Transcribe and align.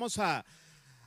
vamos 0.00 0.18
a 0.18 0.46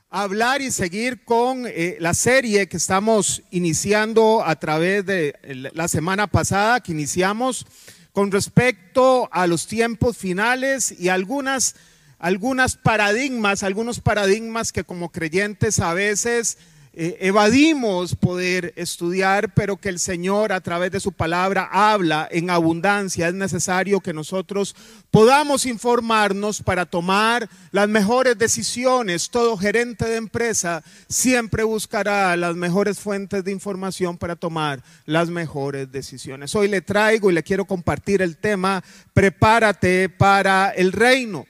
hablar 0.08 0.62
y 0.62 0.70
seguir 0.70 1.24
con 1.24 1.66
eh, 1.66 1.96
la 1.98 2.14
serie 2.14 2.68
que 2.68 2.76
estamos 2.76 3.42
iniciando 3.50 4.44
a 4.46 4.54
través 4.54 5.04
de 5.04 5.34
la 5.74 5.88
semana 5.88 6.28
pasada, 6.28 6.78
que 6.78 6.92
iniciamos 6.92 7.66
con 8.12 8.30
respecto 8.30 9.28
a 9.32 9.48
los 9.48 9.66
tiempos 9.66 10.16
finales 10.16 10.94
y 10.96 11.08
algunas, 11.08 11.74
algunas 12.20 12.76
paradigmas, 12.76 13.64
algunos 13.64 13.98
paradigmas 13.98 14.70
que 14.70 14.84
como 14.84 15.10
creyentes 15.10 15.80
a 15.80 15.92
veces 15.92 16.56
eh, 16.96 17.16
evadimos 17.26 18.14
poder 18.14 18.72
estudiar, 18.76 19.52
pero 19.52 19.76
que 19.76 19.88
el 19.88 19.98
Señor 19.98 20.52
a 20.52 20.60
través 20.60 20.92
de 20.92 21.00
su 21.00 21.10
palabra 21.10 21.68
habla 21.72 22.28
en 22.30 22.50
abundancia. 22.50 23.26
Es 23.26 23.34
necesario 23.34 24.00
que 24.00 24.12
nosotros 24.12 24.76
podamos 25.10 25.66
informarnos 25.66 26.62
para 26.62 26.86
tomar 26.86 27.48
las 27.72 27.88
mejores 27.88 28.38
decisiones. 28.38 29.30
Todo 29.30 29.56
gerente 29.56 30.04
de 30.04 30.18
empresa 30.18 30.84
siempre 31.08 31.64
buscará 31.64 32.36
las 32.36 32.54
mejores 32.54 33.00
fuentes 33.00 33.42
de 33.42 33.50
información 33.50 34.16
para 34.16 34.36
tomar 34.36 34.80
las 35.04 35.30
mejores 35.30 35.90
decisiones. 35.90 36.54
Hoy 36.54 36.68
le 36.68 36.80
traigo 36.80 37.28
y 37.28 37.34
le 37.34 37.42
quiero 37.42 37.64
compartir 37.64 38.22
el 38.22 38.36
tema, 38.36 38.84
prepárate 39.12 40.08
para 40.08 40.70
el 40.70 40.92
reino. 40.92 41.44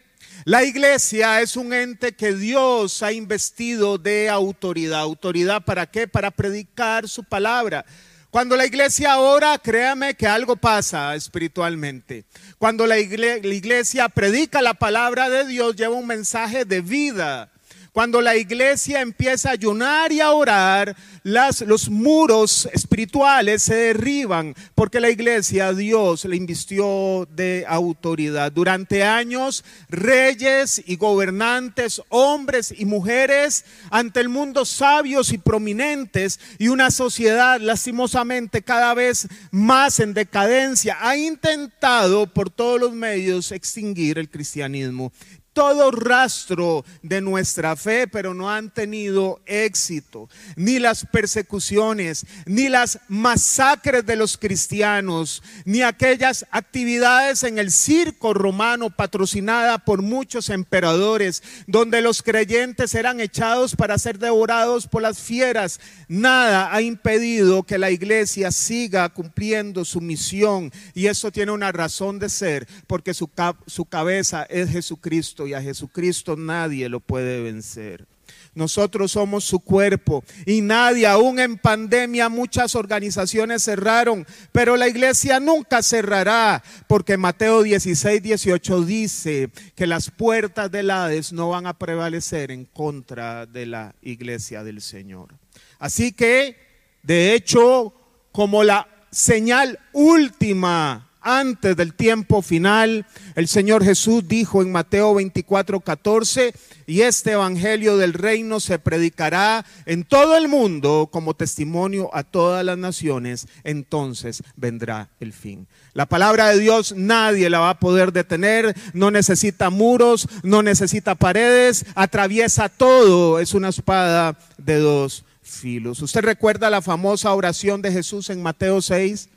La 0.46 0.62
iglesia 0.62 1.40
es 1.40 1.56
un 1.56 1.72
ente 1.72 2.12
que 2.12 2.34
Dios 2.34 3.02
ha 3.02 3.12
investido 3.12 3.96
de 3.96 4.28
autoridad. 4.28 5.00
¿Autoridad 5.00 5.64
para 5.64 5.86
qué? 5.86 6.06
Para 6.06 6.30
predicar 6.30 7.08
su 7.08 7.24
palabra. 7.24 7.86
Cuando 8.28 8.54
la 8.54 8.66
iglesia 8.66 9.18
ora, 9.20 9.56
créame 9.56 10.14
que 10.14 10.26
algo 10.26 10.56
pasa 10.56 11.14
espiritualmente. 11.14 12.26
Cuando 12.58 12.86
la 12.86 12.98
iglesia, 12.98 14.10
predica 14.10 14.60
la 14.60 14.74
palabra 14.74 15.30
de 15.30 15.46
Dios, 15.46 15.76
lleva 15.76 15.94
un 15.94 16.06
mensaje 16.06 16.66
de 16.66 16.82
vida 16.82 17.50
cuando 17.94 18.20
la 18.20 18.36
iglesia 18.36 19.02
empieza 19.02 19.50
a 19.50 19.52
ayunar 19.52 20.10
y 20.10 20.20
a 20.20 20.32
orar, 20.32 20.96
los 21.22 21.88
muros 21.88 22.68
espirituales 22.72 23.62
se 23.62 23.76
derriban 23.76 24.52
porque 24.74 24.98
la 24.98 25.10
iglesia, 25.10 25.72
Dios 25.72 26.24
le 26.24 26.34
invistió 26.34 27.28
de 27.30 27.64
autoridad. 27.68 28.50
Durante 28.50 29.04
años, 29.04 29.64
reyes 29.88 30.82
y 30.84 30.96
gobernantes, 30.96 32.02
hombres 32.08 32.74
y 32.76 32.84
mujeres, 32.84 33.64
ante 33.90 34.18
el 34.18 34.28
mundo 34.28 34.64
sabios 34.64 35.32
y 35.32 35.38
prominentes 35.38 36.40
y 36.58 36.66
una 36.66 36.90
sociedad 36.90 37.60
lastimosamente 37.60 38.62
cada 38.62 38.92
vez 38.94 39.28
más 39.52 40.00
en 40.00 40.14
decadencia, 40.14 40.98
ha 41.00 41.16
intentado 41.16 42.26
por 42.26 42.50
todos 42.50 42.80
los 42.80 42.92
medios 42.92 43.52
extinguir 43.52 44.18
el 44.18 44.28
cristianismo 44.28 45.12
todo 45.54 45.92
rastro 45.92 46.84
de 47.02 47.20
nuestra 47.20 47.76
fe, 47.76 48.06
pero 48.08 48.34
no 48.34 48.50
han 48.50 48.74
tenido 48.74 49.40
éxito. 49.46 50.28
Ni 50.56 50.78
las 50.78 51.06
persecuciones, 51.06 52.26
ni 52.44 52.68
las 52.68 52.98
masacres 53.08 54.04
de 54.04 54.16
los 54.16 54.36
cristianos, 54.36 55.42
ni 55.64 55.82
aquellas 55.82 56.44
actividades 56.50 57.44
en 57.44 57.58
el 57.58 57.70
circo 57.70 58.34
romano 58.34 58.90
patrocinada 58.90 59.78
por 59.78 60.02
muchos 60.02 60.50
emperadores, 60.50 61.42
donde 61.66 62.02
los 62.02 62.22
creyentes 62.22 62.94
eran 62.94 63.20
echados 63.20 63.76
para 63.76 63.96
ser 63.96 64.18
devorados 64.18 64.88
por 64.88 65.02
las 65.02 65.20
fieras. 65.20 65.80
Nada 66.08 66.74
ha 66.74 66.82
impedido 66.82 67.62
que 67.62 67.78
la 67.78 67.92
iglesia 67.92 68.50
siga 68.50 69.08
cumpliendo 69.08 69.84
su 69.84 70.00
misión. 70.00 70.72
Y 70.94 71.06
eso 71.06 71.30
tiene 71.30 71.52
una 71.52 71.70
razón 71.70 72.18
de 72.18 72.28
ser, 72.28 72.66
porque 72.88 73.14
su, 73.14 73.30
su 73.66 73.84
cabeza 73.84 74.42
es 74.50 74.70
Jesucristo 74.70 75.43
y 75.46 75.54
a 75.54 75.62
Jesucristo 75.62 76.36
nadie 76.36 76.88
lo 76.88 77.00
puede 77.00 77.42
vencer. 77.42 78.06
Nosotros 78.54 79.12
somos 79.12 79.44
su 79.44 79.58
cuerpo 79.58 80.22
y 80.46 80.60
nadie, 80.60 81.06
aún 81.06 81.40
en 81.40 81.58
pandemia, 81.58 82.28
muchas 82.28 82.76
organizaciones 82.76 83.64
cerraron, 83.64 84.26
pero 84.52 84.76
la 84.76 84.88
iglesia 84.88 85.40
nunca 85.40 85.82
cerrará, 85.82 86.62
porque 86.86 87.16
Mateo 87.16 87.62
16, 87.62 88.22
18 88.22 88.82
dice 88.82 89.50
que 89.74 89.88
las 89.88 90.10
puertas 90.10 90.70
del 90.70 90.90
Hades 90.90 91.32
no 91.32 91.48
van 91.48 91.66
a 91.66 91.78
prevalecer 91.78 92.52
en 92.52 92.64
contra 92.64 93.46
de 93.46 93.66
la 93.66 93.94
iglesia 94.02 94.62
del 94.62 94.80
Señor. 94.80 95.34
Así 95.80 96.12
que, 96.12 96.56
de 97.02 97.34
hecho, 97.34 97.92
como 98.30 98.62
la 98.62 98.88
señal 99.10 99.78
última 99.92 101.03
antes 101.24 101.76
del 101.76 101.94
tiempo 101.94 102.42
final, 102.42 103.06
el 103.34 103.48
Señor 103.48 103.82
Jesús 103.82 104.28
dijo 104.28 104.62
en 104.62 104.70
Mateo 104.70 105.14
24, 105.14 105.80
14, 105.80 106.54
y 106.86 107.00
este 107.00 107.32
Evangelio 107.32 107.96
del 107.96 108.12
reino 108.12 108.60
se 108.60 108.78
predicará 108.78 109.64
en 109.86 110.04
todo 110.04 110.36
el 110.36 110.48
mundo 110.48 111.08
como 111.10 111.34
testimonio 111.34 112.10
a 112.12 112.22
todas 112.22 112.64
las 112.64 112.78
naciones, 112.78 113.48
entonces 113.64 114.42
vendrá 114.56 115.08
el 115.18 115.32
fin. 115.32 115.66
La 115.94 116.06
palabra 116.06 116.48
de 116.48 116.60
Dios 116.60 116.94
nadie 116.96 117.48
la 117.50 117.60
va 117.60 117.70
a 117.70 117.80
poder 117.80 118.12
detener, 118.12 118.76
no 118.92 119.10
necesita 119.10 119.70
muros, 119.70 120.28
no 120.42 120.62
necesita 120.62 121.14
paredes, 121.14 121.86
atraviesa 121.94 122.68
todo, 122.68 123.38
es 123.38 123.54
una 123.54 123.70
espada 123.70 124.38
de 124.58 124.76
dos 124.78 125.24
filos. 125.42 126.02
¿Usted 126.02 126.22
recuerda 126.22 126.70
la 126.70 126.82
famosa 126.82 127.32
oración 127.32 127.80
de 127.82 127.92
Jesús 127.92 128.30
en 128.30 128.42
Mateo 128.42 128.82
6? 128.82 129.28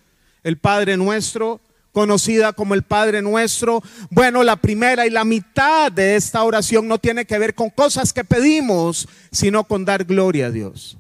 El 0.44 0.58
Padre 0.58 0.98
nuestro, 0.98 1.60
conocida 1.98 2.54
como 2.54 2.76
el 2.76 2.84
Padre 2.84 3.24
Nuestro. 3.24 3.82
Bueno, 4.12 4.44
la 4.44 4.56
primera 4.56 5.08
y 5.08 5.10
la 5.10 5.24
mitad 5.24 5.92
de 5.92 6.16
esta 6.16 6.44
oración 6.44 6.88
no 6.88 7.00
tiene 7.00 7.26
que 7.26 7.40
ver 7.40 7.56
con 7.56 7.72
cosas 7.72 8.14
que 8.14 8.24
pedimos, 8.24 9.10
sino 9.32 9.64
con 9.64 9.84
dar 9.84 10.04
gloria 10.04 10.46
a 10.46 10.52
Dios. 10.52 10.96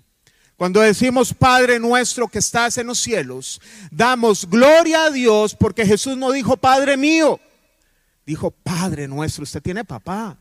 Cuando 0.56 0.81
decimos 0.81 1.36
Padre 1.36 1.78
nuestro 1.78 2.28
que 2.28 2.40
estás 2.40 2.80
en 2.80 2.88
los 2.88 2.97
cielos, 2.97 3.62
damos 3.91 4.50
gloria 4.50 5.03
a 5.03 5.12
Dios 5.12 5.53
porque 5.53 5.86
Jesús 5.86 6.18
no 6.18 6.31
dijo 6.31 6.57
Padre 6.57 6.97
mío, 6.97 7.40
dijo 8.25 8.50
Padre 8.50 9.07
nuestro, 9.07 9.44
usted 9.44 9.62
tiene 9.62 9.86
papá, 9.86 10.36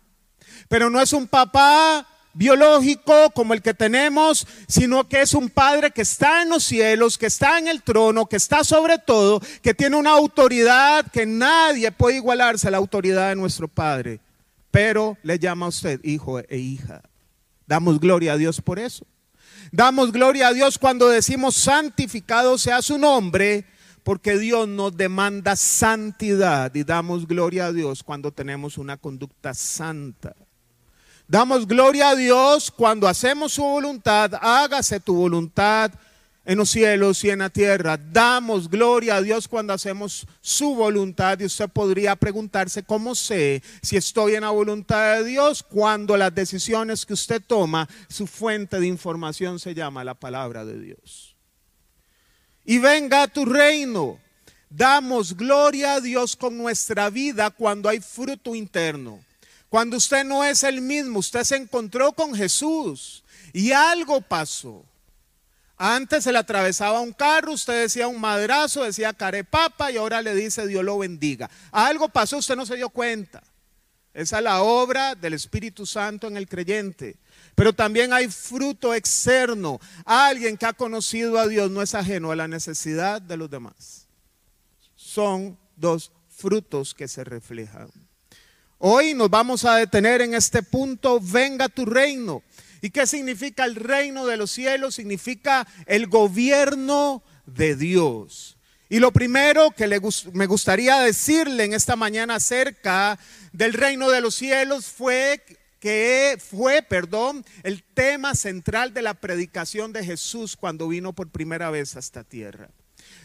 pero 0.71 0.89
no 0.89 1.03
es 1.03 1.12
un 1.12 1.27
papá 1.27 2.09
biológico 2.36 3.30
como 3.30 3.54
el 3.54 3.62
que 3.62 3.72
tenemos, 3.72 4.47
sino 4.69 5.08
que 5.08 5.22
es 5.22 5.32
un 5.32 5.48
Padre 5.48 5.91
que 5.91 6.02
está 6.02 6.42
en 6.42 6.50
los 6.50 6.64
cielos, 6.64 7.16
que 7.16 7.26
está 7.26 7.58
en 7.58 7.66
el 7.66 7.82
trono, 7.82 8.26
que 8.26 8.36
está 8.36 8.62
sobre 8.62 8.98
todo, 8.98 9.41
que 9.62 9.72
tiene 9.72 9.97
una 9.97 10.10
autoridad 10.10 11.10
que 11.10 11.24
nadie 11.24 11.91
puede 11.91 12.16
igualarse 12.16 12.69
a 12.69 12.70
la 12.70 12.76
autoridad 12.76 13.30
de 13.30 13.36
nuestro 13.36 13.69
Padre. 13.69 14.20
Pero 14.70 15.16
le 15.22 15.38
llama 15.38 15.66
a 15.66 15.70
usted 15.70 15.98
hijo 16.04 16.38
e 16.41 16.58
hija. 16.58 17.02
Damos 17.66 17.98
gloria 17.98 18.34
a 18.34 18.36
Dios 18.36 18.60
por 18.60 18.78
eso. 18.78 19.06
Damos 19.72 20.12
gloria 20.12 20.48
a 20.48 20.53
Dios 20.53 20.78
cuando 20.78 21.08
decimos 21.08 21.56
santificado 21.56 22.58
sea 22.58 22.82
su 22.82 22.98
nombre, 22.98 23.64
porque 24.04 24.38
Dios 24.38 24.68
nos 24.68 24.97
demanda 24.97 25.56
santidad 25.56 26.72
y 26.74 26.84
damos 26.84 27.26
gloria 27.26 27.66
a 27.66 27.72
Dios 27.72 28.03
cuando 28.03 28.30
tenemos 28.30 28.76
una 28.76 28.98
conducta 28.98 29.54
santa. 29.54 30.36
Damos 31.28 31.66
gloria 31.66 32.10
a 32.10 32.16
Dios 32.16 32.70
cuando 32.70 33.09
hacemos 33.09 33.54
su 33.54 33.62
voluntad, 33.62 34.32
hágase 34.41 35.00
tu 35.00 35.16
voluntad 35.16 35.91
en 36.44 36.59
los 36.59 36.70
cielos 36.70 37.25
y 37.25 37.31
en 37.31 37.41
la 37.41 37.50
tierra. 37.50 37.98
Damos 37.98 38.70
gloria 38.70 39.16
a 39.16 39.22
Dios 39.22 39.48
cuando 39.48 39.72
hacemos 39.72 40.25
su 40.41 40.76
voluntad 40.76 41.41
y 41.41 41.47
usted 41.47 41.69
podría 41.69 42.15
preguntarse 42.15 42.84
cómo 42.84 43.16
sé 43.16 43.60
si 43.82 43.97
estoy 43.97 44.36
en 44.36 44.42
la 44.42 44.50
voluntad 44.50 45.16
de 45.16 45.25
Dios 45.25 45.65
cuando 45.65 46.16
las 46.16 46.32
decisiones 46.32 47.04
que 47.04 47.15
usted 47.15 47.42
toma, 47.44 47.88
su 48.09 48.28
fuente 48.28 48.78
de 48.78 48.86
información 48.86 49.59
se 49.59 49.75
llama 49.75 50.04
la 50.04 50.15
palabra 50.15 50.65
de 50.65 50.78
Dios. 50.78 51.34
Y 52.65 52.78
venga 52.78 53.22
a 53.22 53.28
tu 53.28 53.45
reino. 53.45 54.21
Damos 54.71 55.36
gloria 55.36 55.95
a 55.95 56.01
Dios 56.01 56.36
con 56.36 56.56
nuestra 56.56 57.10
vida 57.10 57.51
cuando 57.51 57.89
hay 57.89 58.01
fruto 58.01 58.54
interno. 58.54 59.26
Cuando 59.77 59.99
usted 59.99 60.25
no 60.25 60.43
es 60.43 60.63
el 60.63 60.81
mismo, 60.81 61.19
usted 61.19 61.45
se 61.45 61.55
encontró 61.55 62.11
con 62.13 62.34
Jesús 62.34 63.23
y 63.53 63.73
algo 63.73 64.23
pasó. 64.23 64.87
Antes 65.77 66.25
se 66.25 66.33
le 66.33 66.39
atravesaba 66.39 67.03
un 67.03 67.13
carro, 67.13 67.53
usted 67.53 67.83
decía 67.83 68.09
un 68.09 68.19
madrazo, 68.19 68.84
decía 68.84 69.13
carepapa 69.13 69.93
y 69.93 69.99
ahora 69.99 70.23
le 70.23 70.34
dice 70.34 70.67
Dios 70.67 70.83
lo 70.83 70.97
bendiga. 70.97 71.51
Algo 71.73 72.09
pasó, 72.09 72.39
usted 72.39 72.57
no 72.57 72.65
se 72.65 72.77
dio 72.77 72.89
cuenta. 72.89 73.43
Esa 74.15 74.39
es 74.39 74.45
la 74.45 74.63
obra 74.63 75.15
del 75.15 75.34
Espíritu 75.34 75.84
Santo 75.84 76.27
en 76.27 76.39
el 76.39 76.49
creyente. 76.49 77.19
Pero 77.55 77.75
también 77.75 78.15
hay 78.15 78.28
fruto 78.28 78.95
externo. 78.95 79.78
Alguien 80.07 80.57
que 80.57 80.65
ha 80.65 80.73
conocido 80.73 81.39
a 81.39 81.47
Dios 81.47 81.71
no 81.71 81.83
es 81.83 81.95
ajeno 81.95 82.31
a 82.31 82.37
la 82.37 82.49
necesidad 82.49 83.21
de 83.21 83.37
los 83.37 83.51
demás. 83.51 84.07
Son 84.95 85.59
dos 85.77 86.13
frutos 86.31 86.95
que 86.95 87.09
se 87.09 87.25
reflejan. 87.25 88.05
Hoy 88.78 89.15
nos 89.15 89.31
vamos 89.31 89.65
a 89.65 89.77
detener 89.77 90.21
en 90.21 90.34
este 90.34 90.63
punto, 90.63 91.19
venga 91.21 91.69
tu 91.69 91.87
reino. 91.87 92.43
¿Y 92.83 92.91
qué 92.91 93.07
significa 93.07 93.65
el 93.65 93.75
reino 93.75 94.27
de 94.27 94.37
los 94.37 94.51
cielos? 94.51 94.95
Significa 94.95 95.67
el 95.87 96.09
gobierno 96.09 97.23
de 97.47 97.75
Dios. 97.75 98.59
Y 98.91 98.99
lo 98.99 99.13
primero 99.13 99.71
que 99.71 100.01
me 100.33 100.47
gustaría 100.47 101.01
decirle 101.01 101.65
en 101.65 101.73
esta 101.73 101.97
mañana 101.97 102.37
acerca 102.37 103.19
del 103.53 103.73
reino 103.73 104.11
de 104.11 104.21
los 104.21 104.34
cielos 104.34 104.87
fue 104.87 105.43
que 105.81 106.39
fue, 106.39 106.83
perdón, 106.83 107.45
el 107.63 107.83
tema 107.83 108.34
central 108.34 108.93
de 108.93 109.03
la 109.03 109.15
predicación 109.15 109.93
de 109.93 110.05
Jesús 110.05 110.57
cuando 110.57 110.89
vino 110.89 111.15
por 111.15 111.31
primera 111.31 111.71
vez 111.71 111.97
a 111.97 111.99
esta 111.99 112.25
tierra. 112.25 112.69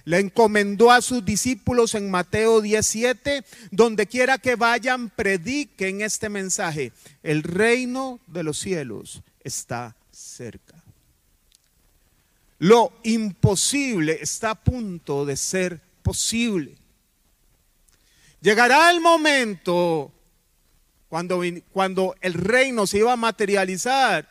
Le 0.03 0.19
encomendó 0.19 0.91
a 0.91 1.01
sus 1.01 1.23
discípulos 1.23 1.95
en 1.95 2.09
Mateo 2.09 2.61
17, 2.61 3.43
donde 3.71 4.07
quiera 4.07 4.37
que 4.37 4.55
vayan, 4.55 5.09
prediquen 5.09 6.01
este 6.01 6.29
mensaje. 6.29 6.91
El 7.23 7.43
reino 7.43 8.19
de 8.27 8.43
los 8.43 8.57
cielos 8.57 9.21
está 9.43 9.95
cerca. 10.11 10.75
Lo 12.59 12.93
imposible 13.03 14.19
está 14.21 14.51
a 14.51 14.55
punto 14.55 15.25
de 15.25 15.35
ser 15.35 15.81
posible. 16.03 16.75
Llegará 18.41 18.89
el 18.91 19.01
momento 19.01 20.11
cuando, 21.09 21.41
cuando 21.71 22.15
el 22.21 22.33
reino 22.33 22.87
se 22.87 22.99
iba 22.99 23.13
a 23.13 23.17
materializar, 23.17 24.30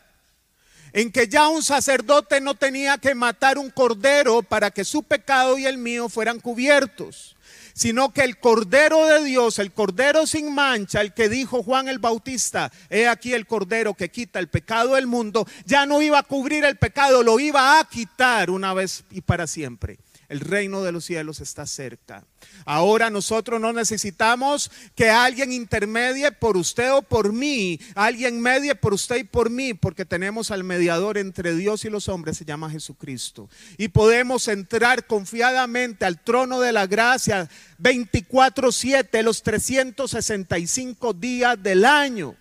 en 0.93 1.13
que 1.13 1.29
ya 1.29 1.49
un 1.49 1.63
sacerdote 1.63 2.41
no 2.41 2.55
tenía 2.55 2.99
que 2.99 3.15
matar 3.15 3.59
un 3.59 3.71
cordero 3.71 4.43
para 4.43 4.71
que 4.71 4.85
su 4.85 5.03
pecado 5.03 5.59
y 5.59 5.67
el 5.67 5.79
mío 5.79 6.09
fueran 6.09 6.41
cubiertos, 6.41 7.37
sino 7.73 8.13
que 8.13 8.23
el 8.23 8.39
cordero 8.39 9.07
de 9.07 9.25
Dios, 9.25 9.59
el 9.59 9.73
cordero 9.73 10.27
sin 10.27 10.55
mancha, 10.55 11.01
el 11.01 11.15
que 11.15 11.29
dijo 11.29 11.63
Juan 11.63 11.89
el 11.89 11.99
Bautista, 11.99 12.71
he 12.89 13.09
aquí 13.09 13.33
el 13.33 13.47
cordero 13.47 13.95
que 13.95 14.11
quita 14.11 14.39
el 14.39 14.49
pecado 14.49 14.95
del 14.95 15.07
mundo, 15.07 15.47
ya 15.65 15.87
no 15.87 16.03
iba 16.03 16.19
a 16.19 16.25
cubrir 16.25 16.65
el 16.65 16.77
pecado, 16.77 17.23
lo 17.23 17.39
iba 17.41 17.79
a 17.79 17.85
quitar 17.85 18.51
una 18.51 18.75
vez 18.75 19.05
y 19.11 19.21
para 19.21 19.47
siempre 19.47 19.99
el 20.31 20.39
reino 20.39 20.85
de 20.85 20.93
los 20.93 21.05
cielos 21.05 21.41
está 21.41 21.67
cerca. 21.67 22.25
Ahora 22.65 23.11
nosotros 23.11 23.61
no 23.61 23.73
necesitamos 23.73 24.71
que 24.95 25.11
alguien 25.11 25.53
intermedie 25.53 26.31
por 26.31 26.57
usted 26.57 26.93
o 26.93 27.03
por 27.03 27.33
mí, 27.33 27.81
alguien 27.97 28.41
medie 28.41 28.77
por 28.77 28.95
usted 28.95 29.17
y 29.17 29.25
por 29.25 29.51
mí, 29.51 29.75
porque 29.75 30.05
tenemos 30.05 30.53
al 30.53 30.63
mediador 30.63 31.19
entre 31.19 31.57
Dios 31.57 31.85
y 31.85 31.91
los 31.91 32.09
hombres, 32.09 32.37
se 32.37 32.45
llama 32.45 32.71
Jesucristo. 32.71 33.51
Y 33.77 33.89
podemos 33.89 34.47
entrar 34.47 35.05
confiadamente 35.09 36.05
al 36.05 36.23
trono 36.23 36.61
de 36.61 36.71
la 36.71 36.87
gracia 36.87 37.51
24/7, 37.79 39.25
los 39.25 39.43
365 39.43 41.13
días 41.13 41.61
del 41.61 41.85
año, 41.85 42.37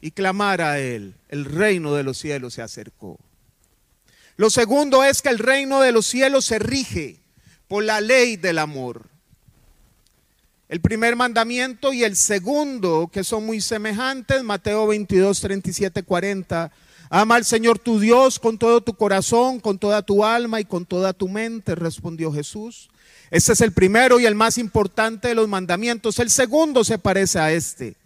y 0.00 0.12
clamar 0.12 0.60
a 0.60 0.78
Él, 0.78 1.14
el 1.28 1.44
reino 1.44 1.92
de 1.94 2.04
los 2.04 2.18
cielos 2.18 2.54
se 2.54 2.62
acercó. 2.62 3.18
Lo 4.36 4.50
segundo 4.50 5.04
es 5.04 5.22
que 5.22 5.28
el 5.28 5.38
reino 5.38 5.80
de 5.80 5.92
los 5.92 6.06
cielos 6.06 6.44
se 6.44 6.58
rige 6.58 7.20
por 7.68 7.84
la 7.84 8.00
ley 8.00 8.36
del 8.36 8.58
amor. 8.58 9.12
El 10.68 10.80
primer 10.80 11.16
mandamiento 11.16 11.92
y 11.92 12.02
el 12.02 12.16
segundo, 12.16 13.10
que 13.12 13.24
son 13.24 13.44
muy 13.44 13.60
semejantes, 13.60 14.42
Mateo 14.42 14.86
22, 14.86 15.40
37, 15.40 16.02
40. 16.02 16.72
Ama 17.10 17.34
al 17.34 17.44
Señor 17.44 17.78
tu 17.78 18.00
Dios 18.00 18.38
con 18.38 18.56
todo 18.56 18.80
tu 18.80 18.94
corazón, 18.94 19.60
con 19.60 19.78
toda 19.78 20.00
tu 20.00 20.24
alma 20.24 20.60
y 20.60 20.64
con 20.64 20.86
toda 20.86 21.12
tu 21.12 21.28
mente, 21.28 21.74
respondió 21.74 22.32
Jesús. 22.32 22.88
Este 23.30 23.52
es 23.52 23.60
el 23.60 23.72
primero 23.72 24.18
y 24.18 24.24
el 24.24 24.34
más 24.34 24.56
importante 24.56 25.28
de 25.28 25.34
los 25.34 25.46
mandamientos. 25.46 26.18
El 26.18 26.30
segundo 26.30 26.84
se 26.84 26.98
parece 26.98 27.38
a 27.38 27.52
este. 27.52 27.96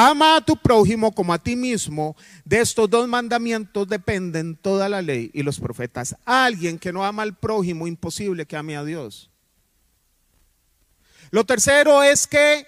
Ama 0.00 0.36
a 0.36 0.40
tu 0.40 0.56
prójimo 0.56 1.12
como 1.12 1.32
a 1.32 1.42
ti 1.42 1.56
mismo. 1.56 2.14
De 2.44 2.60
estos 2.60 2.88
dos 2.88 3.08
mandamientos 3.08 3.88
dependen 3.88 4.54
toda 4.54 4.88
la 4.88 5.02
ley 5.02 5.28
y 5.34 5.42
los 5.42 5.58
profetas. 5.58 6.14
Alguien 6.24 6.78
que 6.78 6.92
no 6.92 7.04
ama 7.04 7.24
al 7.24 7.36
prójimo, 7.36 7.84
imposible 7.88 8.46
que 8.46 8.56
ame 8.56 8.76
a 8.76 8.84
Dios. 8.84 9.28
Lo 11.32 11.44
tercero 11.44 12.04
es 12.04 12.28
que 12.28 12.64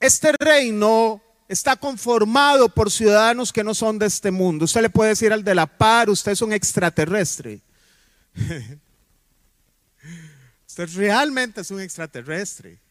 este 0.00 0.32
reino 0.40 1.20
está 1.46 1.76
conformado 1.76 2.70
por 2.70 2.90
ciudadanos 2.90 3.52
que 3.52 3.62
no 3.62 3.74
son 3.74 3.98
de 3.98 4.06
este 4.06 4.30
mundo. 4.30 4.64
Usted 4.64 4.80
le 4.80 4.88
puede 4.88 5.10
decir 5.10 5.30
al 5.30 5.44
de 5.44 5.54
la 5.54 5.66
par, 5.66 6.08
usted 6.08 6.32
es 6.32 6.40
un 6.40 6.54
extraterrestre. 6.54 7.60
usted 10.66 10.88
realmente 10.94 11.60
es 11.60 11.70
un 11.70 11.82
extraterrestre. 11.82 12.85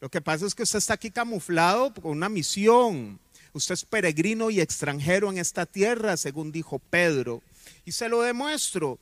Lo 0.00 0.08
que 0.08 0.22
pasa 0.22 0.46
es 0.46 0.54
que 0.54 0.62
usted 0.62 0.78
está 0.78 0.94
aquí 0.94 1.10
camuflado 1.10 1.92
con 1.92 2.12
una 2.12 2.30
misión. 2.30 3.20
Usted 3.52 3.74
es 3.74 3.84
peregrino 3.84 4.48
y 4.48 4.60
extranjero 4.60 5.30
en 5.30 5.36
esta 5.36 5.66
tierra, 5.66 6.16
según 6.16 6.52
dijo 6.52 6.78
Pedro. 6.78 7.42
Y 7.84 7.92
se 7.92 8.08
lo 8.08 8.22
demuestro. 8.22 8.98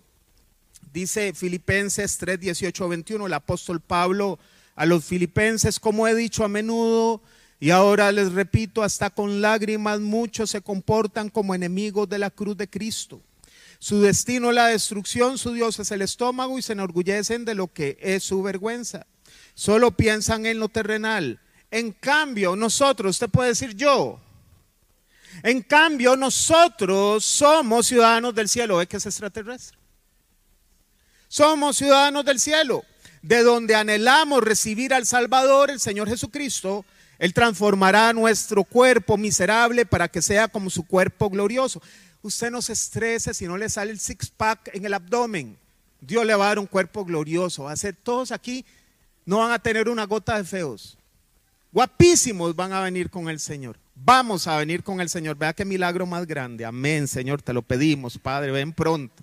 Dice 0.92 1.34
Filipenses 1.34 2.18
3, 2.18 2.40
18, 2.40 2.88
21, 2.88 3.26
el 3.26 3.32
apóstol 3.32 3.80
Pablo 3.80 4.40
a 4.74 4.86
los 4.86 5.04
filipenses, 5.04 5.78
como 5.78 6.08
he 6.08 6.14
dicho 6.14 6.44
a 6.44 6.48
menudo, 6.48 7.20
y 7.60 7.70
ahora 7.70 8.10
les 8.12 8.32
repito, 8.32 8.82
hasta 8.82 9.10
con 9.10 9.40
lágrimas 9.40 10.00
muchos 10.00 10.50
se 10.50 10.62
comportan 10.62 11.28
como 11.28 11.54
enemigos 11.54 12.08
de 12.08 12.18
la 12.18 12.30
cruz 12.30 12.56
de 12.56 12.70
Cristo. 12.70 13.20
Su 13.80 14.00
destino 14.00 14.50
es 14.50 14.54
la 14.54 14.68
destrucción, 14.68 15.36
su 15.36 15.52
Dios 15.52 15.78
es 15.78 15.90
el 15.90 16.02
estómago 16.02 16.58
y 16.58 16.62
se 16.62 16.72
enorgullecen 16.72 17.44
de 17.44 17.54
lo 17.54 17.72
que 17.72 17.98
es 18.00 18.24
su 18.24 18.42
vergüenza 18.42 19.06
solo 19.58 19.90
piensan 19.90 20.46
en 20.46 20.60
lo 20.60 20.68
terrenal. 20.68 21.40
En 21.72 21.90
cambio, 21.90 22.54
nosotros, 22.54 23.16
usted 23.16 23.28
puede 23.28 23.48
decir 23.48 23.74
yo, 23.74 24.20
en 25.42 25.62
cambio, 25.62 26.14
nosotros 26.14 27.24
somos 27.24 27.88
ciudadanos 27.88 28.36
del 28.36 28.48
cielo. 28.48 28.80
¿Es 28.80 28.86
que 28.86 28.98
es 28.98 29.06
extraterrestre? 29.06 29.76
Somos 31.26 31.76
ciudadanos 31.76 32.24
del 32.24 32.38
cielo, 32.38 32.84
de 33.20 33.42
donde 33.42 33.74
anhelamos 33.74 34.44
recibir 34.44 34.94
al 34.94 35.06
Salvador, 35.06 35.72
el 35.72 35.80
Señor 35.80 36.08
Jesucristo. 36.08 36.84
Él 37.18 37.34
transformará 37.34 38.12
nuestro 38.12 38.62
cuerpo 38.62 39.16
miserable 39.16 39.84
para 39.84 40.06
que 40.06 40.22
sea 40.22 40.46
como 40.46 40.70
su 40.70 40.86
cuerpo 40.86 41.28
glorioso. 41.30 41.82
Usted 42.22 42.52
no 42.52 42.62
se 42.62 42.74
estrese 42.74 43.34
si 43.34 43.48
no 43.48 43.58
le 43.58 43.68
sale 43.68 43.90
el 43.90 43.98
six-pack 43.98 44.70
en 44.72 44.84
el 44.84 44.94
abdomen. 44.94 45.58
Dios 46.00 46.24
le 46.24 46.36
va 46.36 46.44
a 46.44 46.48
dar 46.48 46.58
un 46.60 46.66
cuerpo 46.66 47.04
glorioso. 47.04 47.64
Va 47.64 47.72
a 47.72 47.76
ser 47.76 47.96
todos 47.96 48.30
aquí 48.30 48.64
no 49.28 49.40
van 49.40 49.52
a 49.52 49.58
tener 49.58 49.90
una 49.90 50.06
gota 50.06 50.38
de 50.38 50.44
feos. 50.44 50.96
Guapísimos 51.70 52.56
van 52.56 52.72
a 52.72 52.80
venir 52.80 53.10
con 53.10 53.28
el 53.28 53.38
Señor. 53.38 53.76
Vamos 53.94 54.46
a 54.46 54.56
venir 54.56 54.82
con 54.82 55.02
el 55.02 55.10
Señor. 55.10 55.36
Vea 55.36 55.52
qué 55.52 55.66
milagro 55.66 56.06
más 56.06 56.26
grande. 56.26 56.64
Amén, 56.64 57.06
Señor, 57.06 57.42
te 57.42 57.52
lo 57.52 57.60
pedimos, 57.60 58.16
Padre, 58.16 58.52
ven 58.52 58.72
pronto. 58.72 59.22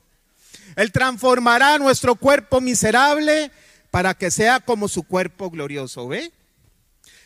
Él 0.75 0.91
transformará 0.91 1.79
nuestro 1.79 2.13
cuerpo 2.13 2.61
miserable 2.61 3.49
para 3.89 4.13
que 4.13 4.29
sea 4.29 4.59
como 4.59 4.87
su 4.87 5.01
cuerpo 5.01 5.49
glorioso, 5.49 6.07
¿ve? 6.07 6.31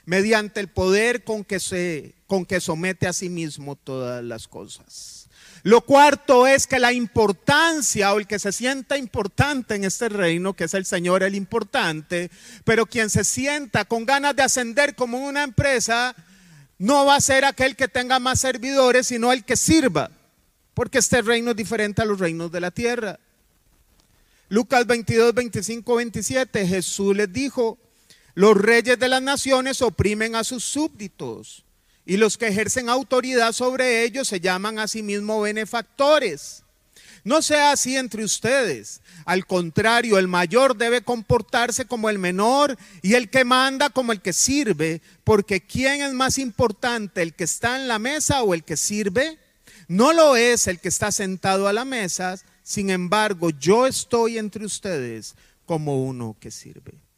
Mediante 0.05 0.61
el 0.61 0.69
poder 0.69 1.25
con 1.25 1.43
que 1.43 1.59
se 1.59 2.15
con 2.27 2.45
que 2.45 2.61
somete 2.61 3.07
a 3.07 3.13
sí 3.13 3.27
mismo 3.27 3.75
todas 3.75 4.23
las 4.23 4.47
cosas. 4.47 5.18
Lo 5.63 5.81
cuarto 5.81 6.47
es 6.47 6.67
que 6.67 6.79
la 6.79 6.93
importancia 6.93 8.13
o 8.13 8.19
el 8.19 8.27
que 8.27 8.39
se 8.39 8.51
sienta 8.51 8.97
importante 8.97 9.75
en 9.75 9.83
este 9.83 10.07
reino, 10.07 10.53
que 10.53 10.65
es 10.65 10.73
el 10.73 10.85
Señor 10.85 11.23
el 11.23 11.35
importante, 11.35 12.31
pero 12.63 12.85
quien 12.85 13.09
se 13.09 13.23
sienta 13.23 13.85
con 13.85 14.05
ganas 14.05 14.35
de 14.35 14.43
ascender 14.43 14.95
como 14.95 15.17
una 15.17 15.43
empresa, 15.43 16.15
no 16.77 17.05
va 17.05 17.15
a 17.15 17.21
ser 17.21 17.43
aquel 17.43 17.75
que 17.75 17.89
tenga 17.89 18.19
más 18.19 18.39
servidores, 18.39 19.07
sino 19.07 19.33
el 19.33 19.43
que 19.43 19.57
sirva, 19.57 20.11
porque 20.73 20.99
este 20.99 21.21
reino 21.21 21.51
es 21.51 21.57
diferente 21.57 22.01
a 22.01 22.05
los 22.05 22.19
reinos 22.19 22.51
de 22.51 22.61
la 22.61 22.71
tierra. 22.71 23.19
Lucas 24.47 24.87
22, 24.87 25.33
25, 25.33 25.95
27, 25.95 26.67
Jesús 26.67 27.15
les 27.15 27.31
dijo, 27.31 27.77
los 28.33 28.55
reyes 28.55 28.97
de 28.97 29.09
las 29.09 29.21
naciones 29.21 29.81
oprimen 29.81 30.35
a 30.35 30.45
sus 30.45 30.63
súbditos 30.63 31.65
y 32.09 32.17
los 32.17 32.39
que 32.39 32.47
ejercen 32.47 32.89
autoridad 32.89 33.53
sobre 33.53 34.03
ellos 34.03 34.27
se 34.27 34.39
llaman 34.39 34.79
a 34.79 34.87
sí 34.87 35.03
mismos 35.03 35.43
benefactores. 35.43 36.63
No 37.23 37.43
sea 37.43 37.71
así 37.71 37.97
entre 37.97 38.23
ustedes. 38.23 39.01
Al 39.25 39.45
contrario, 39.45 40.17
el 40.17 40.27
mayor 40.27 40.75
debe 40.75 41.03
comportarse 41.03 41.85
como 41.85 42.09
el 42.09 42.17
menor 42.17 42.79
y 43.03 43.13
el 43.13 43.29
que 43.29 43.45
manda 43.45 43.91
como 43.91 44.11
el 44.11 44.21
que 44.21 44.33
sirve, 44.33 45.03
porque 45.23 45.61
¿quién 45.61 46.01
es 46.01 46.13
más 46.13 46.39
importante, 46.39 47.21
el 47.21 47.35
que 47.35 47.43
está 47.43 47.75
en 47.75 47.87
la 47.87 47.99
mesa 47.99 48.41
o 48.41 48.55
el 48.55 48.63
que 48.63 48.75
sirve? 48.75 49.37
No 49.87 50.11
lo 50.11 50.35
es 50.35 50.65
el 50.65 50.79
que 50.79 50.89
está 50.89 51.11
sentado 51.11 51.67
a 51.67 51.73
la 51.73 51.85
mesa, 51.85 52.39
sin 52.63 52.89
embargo, 52.89 53.51
yo 53.51 53.85
estoy 53.85 54.39
entre 54.39 54.65
ustedes 54.65 55.35
como 55.67 56.03
uno 56.03 56.35
que 56.39 56.49
sirve. 56.49 57.08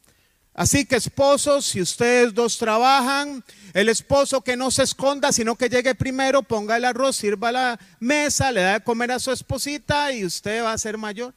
Así 0.54 0.84
que 0.84 0.96
esposos, 0.96 1.64
si 1.64 1.80
ustedes 1.80 2.34
dos 2.34 2.58
trabajan, 2.58 3.42
el 3.72 3.88
esposo 3.88 4.42
que 4.42 4.56
no 4.56 4.70
se 4.70 4.82
esconda, 4.82 5.32
sino 5.32 5.56
que 5.56 5.70
llegue 5.70 5.94
primero, 5.94 6.42
ponga 6.42 6.76
el 6.76 6.84
arroz, 6.84 7.16
sirva 7.16 7.50
la 7.50 7.80
mesa, 8.00 8.52
le 8.52 8.60
da 8.60 8.72
de 8.74 8.84
comer 8.84 9.12
a 9.12 9.18
su 9.18 9.32
esposita 9.32 10.12
y 10.12 10.26
usted 10.26 10.62
va 10.62 10.72
a 10.72 10.78
ser 10.78 10.98
mayor. 10.98 11.34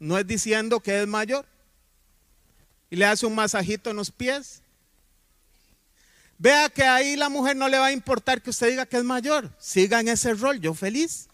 No 0.00 0.18
es 0.18 0.26
diciendo 0.26 0.80
que 0.80 1.00
es 1.00 1.06
mayor. 1.06 1.46
Y 2.90 2.96
le 2.96 3.06
hace 3.06 3.24
un 3.24 3.34
masajito 3.34 3.90
en 3.90 3.96
los 3.96 4.10
pies. 4.10 4.62
Vea 6.38 6.68
que 6.68 6.82
ahí 6.82 7.14
la 7.14 7.28
mujer 7.28 7.56
no 7.56 7.68
le 7.68 7.78
va 7.78 7.86
a 7.86 7.92
importar 7.92 8.42
que 8.42 8.50
usted 8.50 8.70
diga 8.70 8.86
que 8.86 8.96
es 8.96 9.04
mayor. 9.04 9.50
Siga 9.60 10.00
en 10.00 10.08
ese 10.08 10.34
rol, 10.34 10.60
yo 10.60 10.74
feliz. 10.74 11.28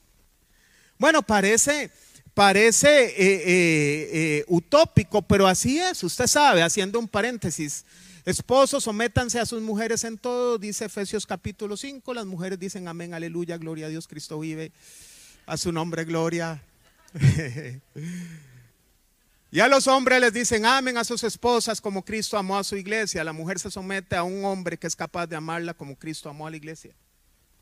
Bueno, 0.98 1.22
parece 1.22 1.90
parece 2.34 3.06
eh, 3.06 3.12
eh, 3.16 4.10
eh, 4.12 4.44
utópico, 4.48 5.22
pero 5.22 5.46
así 5.46 5.78
es, 5.78 6.02
usted 6.02 6.26
sabe, 6.26 6.62
haciendo 6.62 6.98
un 6.98 7.08
paréntesis. 7.08 7.84
Esposos, 8.24 8.84
sométanse 8.84 9.40
a 9.40 9.46
sus 9.46 9.62
mujeres 9.62 10.04
en 10.04 10.18
todo, 10.18 10.58
dice 10.58 10.84
Efesios 10.84 11.26
capítulo 11.26 11.76
5. 11.76 12.14
Las 12.14 12.26
mujeres 12.26 12.58
dicen 12.58 12.86
amén, 12.86 13.14
aleluya, 13.14 13.56
gloria 13.56 13.86
a 13.86 13.88
Dios, 13.88 14.06
Cristo 14.06 14.38
vive. 14.38 14.72
A 15.46 15.56
su 15.56 15.72
nombre, 15.72 16.04
gloria. 16.04 16.62
y 19.50 19.60
a 19.60 19.68
los 19.68 19.88
hombres 19.88 20.20
les 20.20 20.32
dicen 20.32 20.64
amén 20.64 20.96
a 20.96 21.02
sus 21.02 21.24
esposas 21.24 21.80
como 21.80 22.04
Cristo 22.04 22.36
amó 22.36 22.58
a 22.58 22.64
su 22.64 22.76
iglesia. 22.76 23.24
La 23.24 23.32
mujer 23.32 23.58
se 23.58 23.70
somete 23.70 24.16
a 24.16 24.22
un 24.22 24.44
hombre 24.44 24.76
que 24.76 24.86
es 24.86 24.94
capaz 24.94 25.26
de 25.26 25.36
amarla 25.36 25.74
como 25.74 25.96
Cristo 25.96 26.28
amó 26.28 26.46
a 26.46 26.50
la 26.50 26.56
iglesia. 26.56 26.94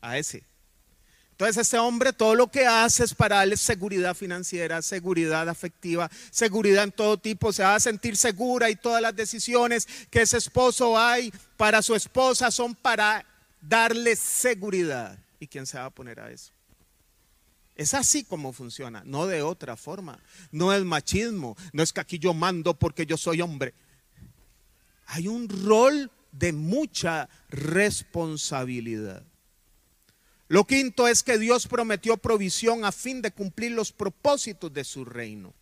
A 0.01 0.17
ese. 0.17 0.43
Entonces 1.39 1.67
ese 1.67 1.79
hombre 1.79 2.11
todo 2.11 2.35
lo 2.35 2.51
que 2.51 2.65
hace 2.65 3.05
es 3.05 3.15
para 3.15 3.37
darle 3.37 3.55
seguridad 3.55 4.13
financiera, 4.13 4.81
seguridad 4.81 5.47
afectiva, 5.47 6.11
seguridad 6.31 6.83
en 6.83 6.91
todo 6.91 7.17
tipo. 7.17 7.53
Se 7.53 7.63
va 7.63 7.75
a 7.75 7.79
sentir 7.79 8.17
segura 8.17 8.69
y 8.69 8.75
todas 8.75 9.01
las 9.01 9.15
decisiones 9.15 9.87
que 10.09 10.23
ese 10.23 10.37
esposo 10.37 10.99
hay 10.99 11.31
para 11.55 11.81
su 11.81 11.95
esposa 11.95 12.51
son 12.51 12.75
para 12.75 13.25
darle 13.61 14.17
seguridad. 14.17 15.17
¿Y 15.39 15.47
quién 15.47 15.65
se 15.65 15.77
va 15.77 15.85
a 15.85 15.89
poner 15.91 16.19
a 16.19 16.29
eso? 16.29 16.51
Es 17.77 17.93
así 17.93 18.25
como 18.25 18.51
funciona, 18.51 19.03
no 19.05 19.25
de 19.25 19.41
otra 19.41 19.77
forma. 19.77 20.19
No 20.51 20.73
es 20.73 20.83
machismo, 20.83 21.55
no 21.71 21.83
es 21.83 21.93
que 21.93 22.01
aquí 22.01 22.19
yo 22.19 22.33
mando 22.33 22.77
porque 22.77 23.05
yo 23.05 23.15
soy 23.15 23.39
hombre. 23.39 23.73
Hay 25.05 25.29
un 25.29 25.47
rol 25.47 26.11
de 26.33 26.51
mucha 26.51 27.29
responsabilidad. 27.47 29.23
Lo 30.49 30.65
quinto 30.65 31.07
es 31.07 31.21
que 31.21 31.37
Dios 31.37 31.67
prometió 31.67 32.17
provisión 32.17 32.83
a 32.83 32.91
fin 32.91 33.21
de 33.21 33.29
cumplir 33.31 33.71
los 33.71 33.91
propósitos 33.91 34.73
de 34.73 34.83
su 34.83 35.05
reino. 35.05 35.53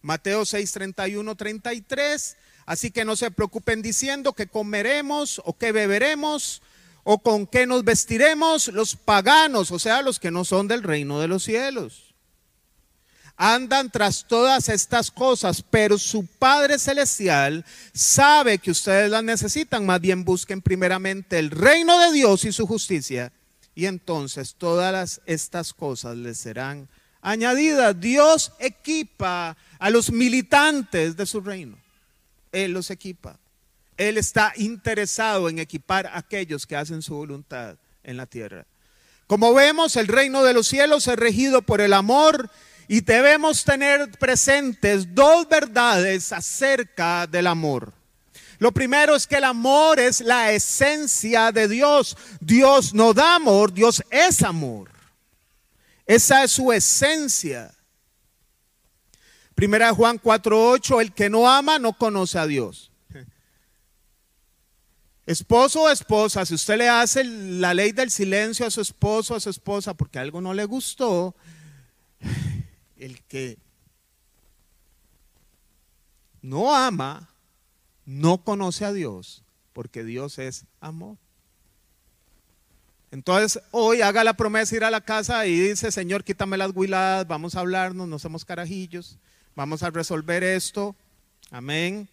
Mateo 0.00 0.46
6, 0.46 0.72
31, 0.72 1.34
33. 1.34 2.36
Así 2.64 2.90
que 2.90 3.04
no 3.04 3.14
se 3.14 3.30
preocupen 3.30 3.82
diciendo 3.82 4.32
que 4.32 4.46
comeremos 4.46 5.42
o 5.44 5.58
que 5.58 5.70
beberemos 5.70 6.62
o 7.04 7.18
con 7.18 7.46
qué 7.46 7.66
nos 7.66 7.84
vestiremos 7.84 8.68
los 8.68 8.96
paganos, 8.96 9.70
o 9.70 9.78
sea, 9.78 10.00
los 10.00 10.18
que 10.18 10.30
no 10.30 10.46
son 10.46 10.66
del 10.66 10.82
reino 10.82 11.20
de 11.20 11.28
los 11.28 11.44
cielos. 11.44 12.14
Andan 13.36 13.90
tras 13.90 14.26
todas 14.26 14.70
estas 14.70 15.10
cosas, 15.10 15.62
pero 15.62 15.98
su 15.98 16.26
Padre 16.26 16.78
Celestial 16.78 17.66
sabe 17.92 18.56
que 18.56 18.70
ustedes 18.70 19.10
las 19.10 19.22
necesitan. 19.22 19.84
Más 19.84 20.00
bien 20.00 20.24
busquen 20.24 20.62
primeramente 20.62 21.38
el 21.38 21.50
reino 21.50 21.98
de 22.00 22.12
Dios 22.12 22.46
y 22.46 22.52
su 22.52 22.66
justicia 22.66 23.30
y 23.76 23.84
entonces 23.84 24.56
todas 24.56 25.20
estas 25.26 25.74
cosas 25.74 26.16
les 26.16 26.38
serán 26.38 26.88
añadidas. 27.20 28.00
Dios 28.00 28.52
equipa 28.58 29.54
a 29.78 29.90
los 29.90 30.10
militantes 30.10 31.14
de 31.14 31.26
su 31.26 31.42
reino. 31.42 31.76
Él 32.52 32.72
los 32.72 32.90
equipa. 32.90 33.38
Él 33.98 34.16
está 34.16 34.54
interesado 34.56 35.50
en 35.50 35.58
equipar 35.58 36.06
a 36.06 36.18
aquellos 36.18 36.66
que 36.66 36.74
hacen 36.74 37.02
su 37.02 37.14
voluntad 37.14 37.76
en 38.02 38.16
la 38.16 38.24
tierra. 38.24 38.64
Como 39.26 39.52
vemos, 39.52 39.96
el 39.96 40.08
reino 40.08 40.42
de 40.42 40.54
los 40.54 40.66
cielos 40.66 41.06
es 41.06 41.16
regido 41.16 41.60
por 41.60 41.82
el 41.82 41.92
amor 41.92 42.50
y 42.88 43.02
debemos 43.02 43.64
tener 43.64 44.10
presentes 44.12 45.14
dos 45.14 45.46
verdades 45.50 46.32
acerca 46.32 47.26
del 47.26 47.46
amor. 47.46 47.92
Lo 48.58 48.72
primero 48.72 49.14
es 49.14 49.26
que 49.26 49.36
el 49.36 49.44
amor 49.44 50.00
es 50.00 50.20
la 50.20 50.52
esencia 50.52 51.52
de 51.52 51.68
Dios. 51.68 52.16
Dios 52.40 52.94
no 52.94 53.12
da 53.12 53.36
amor, 53.36 53.72
Dios 53.72 54.02
es 54.10 54.42
amor. 54.42 54.90
Esa 56.06 56.44
es 56.44 56.52
su 56.52 56.72
esencia. 56.72 57.74
Primera 59.54 59.92
Juan 59.92 60.18
4:8, 60.18 61.00
el 61.00 61.12
que 61.12 61.28
no 61.28 61.48
ama 61.48 61.78
no 61.78 61.92
conoce 61.92 62.38
a 62.38 62.46
Dios. 62.46 62.90
Esposo 65.26 65.82
o 65.82 65.90
esposa, 65.90 66.46
si 66.46 66.54
usted 66.54 66.78
le 66.78 66.88
hace 66.88 67.24
la 67.24 67.74
ley 67.74 67.90
del 67.90 68.12
silencio 68.12 68.64
a 68.64 68.70
su 68.70 68.80
esposo 68.80 69.34
o 69.34 69.36
a 69.36 69.40
su 69.40 69.50
esposa 69.50 69.92
porque 69.92 70.20
algo 70.20 70.40
no 70.40 70.54
le 70.54 70.64
gustó, 70.64 71.34
el 72.96 73.20
que 73.24 73.58
no 76.42 76.72
ama 76.72 77.28
no 78.06 78.38
conoce 78.38 78.84
a 78.84 78.92
Dios 78.92 79.42
porque 79.72 80.04
Dios 80.04 80.38
es 80.38 80.64
amor. 80.80 81.18
Entonces, 83.10 83.62
hoy 83.70 84.00
haga 84.00 84.24
la 84.24 84.34
promesa 84.34 84.70
de 84.70 84.76
ir 84.78 84.84
a 84.84 84.90
la 84.90 85.00
casa 85.00 85.46
y 85.46 85.58
dice, 85.58 85.92
Señor, 85.92 86.24
quítame 86.24 86.56
las 86.56 86.72
huiladas, 86.74 87.26
vamos 87.26 87.54
a 87.54 87.60
hablarnos, 87.60 88.08
no 88.08 88.18
somos 88.18 88.44
carajillos, 88.44 89.18
vamos 89.54 89.82
a 89.82 89.90
resolver 89.90 90.42
esto. 90.42 90.96
Amén. 91.50 92.08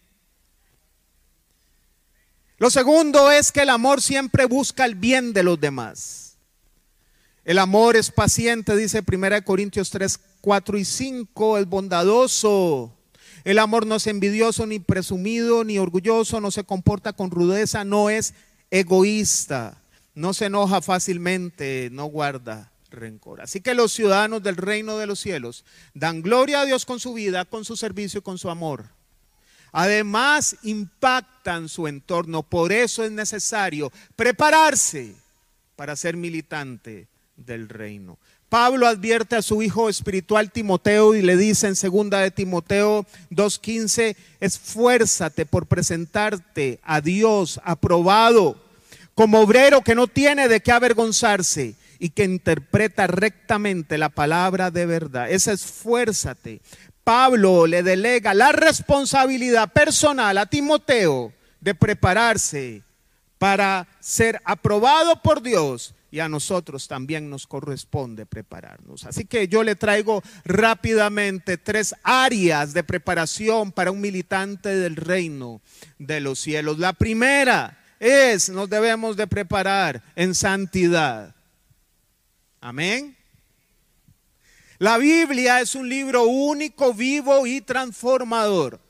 Lo 2.58 2.70
segundo 2.70 3.30
es 3.30 3.50
que 3.50 3.62
el 3.62 3.70
amor 3.70 4.00
siempre 4.00 4.44
busca 4.46 4.84
el 4.84 4.94
bien 4.94 5.32
de 5.32 5.42
los 5.42 5.60
demás. 5.60 6.36
El 7.44 7.58
amor 7.58 7.96
es 7.96 8.10
paciente, 8.10 8.74
dice 8.76 9.02
1 9.06 9.44
Corintios 9.44 9.90
3, 9.90 10.18
4 10.40 10.78
y 10.78 10.84
5, 10.84 11.58
es 11.58 11.66
bondadoso, 11.66 12.93
el 13.44 13.58
amor 13.58 13.86
no 13.86 13.96
es 13.96 14.06
envidioso, 14.06 14.66
ni 14.66 14.78
presumido, 14.78 15.64
ni 15.64 15.78
orgulloso, 15.78 16.40
no 16.40 16.50
se 16.50 16.64
comporta 16.64 17.12
con 17.12 17.30
rudeza, 17.30 17.84
no 17.84 18.08
es 18.08 18.34
egoísta, 18.70 19.82
no 20.14 20.32
se 20.32 20.46
enoja 20.46 20.80
fácilmente, 20.80 21.88
no 21.92 22.06
guarda 22.06 22.72
rencor. 22.90 23.42
Así 23.42 23.60
que 23.60 23.74
los 23.74 23.92
ciudadanos 23.92 24.42
del 24.42 24.56
reino 24.56 24.96
de 24.96 25.06
los 25.06 25.20
cielos 25.20 25.64
dan 25.92 26.22
gloria 26.22 26.62
a 26.62 26.64
Dios 26.64 26.86
con 26.86 27.00
su 27.00 27.12
vida, 27.12 27.44
con 27.44 27.64
su 27.64 27.76
servicio 27.76 28.20
y 28.20 28.22
con 28.22 28.38
su 28.38 28.48
amor. 28.48 28.86
Además, 29.72 30.56
impactan 30.62 31.68
su 31.68 31.88
entorno. 31.88 32.44
Por 32.44 32.72
eso 32.72 33.04
es 33.04 33.10
necesario 33.10 33.92
prepararse 34.14 35.14
para 35.74 35.96
ser 35.96 36.16
militante 36.16 37.08
del 37.36 37.68
reino. 37.68 38.18
Pablo 38.54 38.86
advierte 38.86 39.34
a 39.34 39.42
su 39.42 39.62
hijo 39.62 39.88
espiritual 39.88 40.52
Timoteo 40.52 41.16
y 41.16 41.22
le 41.22 41.36
dice 41.36 41.66
en 41.66 41.74
segunda 41.74 42.20
de 42.20 42.30
Timoteo 42.30 43.04
2:15, 43.30 44.14
esfuérzate 44.38 45.44
por 45.44 45.66
presentarte 45.66 46.78
a 46.84 47.00
Dios 47.00 47.60
aprobado 47.64 48.56
como 49.16 49.40
obrero 49.40 49.82
que 49.82 49.96
no 49.96 50.06
tiene 50.06 50.46
de 50.46 50.60
qué 50.60 50.70
avergonzarse 50.70 51.74
y 51.98 52.10
que 52.10 52.22
interpreta 52.22 53.08
rectamente 53.08 53.98
la 53.98 54.10
palabra 54.10 54.70
de 54.70 54.86
verdad. 54.86 55.28
Ese 55.28 55.50
esfuérzate. 55.50 56.60
Pablo 57.02 57.66
le 57.66 57.82
delega 57.82 58.34
la 58.34 58.52
responsabilidad 58.52 59.72
personal 59.72 60.38
a 60.38 60.46
Timoteo 60.46 61.32
de 61.60 61.74
prepararse 61.74 62.84
para 63.36 63.88
ser 63.98 64.40
aprobado 64.44 65.20
por 65.22 65.42
Dios 65.42 65.92
y 66.14 66.20
a 66.20 66.28
nosotros 66.28 66.86
también 66.86 67.28
nos 67.28 67.48
corresponde 67.48 68.24
prepararnos. 68.24 69.04
Así 69.04 69.24
que 69.24 69.48
yo 69.48 69.64
le 69.64 69.74
traigo 69.74 70.22
rápidamente 70.44 71.58
tres 71.58 71.92
áreas 72.04 72.72
de 72.72 72.84
preparación 72.84 73.72
para 73.72 73.90
un 73.90 74.00
militante 74.00 74.76
del 74.76 74.94
reino 74.94 75.60
de 75.98 76.20
los 76.20 76.38
cielos. 76.38 76.78
La 76.78 76.92
primera 76.92 77.76
es, 77.98 78.48
nos 78.48 78.70
debemos 78.70 79.16
de 79.16 79.26
preparar 79.26 80.04
en 80.14 80.36
santidad. 80.36 81.34
Amén. 82.60 83.16
La 84.78 84.98
Biblia 84.98 85.60
es 85.62 85.74
un 85.74 85.88
libro 85.88 86.26
único, 86.26 86.94
vivo 86.94 87.44
y 87.44 87.60
transformador. 87.60 88.80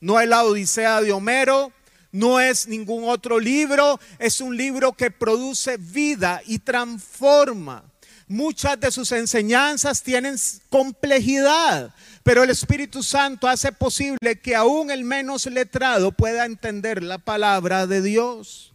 No 0.00 0.18
es 0.18 0.28
la 0.28 0.42
Odisea 0.42 1.02
de 1.02 1.12
Homero, 1.12 1.72
no 2.12 2.38
es 2.38 2.68
ningún 2.68 3.08
otro 3.08 3.40
libro, 3.40 3.98
es 4.18 4.40
un 4.40 4.56
libro 4.56 4.92
que 4.92 5.10
produce 5.10 5.78
vida 5.78 6.42
y 6.46 6.58
transforma. 6.58 7.84
Muchas 8.28 8.78
de 8.78 8.92
sus 8.92 9.10
enseñanzas 9.12 10.02
tienen 10.02 10.36
complejidad, 10.70 11.94
pero 12.22 12.42
el 12.44 12.50
Espíritu 12.50 13.02
Santo 13.02 13.48
hace 13.48 13.72
posible 13.72 14.40
que 14.40 14.54
aún 14.54 14.90
el 14.90 15.04
menos 15.04 15.46
letrado 15.46 16.12
pueda 16.12 16.44
entender 16.44 17.02
la 17.02 17.18
palabra 17.18 17.86
de 17.86 18.00
Dios. 18.00 18.72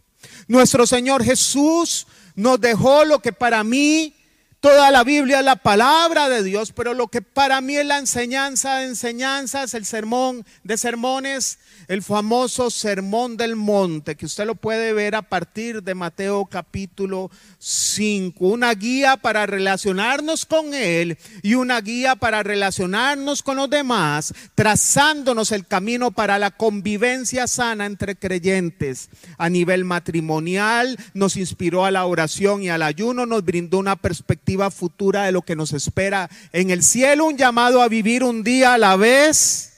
Nuestro 0.48 0.86
Señor 0.86 1.24
Jesús 1.24 2.06
nos 2.34 2.60
dejó 2.60 3.04
lo 3.04 3.20
que 3.20 3.32
para 3.32 3.64
mí 3.64 4.14
Toda 4.60 4.90
la 4.90 5.04
Biblia 5.04 5.38
es 5.38 5.44
la 5.44 5.54
palabra 5.54 6.28
de 6.28 6.42
Dios, 6.42 6.72
pero 6.72 6.92
lo 6.92 7.06
que 7.06 7.22
para 7.22 7.60
mí 7.60 7.76
es 7.76 7.86
la 7.86 7.98
enseñanza 7.98 8.78
de 8.78 8.86
enseñanzas, 8.86 9.72
el 9.74 9.86
sermón 9.86 10.44
de 10.64 10.76
sermones, 10.76 11.60
el 11.86 12.02
famoso 12.02 12.68
sermón 12.68 13.36
del 13.36 13.54
monte, 13.54 14.16
que 14.16 14.26
usted 14.26 14.46
lo 14.46 14.56
puede 14.56 14.92
ver 14.92 15.14
a 15.14 15.22
partir 15.22 15.84
de 15.84 15.94
Mateo 15.94 16.44
capítulo 16.46 17.30
5. 17.60 18.48
Una 18.48 18.74
guía 18.74 19.16
para 19.16 19.46
relacionarnos 19.46 20.44
con 20.44 20.74
Él 20.74 21.18
y 21.42 21.54
una 21.54 21.80
guía 21.80 22.16
para 22.16 22.42
relacionarnos 22.42 23.44
con 23.44 23.58
los 23.58 23.70
demás, 23.70 24.34
trazándonos 24.56 25.52
el 25.52 25.68
camino 25.68 26.10
para 26.10 26.36
la 26.40 26.50
convivencia 26.50 27.46
sana 27.46 27.86
entre 27.86 28.16
creyentes. 28.16 29.08
A 29.36 29.48
nivel 29.48 29.84
matrimonial, 29.84 30.98
nos 31.14 31.36
inspiró 31.36 31.84
a 31.84 31.92
la 31.92 32.06
oración 32.06 32.64
y 32.64 32.70
al 32.70 32.82
ayuno, 32.82 33.24
nos 33.24 33.44
brindó 33.44 33.78
una 33.78 33.94
perspectiva 33.94 34.47
futura 34.70 35.24
de 35.24 35.32
lo 35.32 35.42
que 35.42 35.56
nos 35.56 35.72
espera 35.72 36.30
en 36.52 36.70
el 36.70 36.82
cielo, 36.82 37.26
un 37.26 37.36
llamado 37.36 37.82
a 37.82 37.88
vivir 37.88 38.24
un 38.24 38.42
día 38.42 38.74
a 38.74 38.78
la 38.78 38.96
vez 38.96 39.68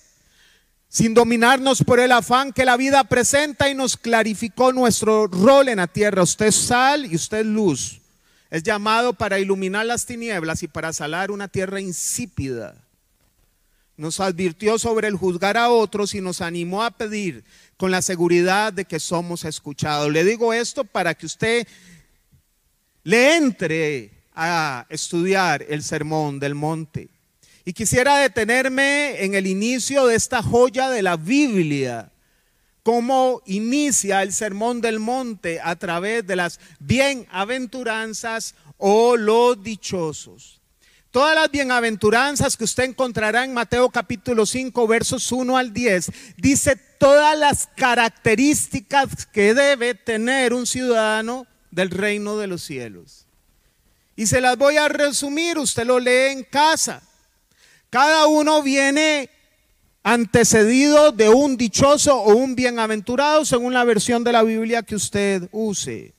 sin 0.91 1.15
dominarnos 1.15 1.85
por 1.85 2.01
el 2.01 2.11
afán 2.11 2.53
que 2.53 2.65
la 2.65 2.77
vida 2.77 3.05
presenta 3.05 3.71
y 3.71 3.77
nos 3.77 3.97
clarificó 3.97 4.73
nuestro 4.73 5.29
rol 5.29 5.69
en 5.69 5.77
la 5.77 5.87
tierra. 5.87 6.25
Usted 6.25 6.47
es 6.47 6.57
sal 6.57 7.07
y 7.07 7.15
usted 7.15 7.39
es 7.39 7.47
luz. 7.47 8.01
Es 8.51 8.65
llamado 8.65 9.13
para 9.13 9.39
iluminar 9.39 9.87
las 9.87 10.05
tinieblas 10.05 10.65
y 10.65 10.69
para 10.69 10.93
salar 10.93 11.31
una 11.31 11.47
tierra 11.47 11.81
insípida. 11.81 12.75
Nos 13.97 14.19
advirtió 14.19 14.81
sobre 14.81 15.07
el 15.07 15.15
juzgar 15.15 15.57
a 15.57 15.71
otros 15.71 16.15
y 16.17 16.21
nos 16.21 16.41
animó 16.41 16.83
a 16.83 16.91
pedir 16.91 17.45
con 17.77 17.93
la 17.93 18.03
seguridad 18.03 18.73
de 18.73 18.85
que 18.85 18.99
somos 18.99 19.45
escuchados. 19.45 20.11
Le 20.11 20.25
digo 20.25 20.53
esto 20.53 20.85
para 20.85 21.15
que 21.15 21.27
usted 21.27 21.69
le 23.05 23.37
entre 23.37 24.20
a 24.35 24.87
estudiar 24.89 25.65
el 25.69 25.83
sermón 25.83 26.39
del 26.41 26.55
monte. 26.55 27.09
Y 27.65 27.73
quisiera 27.73 28.19
detenerme 28.19 29.23
en 29.25 29.35
el 29.35 29.47
inicio 29.47 30.07
de 30.07 30.17
esta 30.17 30.43
joya 30.43 30.89
de 30.89 31.03
la 31.03 31.17
Biblia, 31.17 32.11
cómo 32.83 33.43
inicia 33.47 34.23
el 34.23 34.33
sermón 34.33 34.81
del 34.81 34.99
monte 34.99 35.61
a 35.63 35.77
través 35.77 36.27
de 36.27 36.37
las 36.37 36.59
bienaventuranzas 36.79 38.55
o 38.79 39.17
los 39.17 39.63
dichosos. 39.63 40.61
Todas 41.11 41.35
las 41.35 41.51
bienaventuranzas 41.51 42.57
que 42.57 42.65
usted 42.65 42.85
encontrará 42.85 43.45
en 43.45 43.53
Mateo 43.53 43.91
capítulo 43.91 44.47
5 44.47 44.87
versos 44.87 45.33
1 45.33 45.57
al 45.57 45.73
10, 45.73 46.11
dice 46.37 46.77
todas 46.99 47.37
las 47.37 47.69
características 47.77 49.27
que 49.27 49.53
debe 49.53 49.95
tener 49.95 50.55
un 50.55 50.67
ciudadano 50.67 51.47
del 51.73 51.91
reino 51.91 52.39
de 52.39 52.47
los 52.47 52.63
cielos. 52.63 53.27
Y 54.21 54.27
se 54.27 54.43
las 54.43 54.59
voy 54.59 54.77
a 54.77 54.87
resumir, 54.87 55.57
usted 55.57 55.87
lo 55.87 55.99
lee 55.99 56.33
en 56.33 56.45
casa. 56.45 57.01
Cada 57.89 58.27
uno 58.27 58.63
viene 58.63 59.31
antecedido 60.03 61.11
de 61.11 61.31
un 61.31 61.57
dichoso 61.57 62.21
o 62.21 62.35
un 62.35 62.55
bienaventurado 62.55 63.47
según 63.47 63.73
la 63.73 63.83
versión 63.83 64.23
de 64.23 64.33
la 64.33 64.43
Biblia 64.43 64.83
que 64.83 64.95
usted 64.95 65.49
use. 65.53 66.13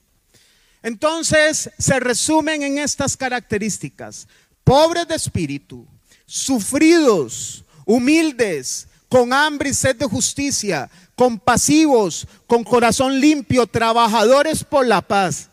Entonces 0.82 1.70
se 1.78 2.00
resumen 2.00 2.64
en 2.64 2.80
estas 2.80 3.16
características. 3.16 4.28
Pobres 4.64 5.08
de 5.08 5.14
espíritu, 5.14 5.86
sufridos, 6.26 7.64
humildes, 7.86 8.88
con 9.10 9.32
hambre 9.32 9.70
y 9.70 9.74
sed 9.76 9.96
de 9.98 10.08
justicia, 10.08 10.90
compasivos, 11.14 12.28
con 12.48 12.64
corazón 12.64 13.20
limpio, 13.20 13.68
trabajadores 13.68 14.64
por 14.64 14.88
la 14.88 15.04
paz. 15.04 15.51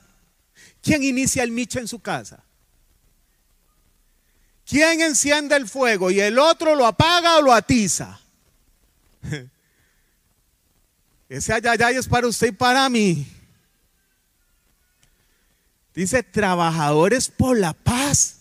¿Quién 0.82 1.02
inicia 1.02 1.42
el 1.42 1.50
micho 1.50 1.78
en 1.78 1.88
su 1.88 2.00
casa? 2.00 2.42
¿Quién 4.66 5.00
enciende 5.00 5.56
el 5.56 5.66
fuego 5.66 6.10
y 6.10 6.20
el 6.20 6.38
otro 6.38 6.74
lo 6.74 6.86
apaga 6.86 7.38
o 7.38 7.42
lo 7.42 7.52
atiza? 7.54 8.20
Ese 11.28 11.52
ayayay 11.52 11.96
es 11.96 12.06
para 12.06 12.26
usted 12.26 12.48
y 12.48 12.52
para 12.52 12.88
mí. 12.88 13.26
Dice, 15.94 16.22
trabajadores 16.22 17.28
por 17.28 17.58
la 17.58 17.72
paz. 17.72 18.36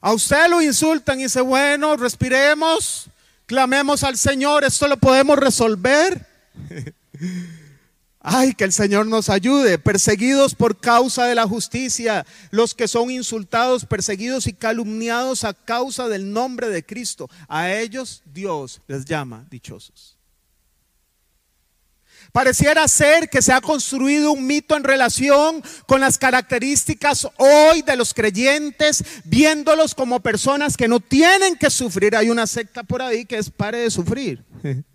A 0.00 0.12
usted 0.12 0.48
lo 0.48 0.60
insultan 0.60 1.18
y 1.20 1.24
dice, 1.24 1.40
bueno, 1.40 1.96
respiremos, 1.96 3.08
clamemos 3.46 4.04
al 4.04 4.18
Señor, 4.18 4.62
esto 4.62 4.86
lo 4.86 4.98
podemos 4.98 5.38
resolver. 5.38 6.26
Ay, 8.26 8.54
que 8.54 8.64
el 8.64 8.72
Señor 8.72 9.06
nos 9.06 9.28
ayude. 9.28 9.78
Perseguidos 9.78 10.54
por 10.54 10.80
causa 10.80 11.26
de 11.26 11.34
la 11.34 11.46
justicia, 11.46 12.24
los 12.50 12.74
que 12.74 12.88
son 12.88 13.10
insultados, 13.10 13.84
perseguidos 13.84 14.46
y 14.46 14.54
calumniados 14.54 15.44
a 15.44 15.52
causa 15.52 16.08
del 16.08 16.32
nombre 16.32 16.70
de 16.70 16.86
Cristo, 16.86 17.28
a 17.48 17.70
ellos 17.70 18.22
Dios 18.24 18.80
les 18.88 19.04
llama 19.04 19.44
dichosos. 19.50 20.16
Pareciera 22.32 22.88
ser 22.88 23.28
que 23.28 23.42
se 23.42 23.52
ha 23.52 23.60
construido 23.60 24.32
un 24.32 24.46
mito 24.46 24.74
en 24.74 24.84
relación 24.84 25.62
con 25.86 26.00
las 26.00 26.16
características 26.16 27.28
hoy 27.36 27.82
de 27.82 27.94
los 27.94 28.14
creyentes, 28.14 29.04
viéndolos 29.24 29.94
como 29.94 30.20
personas 30.20 30.78
que 30.78 30.88
no 30.88 30.98
tienen 30.98 31.56
que 31.56 31.68
sufrir. 31.68 32.16
Hay 32.16 32.30
una 32.30 32.46
secta 32.46 32.84
por 32.84 33.02
ahí 33.02 33.26
que 33.26 33.36
es 33.36 33.50
pare 33.50 33.80
de 33.80 33.90
sufrir. 33.90 34.42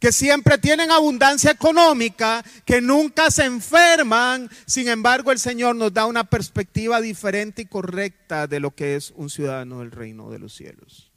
que 0.00 0.12
siempre 0.12 0.56
tienen 0.56 0.90
abundancia 0.90 1.50
económica, 1.50 2.42
que 2.64 2.80
nunca 2.80 3.30
se 3.30 3.44
enferman. 3.44 4.50
Sin 4.66 4.88
embargo, 4.88 5.30
el 5.30 5.38
Señor 5.38 5.76
nos 5.76 5.92
da 5.92 6.06
una 6.06 6.24
perspectiva 6.24 7.00
diferente 7.02 7.62
y 7.62 7.66
correcta 7.66 8.46
de 8.46 8.60
lo 8.60 8.70
que 8.70 8.96
es 8.96 9.12
un 9.14 9.28
ciudadano 9.28 9.80
del 9.80 9.90
reino 9.90 10.30
de 10.30 10.38
los 10.38 10.54
cielos. 10.54 11.12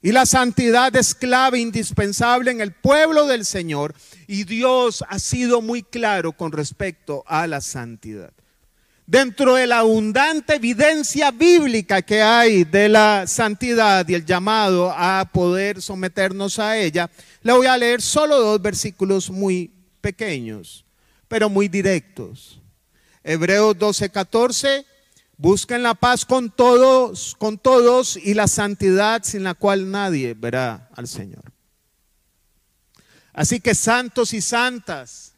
Y 0.00 0.12
la 0.12 0.24
santidad 0.24 0.94
es 0.94 1.16
clave, 1.16 1.58
indispensable 1.58 2.52
en 2.52 2.60
el 2.60 2.72
pueblo 2.72 3.26
del 3.26 3.44
Señor. 3.44 3.92
Y 4.28 4.44
Dios 4.44 5.04
ha 5.08 5.18
sido 5.18 5.60
muy 5.60 5.82
claro 5.82 6.32
con 6.32 6.52
respecto 6.52 7.24
a 7.26 7.48
la 7.48 7.60
santidad 7.60 8.35
dentro 9.06 9.54
de 9.54 9.66
la 9.66 9.78
abundante 9.78 10.56
evidencia 10.56 11.30
bíblica 11.30 12.02
que 12.02 12.22
hay 12.22 12.64
de 12.64 12.88
la 12.88 13.26
santidad 13.26 14.06
y 14.08 14.14
el 14.14 14.26
llamado 14.26 14.92
a 14.94 15.30
poder 15.32 15.80
someternos 15.80 16.58
a 16.58 16.76
ella, 16.76 17.08
le 17.42 17.52
voy 17.52 17.66
a 17.66 17.78
leer 17.78 18.02
solo 18.02 18.38
dos 18.38 18.60
versículos 18.60 19.30
muy 19.30 19.72
pequeños, 20.00 20.84
pero 21.28 21.48
muy 21.48 21.68
directos. 21.68 22.60
Hebreos 23.22 23.78
12, 23.78 24.10
14, 24.10 24.86
busquen 25.36 25.82
la 25.82 25.94
paz 25.94 26.24
con 26.24 26.50
todos, 26.50 27.36
con 27.38 27.58
todos 27.58 28.16
y 28.16 28.34
la 28.34 28.48
santidad 28.48 29.22
sin 29.22 29.44
la 29.44 29.54
cual 29.54 29.90
nadie 29.90 30.34
verá 30.34 30.88
al 30.94 31.06
Señor. 31.06 31.52
Así 33.32 33.60
que 33.60 33.74
santos 33.74 34.32
y 34.32 34.40
santas, 34.40 35.35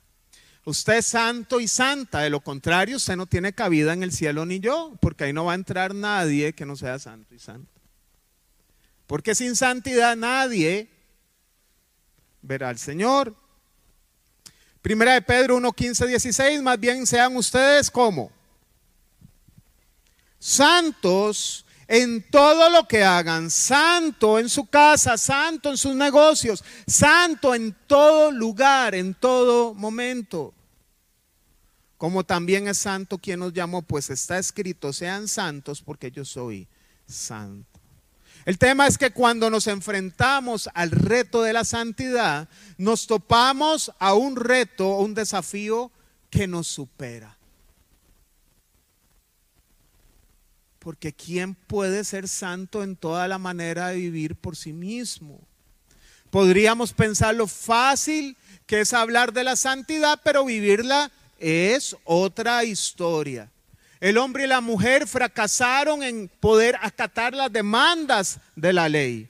Usted 0.69 0.99
es 0.99 1.07
santo 1.07 1.61
y 1.61 1.67
santa, 1.67 2.21
de 2.21 2.29
lo 2.29 2.41
contrario 2.41 2.99
usted 2.99 3.17
no 3.17 3.25
tiene 3.25 3.55
cabida 3.55 3.95
en 3.95 4.03
el 4.03 4.13
cielo 4.13 4.45
ni 4.45 4.61
yo, 4.61 4.93
porque 5.01 5.25
ahí 5.25 5.33
no 5.33 5.47
va 5.47 5.53
a 5.53 5.55
entrar 5.55 5.95
nadie 5.95 6.53
que 6.53 6.67
no 6.67 6.77
sea 6.77 6.99
santo 6.99 7.35
y 7.35 7.39
santo. 7.39 7.73
Porque 9.07 9.35
sin 9.35 9.57
santidad 9.57 10.15
nadie 10.15 10.91
verá 12.43 12.69
al 12.69 12.79
Señor. 12.79 13.35
Primera 14.83 15.15
de 15.15 15.23
Pedro 15.23 15.57
1, 15.57 15.73
15, 15.73 16.07
16, 16.07 16.61
más 16.61 16.79
bien 16.79 17.07
sean 17.07 17.35
ustedes 17.35 17.91
como 17.91 18.31
santos 20.39 21.65
en 21.87 22.23
todo 22.31 22.69
lo 22.69 22.87
que 22.87 23.03
hagan, 23.05 23.51
santo 23.51 24.39
en 24.39 24.51
su 24.51 24.67
casa, 24.67 25.17
santo 25.17 25.71
en 25.71 25.79
sus 25.79 25.95
negocios, 25.95 26.63
santo 26.87 27.55
en 27.55 27.75
todo 27.87 28.31
lugar, 28.31 28.95
en 28.95 29.15
todo 29.15 29.73
momento 29.73 30.53
como 31.99 32.25
también 32.25 32.69
es 32.69 32.79
santo 32.79 33.19
quien 33.19 33.41
nos 33.41 33.53
llamó, 33.53 33.83
pues 33.83 34.09
está 34.09 34.39
escrito, 34.39 34.93
sean 34.93 35.27
santos 35.27 35.83
porque 35.83 36.13
yo 36.13 36.25
soy 36.25 36.69
santo. 37.07 37.79
El 38.45 38.57
tema 38.57 38.87
es 38.87 38.97
que 38.97 39.11
cuando 39.11 39.51
nos 39.51 39.67
enfrentamos 39.67 40.71
al 40.75 40.93
reto 40.93 41.43
de 41.43 41.53
la 41.53 41.65
santidad, 41.65 42.49
nos 42.79 43.09
topamos 43.09 43.93
a 43.99 44.15
un 44.15 44.37
reto, 44.37 44.99
un 44.99 45.13
desafío 45.13 45.91
que 46.31 46.47
nos 46.47 46.69
supera. 46.69 47.37
Porque 50.79 51.13
¿quién 51.13 51.55
puede 51.55 52.05
ser 52.05 52.29
santo 52.29 52.85
en 52.85 52.95
toda 52.95 53.27
la 53.27 53.39
manera 53.39 53.89
de 53.89 53.97
vivir 53.97 54.37
por 54.37 54.57
sí 54.57 54.73
mismo? 54.73 55.41
Podríamos 56.31 56.93
pensar 56.93 57.35
lo 57.35 57.49
fácil 57.49 58.37
que 58.67 58.81
es 58.81 58.93
hablar 58.93 59.33
de 59.33 59.45
la 59.45 59.57
santidad, 59.57 60.21
pero 60.23 60.45
vivirla 60.45 61.11
es 61.39 61.97
otra 62.05 62.65
historia. 62.65 63.51
El 64.01 64.19
hombre 64.19 64.45
y 64.45 64.47
la 64.47 64.61
mujer 64.61 65.07
fracasaron 65.07 66.03
en 66.03 66.31
poder 66.41 66.77
acatar 66.81 67.35
las 67.35 67.53
demandas 67.53 68.39
de 68.55 68.73
la 68.73 68.89
ley. 68.89 69.29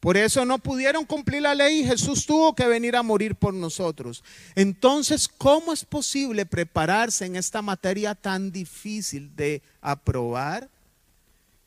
Por 0.00 0.16
eso 0.16 0.44
no 0.44 0.58
pudieron 0.58 1.04
cumplir 1.04 1.42
la 1.42 1.54
ley 1.54 1.80
y 1.80 1.86
Jesús 1.86 2.26
tuvo 2.26 2.56
que 2.56 2.66
venir 2.66 2.96
a 2.96 3.04
morir 3.04 3.36
por 3.36 3.54
nosotros. 3.54 4.24
Entonces, 4.56 5.28
¿cómo 5.28 5.72
es 5.72 5.84
posible 5.84 6.44
prepararse 6.44 7.24
en 7.24 7.36
esta 7.36 7.62
materia 7.62 8.16
tan 8.16 8.50
difícil 8.50 9.34
de 9.36 9.62
aprobar? 9.80 10.68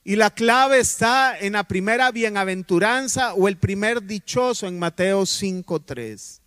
Y 0.04 0.18
la 0.18 0.30
clave 0.30 0.80
está 0.80 1.40
en 1.40 1.54
la 1.54 1.64
primera 1.64 2.12
bienaventuranza 2.12 3.34
o 3.34 3.48
el 3.48 3.58
primer 3.58 4.04
dichoso 4.04 4.68
en 4.68 4.78
Mateo 4.78 5.22
5.3. 5.22 6.42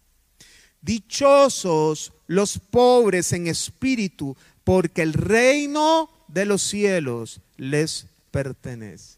Dichosos 0.80 2.12
los 2.26 2.58
pobres 2.58 3.32
en 3.32 3.46
espíritu, 3.46 4.36
porque 4.64 5.02
el 5.02 5.12
reino 5.12 6.10
de 6.28 6.44
los 6.44 6.62
cielos 6.62 7.40
les 7.56 8.06
pertenece. 8.30 9.17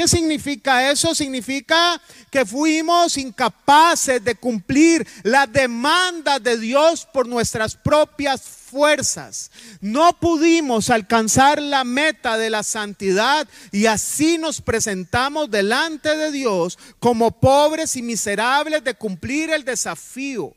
¿Qué 0.00 0.08
significa 0.08 0.90
eso? 0.90 1.14
Significa 1.14 2.00
que 2.30 2.46
fuimos 2.46 3.18
incapaces 3.18 4.24
de 4.24 4.34
cumplir 4.34 5.06
la 5.24 5.46
demanda 5.46 6.38
de 6.38 6.56
Dios 6.56 7.04
por 7.04 7.28
nuestras 7.28 7.76
propias 7.76 8.40
fuerzas. 8.40 9.50
No 9.82 10.18
pudimos 10.18 10.88
alcanzar 10.88 11.60
la 11.60 11.84
meta 11.84 12.38
de 12.38 12.48
la 12.48 12.62
santidad 12.62 13.46
y 13.72 13.84
así 13.84 14.38
nos 14.38 14.62
presentamos 14.62 15.50
delante 15.50 16.16
de 16.16 16.32
Dios 16.32 16.78
como 16.98 17.32
pobres 17.32 17.94
y 17.94 18.00
miserables 18.00 18.82
de 18.82 18.94
cumplir 18.94 19.50
el 19.50 19.66
desafío. 19.66 20.54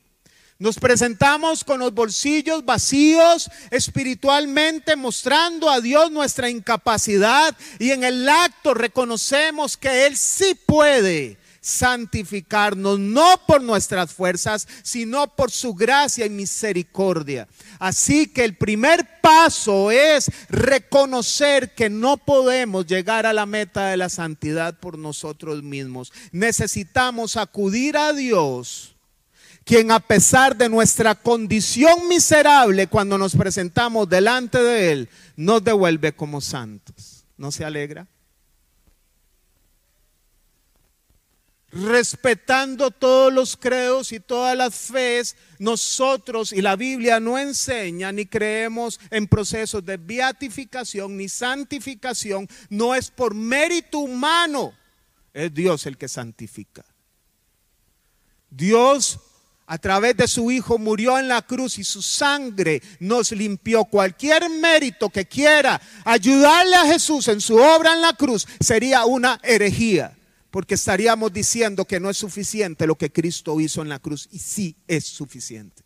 Nos 0.59 0.77
presentamos 0.77 1.63
con 1.63 1.79
los 1.79 1.93
bolsillos 1.93 2.63
vacíos 2.63 3.49
espiritualmente, 3.71 4.95
mostrando 4.95 5.69
a 5.69 5.81
Dios 5.81 6.11
nuestra 6.11 6.49
incapacidad 6.49 7.55
y 7.79 7.91
en 7.91 8.03
el 8.03 8.29
acto 8.29 8.73
reconocemos 8.73 9.75
que 9.77 10.05
Él 10.05 10.15
sí 10.15 10.55
puede 10.65 11.37
santificarnos, 11.63 12.99
no 12.99 13.39
por 13.47 13.63
nuestras 13.63 14.13
fuerzas, 14.13 14.67
sino 14.83 15.33
por 15.33 15.49
su 15.49 15.73
gracia 15.73 16.25
y 16.25 16.29
misericordia. 16.29 17.47
Así 17.79 18.27
que 18.27 18.43
el 18.43 18.57
primer 18.57 19.21
paso 19.21 19.89
es 19.89 20.29
reconocer 20.49 21.73
que 21.73 21.89
no 21.89 22.17
podemos 22.17 22.85
llegar 22.85 23.25
a 23.25 23.33
la 23.33 23.45
meta 23.45 23.87
de 23.87 23.97
la 23.97 24.09
santidad 24.09 24.77
por 24.77 24.97
nosotros 24.97 25.63
mismos. 25.63 26.11
Necesitamos 26.31 27.37
acudir 27.37 27.97
a 27.97 28.11
Dios 28.11 28.92
quien 29.63 29.91
a 29.91 29.99
pesar 29.99 30.55
de 30.55 30.69
nuestra 30.69 31.15
condición 31.15 32.07
miserable 32.07 32.87
cuando 32.87 33.17
nos 33.17 33.35
presentamos 33.35 34.09
delante 34.09 34.61
de 34.61 34.91
Él, 34.91 35.09
nos 35.35 35.63
devuelve 35.63 36.13
como 36.13 36.41
santos. 36.41 37.25
¿No 37.37 37.51
se 37.51 37.65
alegra? 37.65 38.07
respetando 41.73 42.91
todos 42.91 43.33
los 43.33 43.57
credos 43.57 44.11
y 44.11 44.19
todas 44.19 44.55
las 44.55 44.75
fees, 44.75 45.35
nosotros 45.57 46.53
y 46.53 46.61
la 46.61 46.75
Biblia 46.75 47.19
no 47.19 47.37
enseña 47.39 48.11
ni 48.11 48.27
creemos 48.27 48.99
en 49.09 49.27
procesos 49.27 49.83
de 49.83 49.97
beatificación 49.97 51.17
ni 51.17 51.27
santificación, 51.27 52.47
no 52.69 52.93
es 52.93 53.09
por 53.09 53.33
mérito 53.33 53.99
humano, 53.99 54.73
es 55.33 55.51
Dios 55.51 55.87
el 55.87 55.97
que 55.97 56.07
santifica. 56.07 56.85
Dios 58.51 59.19
a 59.65 59.77
través 59.77 60.17
de 60.17 60.27
su 60.27 60.51
Hijo 60.51 60.77
murió 60.77 61.17
en 61.17 61.27
la 61.27 61.41
cruz 61.41 61.77
y 61.77 61.83
su 61.83 62.01
sangre 62.01 62.81
nos 62.99 63.31
limpió. 63.31 63.85
Cualquier 63.85 64.49
mérito 64.49 65.09
que 65.09 65.25
quiera 65.25 65.81
ayudarle 66.03 66.75
a 66.75 66.85
Jesús 66.85 67.27
en 67.27 67.41
su 67.41 67.55
obra 67.55 67.93
en 67.93 68.01
la 68.01 68.13
cruz 68.13 68.47
sería 68.59 69.05
una 69.05 69.39
herejía 69.43 70.17
porque 70.53 70.75
estaríamos 70.75 71.33
diciendo 71.33 71.85
que 71.85 71.99
no 71.99 72.11
es 72.11 72.17
suficiente 72.17 72.85
lo 72.85 72.95
que 72.95 73.11
Cristo 73.11 73.59
hizo 73.59 73.81
en 73.81 73.89
la 73.89 73.97
cruz. 73.97 74.29
Y 74.31 74.37
sí 74.37 74.75
es 74.87 75.03
suficiente. 75.05 75.81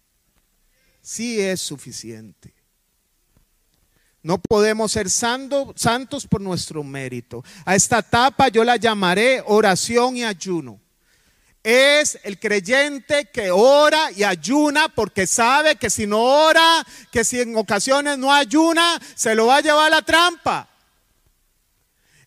Sí 1.01 1.39
es 1.39 1.61
suficiente. 1.61 2.53
No 4.21 4.41
podemos 4.41 4.91
ser 4.91 5.09
santos 5.09 6.27
por 6.29 6.41
nuestro 6.41 6.83
mérito. 6.83 7.45
A 7.63 7.75
esta 7.75 7.99
etapa 7.99 8.49
yo 8.49 8.65
la 8.65 8.75
llamaré 8.75 9.41
oración 9.45 10.17
y 10.17 10.25
ayuno. 10.25 10.81
Es 11.63 12.19
el 12.23 12.39
creyente 12.39 13.25
que 13.25 13.51
ora 13.51 14.11
y 14.11 14.23
ayuna 14.23 14.87
porque 14.89 15.27
sabe 15.27 15.75
que 15.75 15.89
si 15.89 16.07
no 16.07 16.21
ora, 16.21 16.85
que 17.11 17.23
si 17.23 17.41
en 17.41 17.57
ocasiones 17.57 18.17
no 18.17 18.33
ayuna, 18.33 18.99
se 19.15 19.35
lo 19.35 19.47
va 19.47 19.57
a 19.57 19.61
llevar 19.61 19.87
a 19.87 19.95
la 19.97 20.01
trampa. 20.01 20.69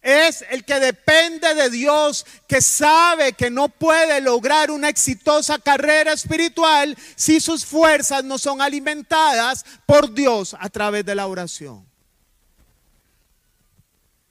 Es 0.02 0.42
el 0.48 0.64
que 0.64 0.80
depende 0.80 1.54
de 1.54 1.68
Dios, 1.68 2.24
que 2.48 2.62
sabe 2.62 3.34
que 3.34 3.50
no 3.50 3.68
puede 3.68 4.20
lograr 4.22 4.70
una 4.70 4.88
exitosa 4.88 5.58
carrera 5.58 6.14
espiritual 6.14 6.96
si 7.16 7.38
sus 7.38 7.66
fuerzas 7.66 8.24
no 8.24 8.38
son 8.38 8.62
alimentadas 8.62 9.64
por 9.84 10.12
Dios 10.14 10.56
a 10.58 10.70
través 10.70 11.04
de 11.04 11.14
la 11.14 11.26
oración. 11.26 11.86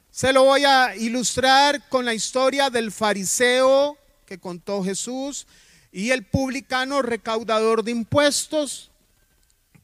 Se 0.10 0.34
lo 0.34 0.44
voy 0.44 0.66
a 0.66 0.96
ilustrar 0.96 1.88
con 1.88 2.04
la 2.04 2.16
historia 2.16 2.72
del 2.72 2.92
fariseo 2.92 3.99
que 4.30 4.40
contó 4.40 4.84
Jesús 4.84 5.46
y 5.92 6.12
el 6.12 6.24
publicano 6.24 7.02
recaudador 7.02 7.84
de 7.84 7.92
impuestos. 7.92 8.92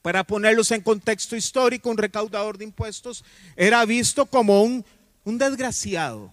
Para 0.02 0.24
ponerlos 0.24 0.70
en 0.70 0.82
contexto 0.82 1.36
histórico, 1.36 1.90
un 1.90 1.98
recaudador 1.98 2.58
de 2.58 2.64
impuestos 2.64 3.26
era 3.58 3.84
visto 3.86 4.28
como 4.28 4.62
un 4.62 4.86
un 5.26 5.38
desgraciado. 5.38 6.32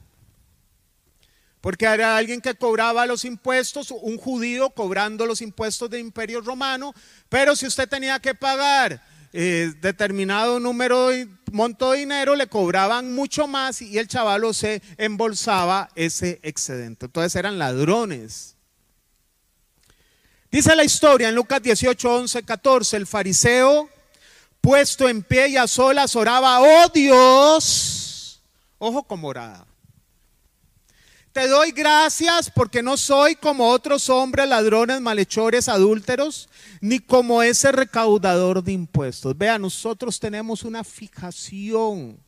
Porque 1.61 1.87
era 1.87 2.16
alguien 2.16 2.40
que 2.40 2.55
cobraba 2.55 3.07
los 3.07 3.25
impuestos, 3.25 3.90
un 3.90 4.18
judío 4.18 4.70
cobrando 4.70 5.27
los 5.27 5.40
impuestos 5.40 5.88
del 5.90 6.01
imperio 6.01 6.40
romano, 6.40 6.94
pero 7.29 7.57
si 7.57 7.66
usted 7.66 7.88
tenía 7.88 8.20
que 8.20 8.35
pagar 8.35 9.03
eh, 9.33 9.72
determinado 9.81 10.61
número 10.61 11.09
de 11.09 11.29
monto 11.53 11.93
de 11.93 11.99
dinero, 11.99 12.35
le 12.35 12.47
cobraban 12.47 13.15
mucho 13.15 13.47
más 13.47 13.83
y 13.83 13.99
el 13.99 14.09
chavalo 14.09 14.53
se 14.53 14.83
embolsaba 14.97 15.91
ese 15.95 16.41
excedente. 16.43 17.07
Entonces 17.07 17.37
eran 17.37 17.59
ladrones. 17.59 18.57
Dice 20.51 20.77
la 20.77 20.85
historia 20.85 21.29
en 21.29 21.35
Lucas 21.35 21.62
18, 21.62 22.15
11, 22.15 22.43
14, 22.43 22.97
el 22.97 23.07
fariseo 23.07 23.88
puesto 24.61 25.09
en 25.09 25.23
pie 25.23 25.49
y 25.49 25.57
a 25.57 25.67
solas 25.67 26.15
oraba, 26.15 26.61
oh 26.61 26.88
Dios, 26.88 28.41
ojo 28.79 29.03
con 29.03 29.21
morada. 29.21 29.67
Te 31.33 31.49
doy 31.49 31.73
gracias 31.73 32.51
porque 32.51 32.83
no 32.83 32.99
soy 32.99 33.37
como 33.37 33.71
otros 33.71 34.11
hombres, 34.11 34.47
ladrones, 34.47 35.01
malhechores, 35.01 35.68
adúlteros, 35.68 36.51
ni 36.83 36.99
como 36.99 37.42
ese 37.42 37.73
recaudador 37.73 38.62
de 38.62 38.73
impuestos. 38.73 39.37
Vea, 39.37 39.59
nosotros 39.59 40.21
tenemos 40.21 40.62
una 40.62 40.85
fijación 40.85 42.18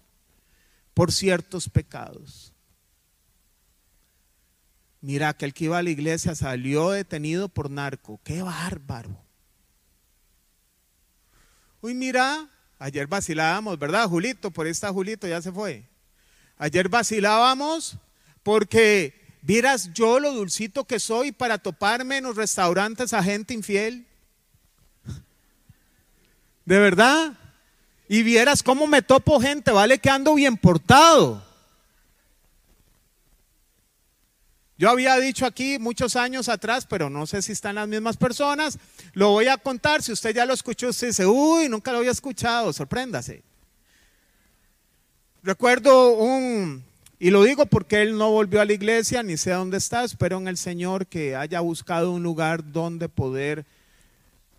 por 0.94 1.12
ciertos 1.12 1.68
pecados. 1.68 2.52
Mira, 5.02 5.34
que 5.34 5.44
el 5.44 5.52
que 5.52 5.64
iba 5.66 5.76
a 5.76 5.82
la 5.82 5.90
iglesia 5.90 6.34
salió 6.34 6.90
detenido 6.90 7.50
por 7.50 7.68
narco. 7.68 8.18
¡Qué 8.24 8.40
bárbaro! 8.40 9.14
Uy, 11.82 11.92
mira, 11.92 12.48
ayer 12.78 13.06
vacilábamos, 13.06 13.78
¿verdad, 13.78 14.08
Julito? 14.08 14.50
Por 14.50 14.66
está 14.66 14.90
Julito, 14.90 15.26
ya 15.26 15.42
se 15.42 15.52
fue. 15.52 15.86
Ayer 16.56 16.88
vacilábamos 16.88 17.98
porque 18.44 19.20
vieras 19.42 19.92
yo 19.92 20.20
lo 20.20 20.32
dulcito 20.32 20.84
que 20.84 21.00
soy 21.00 21.32
para 21.32 21.58
toparme 21.58 22.18
en 22.18 22.24
los 22.24 22.36
restaurantes 22.36 23.12
a 23.12 23.24
gente 23.24 23.52
infiel. 23.52 24.06
De 26.64 26.78
verdad. 26.78 27.32
Y 28.06 28.22
vieras 28.22 28.62
cómo 28.62 28.86
me 28.86 29.02
topo 29.02 29.40
gente, 29.40 29.72
vale 29.72 29.98
que 29.98 30.10
ando 30.10 30.34
bien 30.34 30.56
portado. 30.56 31.42
Yo 34.76 34.90
había 34.90 35.16
dicho 35.16 35.46
aquí 35.46 35.78
muchos 35.78 36.16
años 36.16 36.48
atrás, 36.48 36.86
pero 36.86 37.08
no 37.08 37.26
sé 37.26 37.40
si 37.42 37.52
están 37.52 37.76
las 37.76 37.88
mismas 37.88 38.16
personas. 38.16 38.78
Lo 39.12 39.30
voy 39.30 39.46
a 39.46 39.56
contar. 39.56 40.02
Si 40.02 40.12
usted 40.12 40.34
ya 40.34 40.44
lo 40.44 40.52
escuchó, 40.52 40.88
usted 40.88 41.08
dice, 41.08 41.24
uy, 41.24 41.68
nunca 41.68 41.92
lo 41.92 41.98
había 41.98 42.10
escuchado, 42.10 42.72
sorpréndase. 42.72 43.42
Recuerdo 45.42 46.14
un, 46.14 46.84
y 47.18 47.30
lo 47.30 47.42
digo 47.44 47.66
porque 47.66 48.02
él 48.02 48.18
no 48.18 48.30
volvió 48.30 48.60
a 48.60 48.64
la 48.64 48.72
iglesia, 48.72 49.22
ni 49.22 49.36
sé 49.36 49.52
dónde 49.52 49.78
está, 49.78 50.04
espero 50.04 50.38
en 50.38 50.48
el 50.48 50.56
Señor 50.56 51.06
que 51.06 51.36
haya 51.36 51.60
buscado 51.60 52.12
un 52.12 52.22
lugar 52.22 52.72
donde 52.72 53.08
poder 53.08 53.64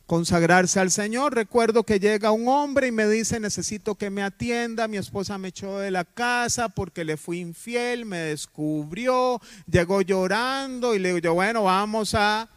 consagrarse 0.05 0.79
al 0.79 0.91
Señor. 0.91 1.35
Recuerdo 1.35 1.83
que 1.83 1.99
llega 1.99 2.31
un 2.31 2.47
hombre 2.47 2.87
y 2.87 2.91
me 2.91 3.07
dice, 3.07 3.39
necesito 3.39 3.95
que 3.95 4.09
me 4.09 4.23
atienda, 4.23 4.87
mi 4.87 4.97
esposa 4.97 5.37
me 5.37 5.49
echó 5.49 5.79
de 5.79 5.91
la 5.91 6.05
casa 6.05 6.69
porque 6.69 7.03
le 7.03 7.17
fui 7.17 7.39
infiel, 7.39 8.05
me 8.05 8.19
descubrió, 8.19 9.41
llegó 9.69 10.01
llorando 10.01 10.95
y 10.95 10.99
le 10.99 11.13
digo, 11.13 11.33
bueno, 11.33 11.63
vamos 11.63 12.13
a, 12.13 12.47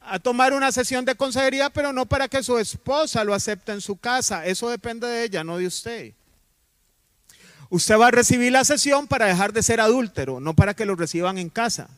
a 0.00 0.18
tomar 0.18 0.52
una 0.52 0.70
sesión 0.70 1.04
de 1.04 1.14
consejería, 1.14 1.70
pero 1.70 1.92
no 1.92 2.06
para 2.06 2.28
que 2.28 2.42
su 2.42 2.58
esposa 2.58 3.24
lo 3.24 3.34
acepte 3.34 3.72
en 3.72 3.80
su 3.80 3.96
casa, 3.96 4.46
eso 4.46 4.68
depende 4.68 5.06
de 5.06 5.24
ella, 5.24 5.42
no 5.42 5.58
de 5.58 5.66
usted. 5.66 6.12
Usted 7.70 7.98
va 7.98 8.08
a 8.08 8.10
recibir 8.10 8.52
la 8.52 8.64
sesión 8.64 9.06
para 9.06 9.26
dejar 9.26 9.52
de 9.52 9.62
ser 9.62 9.80
adúltero, 9.80 10.40
no 10.40 10.54
para 10.54 10.74
que 10.74 10.84
lo 10.84 10.96
reciban 10.96 11.38
en 11.38 11.50
casa. 11.50 11.88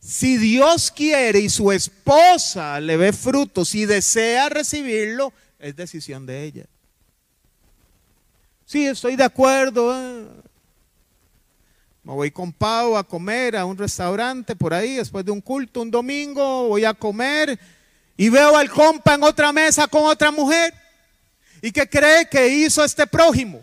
Si 0.00 0.36
Dios 0.36 0.90
quiere 0.90 1.38
y 1.38 1.48
su 1.48 1.70
esposa 1.70 2.80
le 2.80 2.96
ve 2.96 3.12
frutos 3.12 3.74
y 3.74 3.86
desea 3.86 4.48
recibirlo, 4.48 5.32
es 5.60 5.76
decisión 5.76 6.26
de 6.26 6.42
ella. 6.42 6.66
Sí, 8.66 8.86
estoy 8.86 9.14
de 9.14 9.24
acuerdo. 9.24 9.94
Eh. 9.94 10.26
Me 12.02 12.12
voy 12.12 12.30
con 12.32 12.52
Pau 12.52 12.96
a 12.96 13.04
comer 13.04 13.56
a 13.56 13.64
un 13.64 13.78
restaurante 13.78 14.56
por 14.56 14.74
ahí 14.74 14.96
después 14.96 15.24
de 15.24 15.30
un 15.30 15.40
culto, 15.40 15.82
un 15.82 15.90
domingo, 15.90 16.68
voy 16.68 16.84
a 16.84 16.94
comer 16.94 17.58
y 18.16 18.28
veo 18.28 18.56
al 18.56 18.70
compa 18.70 19.14
en 19.14 19.22
otra 19.22 19.52
mesa 19.52 19.86
con 19.86 20.04
otra 20.04 20.32
mujer. 20.32 20.74
¿Y 21.60 21.70
qué 21.70 21.88
cree 21.88 22.28
que 22.28 22.48
hizo 22.48 22.82
este 22.82 23.06
prójimo? 23.06 23.60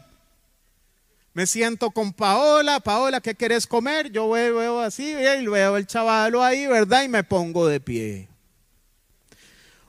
Me 1.39 1.47
siento 1.47 1.89
con 1.89 2.11
Paola, 2.11 2.81
Paola, 2.81 3.21
¿qué 3.21 3.33
quieres 3.33 3.65
comer? 3.65 4.11
Yo 4.11 4.29
veo, 4.29 4.81
así, 4.81 5.11
y 5.11 5.47
veo 5.47 5.77
el 5.77 5.87
chavalo 5.87 6.43
ahí, 6.43 6.67
¿verdad? 6.67 7.03
Y 7.03 7.07
me 7.07 7.23
pongo 7.23 7.65
de 7.65 7.79
pie. 7.79 8.27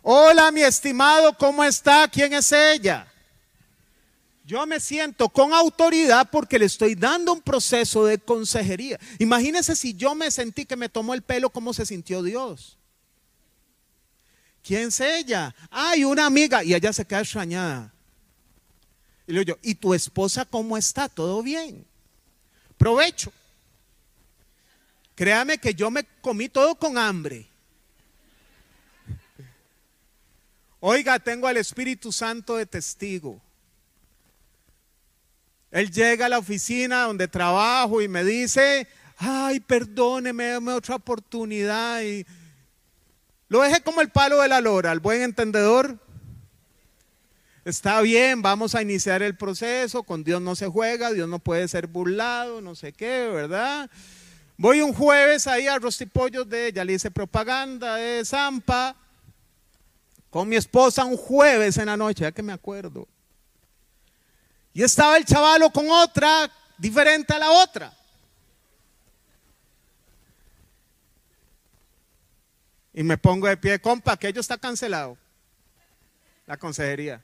Hola, 0.01 0.53
mi 0.53 0.63
estimado, 0.63 1.37
¿cómo 1.37 1.65
está? 1.65 2.07
¿Quién 2.07 2.35
es 2.35 2.53
ella? 2.53 3.13
Yo 4.45 4.65
me 4.65 4.79
siento 4.79 5.29
con 5.29 5.53
autoridad 5.53 6.29
porque 6.31 6.57
le 6.57 6.67
estoy 6.67 6.95
dando 6.95 7.33
un 7.33 7.41
proceso 7.41 8.05
de 8.05 8.19
consejería. 8.19 9.01
Imagínense 9.19 9.75
si 9.75 9.95
yo 9.95 10.15
me 10.15 10.31
sentí 10.31 10.65
que 10.65 10.77
me 10.77 10.89
tomó 10.89 11.15
el 11.15 11.23
pelo, 11.23 11.51
¿cómo 11.51 11.75
se 11.75 11.85
sintió 11.85 12.23
Dios? 12.23 12.79
¿Quién 14.63 14.87
es 14.87 15.01
ella? 15.01 15.53
Ay, 15.69 16.05
una 16.05 16.27
amiga. 16.27 16.63
Y 16.63 16.75
ella 16.75 16.93
se 16.93 17.05
queda 17.05 17.23
extrañada. 17.23 17.93
Y 19.31 19.33
le 19.33 19.45
digo 19.45 19.59
¿y 19.63 19.77
tu 19.77 19.95
esposa 19.95 20.45
cómo 20.45 20.77
está? 20.77 21.09
¿Todo 21.09 21.41
bien? 21.41 21.87
Provecho. 22.77 23.33
Créame 25.15 25.59
que 25.59 25.73
yo 25.73 25.89
me 25.89 26.05
comí 26.21 26.49
todo 26.49 26.75
con 26.75 26.99
hambre. 26.99 27.47
Oiga, 30.81 31.21
tengo 31.21 31.47
al 31.47 31.59
Espíritu 31.59 32.11
Santo 32.11 32.57
de 32.57 32.67
testigo. 32.67 33.41
Él 35.71 35.93
llega 35.93 36.27
a 36.27 36.29
la 36.29 36.39
oficina 36.39 37.03
donde 37.03 37.29
trabajo 37.29 38.03
y 38.03 38.09
me 38.09 38.25
dice, 38.25 38.89
ay, 39.19 39.61
perdóneme, 39.61 40.49
dame 40.49 40.73
otra 40.73 40.97
oportunidad. 40.97 42.03
Y 42.03 42.27
lo 43.49 43.61
dejé 43.61 43.81
como 43.83 44.01
el 44.01 44.11
palo 44.11 44.41
de 44.43 44.49
la 44.49 44.61
lora, 44.61 44.91
al 44.91 44.99
buen 44.99 45.23
entendedor. 45.23 46.01
Está 47.65 48.01
bien, 48.01 48.41
vamos 48.41 48.75
a 48.75 48.81
iniciar 48.81 49.23
el 49.23 49.37
proceso, 49.37 50.03
con 50.03 50.25
Dios 50.25 50.41
no 50.41 50.57
se 50.57 50.67
juega, 50.67 51.13
Dios 51.13 51.29
no 51.29 51.39
puede 51.39 51.69
ser 51.69 51.87
burlado, 51.87 52.63
no 52.63 52.75
sé 52.75 52.93
qué, 52.95 53.29
¿verdad? 53.29 53.91
Voy 54.57 54.81
un 54.81 54.95
jueves 54.95 55.47
ahí 55.47 55.67
a 55.67 55.79
Rostipollos 55.79 56.49
de, 56.49 56.73
ya 56.73 56.85
le 56.85 56.95
hice 56.95 57.11
propaganda 57.11 57.97
de 57.97 58.25
Zampa, 58.25 58.97
con 60.31 60.49
mi 60.49 60.57
esposa 60.57 61.05
un 61.05 61.19
jueves 61.19 61.77
en 61.77 61.87
la 61.87 61.99
noche, 61.99 62.23
ya 62.23 62.33
que 62.33 62.43
me 62.43 62.53
acuerdo. 62.53 63.07
Y 64.73 64.83
estaba 64.83 65.19
el 65.19 65.27
chavalo 65.27 65.71
con 65.71 65.91
otra, 65.91 66.51
diferente 66.79 67.35
a 67.35 67.39
la 67.39 67.51
otra. 67.51 67.93
Y 72.95 73.03
me 73.03 73.19
pongo 73.19 73.49
de 73.49 73.57
pie, 73.57 73.79
compa, 73.81 74.13
aquello 74.13 74.41
está 74.41 74.57
cancelado. 74.57 75.19
La 76.47 76.57
consejería. 76.57 77.23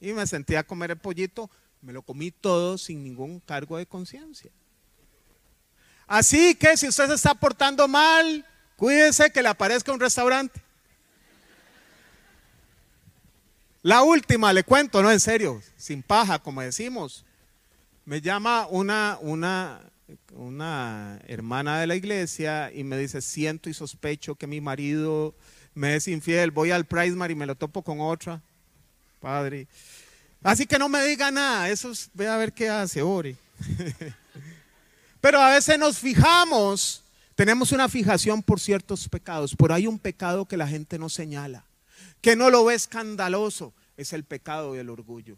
Y 0.00 0.12
me 0.12 0.26
sentí 0.26 0.54
a 0.54 0.62
comer 0.62 0.92
el 0.92 0.98
pollito, 0.98 1.50
me 1.82 1.92
lo 1.92 2.02
comí 2.02 2.30
todo 2.30 2.78
sin 2.78 3.02
ningún 3.02 3.40
cargo 3.40 3.76
de 3.76 3.86
conciencia. 3.86 4.50
Así 6.06 6.54
que 6.54 6.76
si 6.76 6.88
usted 6.88 7.06
se 7.08 7.14
está 7.14 7.34
portando 7.34 7.86
mal, 7.86 8.44
cuídese 8.76 9.30
que 9.30 9.42
le 9.42 9.48
aparezca 9.48 9.92
un 9.92 10.00
restaurante. 10.00 10.60
La 13.82 14.02
última, 14.02 14.52
le 14.52 14.62
cuento, 14.62 15.02
no 15.02 15.10
en 15.10 15.20
serio, 15.20 15.62
sin 15.76 16.02
paja, 16.02 16.38
como 16.38 16.60
decimos. 16.60 17.24
Me 18.04 18.20
llama 18.20 18.66
una, 18.66 19.18
una, 19.22 19.80
una 20.32 21.18
hermana 21.26 21.80
de 21.80 21.86
la 21.86 21.94
iglesia 21.94 22.70
y 22.72 22.84
me 22.84 22.98
dice, 22.98 23.22
siento 23.22 23.70
y 23.70 23.74
sospecho 23.74 24.34
que 24.34 24.46
mi 24.46 24.60
marido 24.60 25.34
me 25.74 25.96
es 25.96 26.08
infiel. 26.08 26.50
Voy 26.50 26.72
al 26.72 26.84
Prismar 26.84 27.30
y 27.30 27.34
me 27.34 27.46
lo 27.46 27.54
topo 27.54 27.82
con 27.82 28.00
otra. 28.00 28.42
Padre. 29.20 29.68
Así 30.42 30.66
que 30.66 30.78
no 30.78 30.88
me 30.88 31.04
diga 31.04 31.30
nada, 31.30 31.68
eso 31.68 31.90
es, 31.90 32.10
ve 32.14 32.26
a 32.26 32.36
ver 32.36 32.52
qué 32.52 32.68
hace, 32.68 33.02
ore. 33.02 33.36
Pero 35.20 35.40
a 35.40 35.50
veces 35.50 35.78
nos 35.78 35.98
fijamos, 35.98 37.04
tenemos 37.34 37.72
una 37.72 37.88
fijación 37.88 38.42
por 38.42 38.58
ciertos 38.58 39.08
pecados, 39.08 39.54
por 39.54 39.70
hay 39.70 39.86
un 39.86 39.98
pecado 39.98 40.46
que 40.46 40.56
la 40.56 40.66
gente 40.66 40.98
no 40.98 41.08
señala 41.08 41.64
que 42.20 42.36
no 42.36 42.50
lo 42.50 42.64
ve 42.64 42.74
escandaloso, 42.74 43.72
es 43.96 44.12
el 44.12 44.24
pecado 44.24 44.74
y 44.74 44.78
el 44.78 44.90
orgullo. 44.90 45.36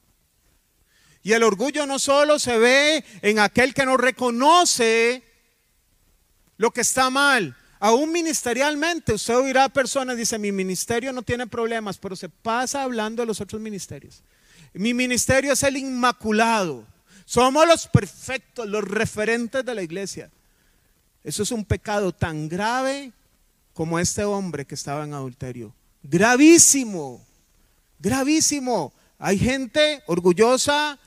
Y 1.23 1.33
el 1.33 1.45
orgullo 1.45 1.87
no 1.87 1.99
solo 1.99 2.39
se 2.39 2.59
ve 2.59 3.05
en 3.23 3.39
aquel 3.39 3.75
que 3.75 3.87
no 3.87 3.97
reconoce 3.97 5.23
lo 6.57 6.73
que 6.73 6.81
está 6.81 7.11
mal. 7.11 7.57
Aún 7.85 8.13
ministerialmente, 8.13 9.13
usted 9.13 9.35
oirá 9.35 9.69
personas, 9.69 10.17
dice, 10.17 10.39
mi 10.39 10.53
ministerio 10.53 11.13
no 11.13 11.23
tiene 11.23 11.49
problemas, 11.49 11.99
pero 11.99 12.15
se 12.15 12.29
pasa 12.29 12.85
hablando 12.85 13.23
de 13.23 13.27
los 13.27 13.41
otros 13.41 13.61
ministerios. 13.61 14.23
Mi 14.73 14.95
ministerio 14.95 15.53
es 15.53 15.65
el 15.65 15.77
inmaculado. 15.77 16.87
Somos 17.25 17.67
los 17.67 17.89
perfectos, 17.89 18.69
los 18.69 18.85
referentes 18.85 19.65
de 19.65 19.75
la 19.75 19.83
iglesia. 19.83 20.31
Eso 21.25 21.43
es 21.43 21.51
un 21.51 21.65
pecado 21.65 22.13
tan 22.13 22.49
grave 22.49 23.11
como 23.75 23.99
este 23.99 24.23
hombre 24.23 24.65
que 24.65 24.77
estaba 24.77 25.03
en 25.03 25.15
adulterio. 25.15 25.75
Gravísimo, 26.05 27.21
gravísimo. 27.99 28.93
Hay 29.19 29.41
gente 29.41 30.05
orgullosa 30.07 31.01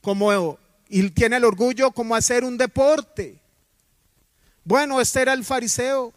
como 0.00 0.58
y 0.88 1.08
tiene 1.10 1.36
el 1.36 1.44
orgullo 1.44 1.92
como 1.92 2.16
hacer 2.16 2.42
un 2.42 2.58
deporte. 2.58 3.41
Bueno, 4.64 5.00
este 5.00 5.22
era 5.22 5.32
el 5.32 5.44
fariseo. 5.44 6.12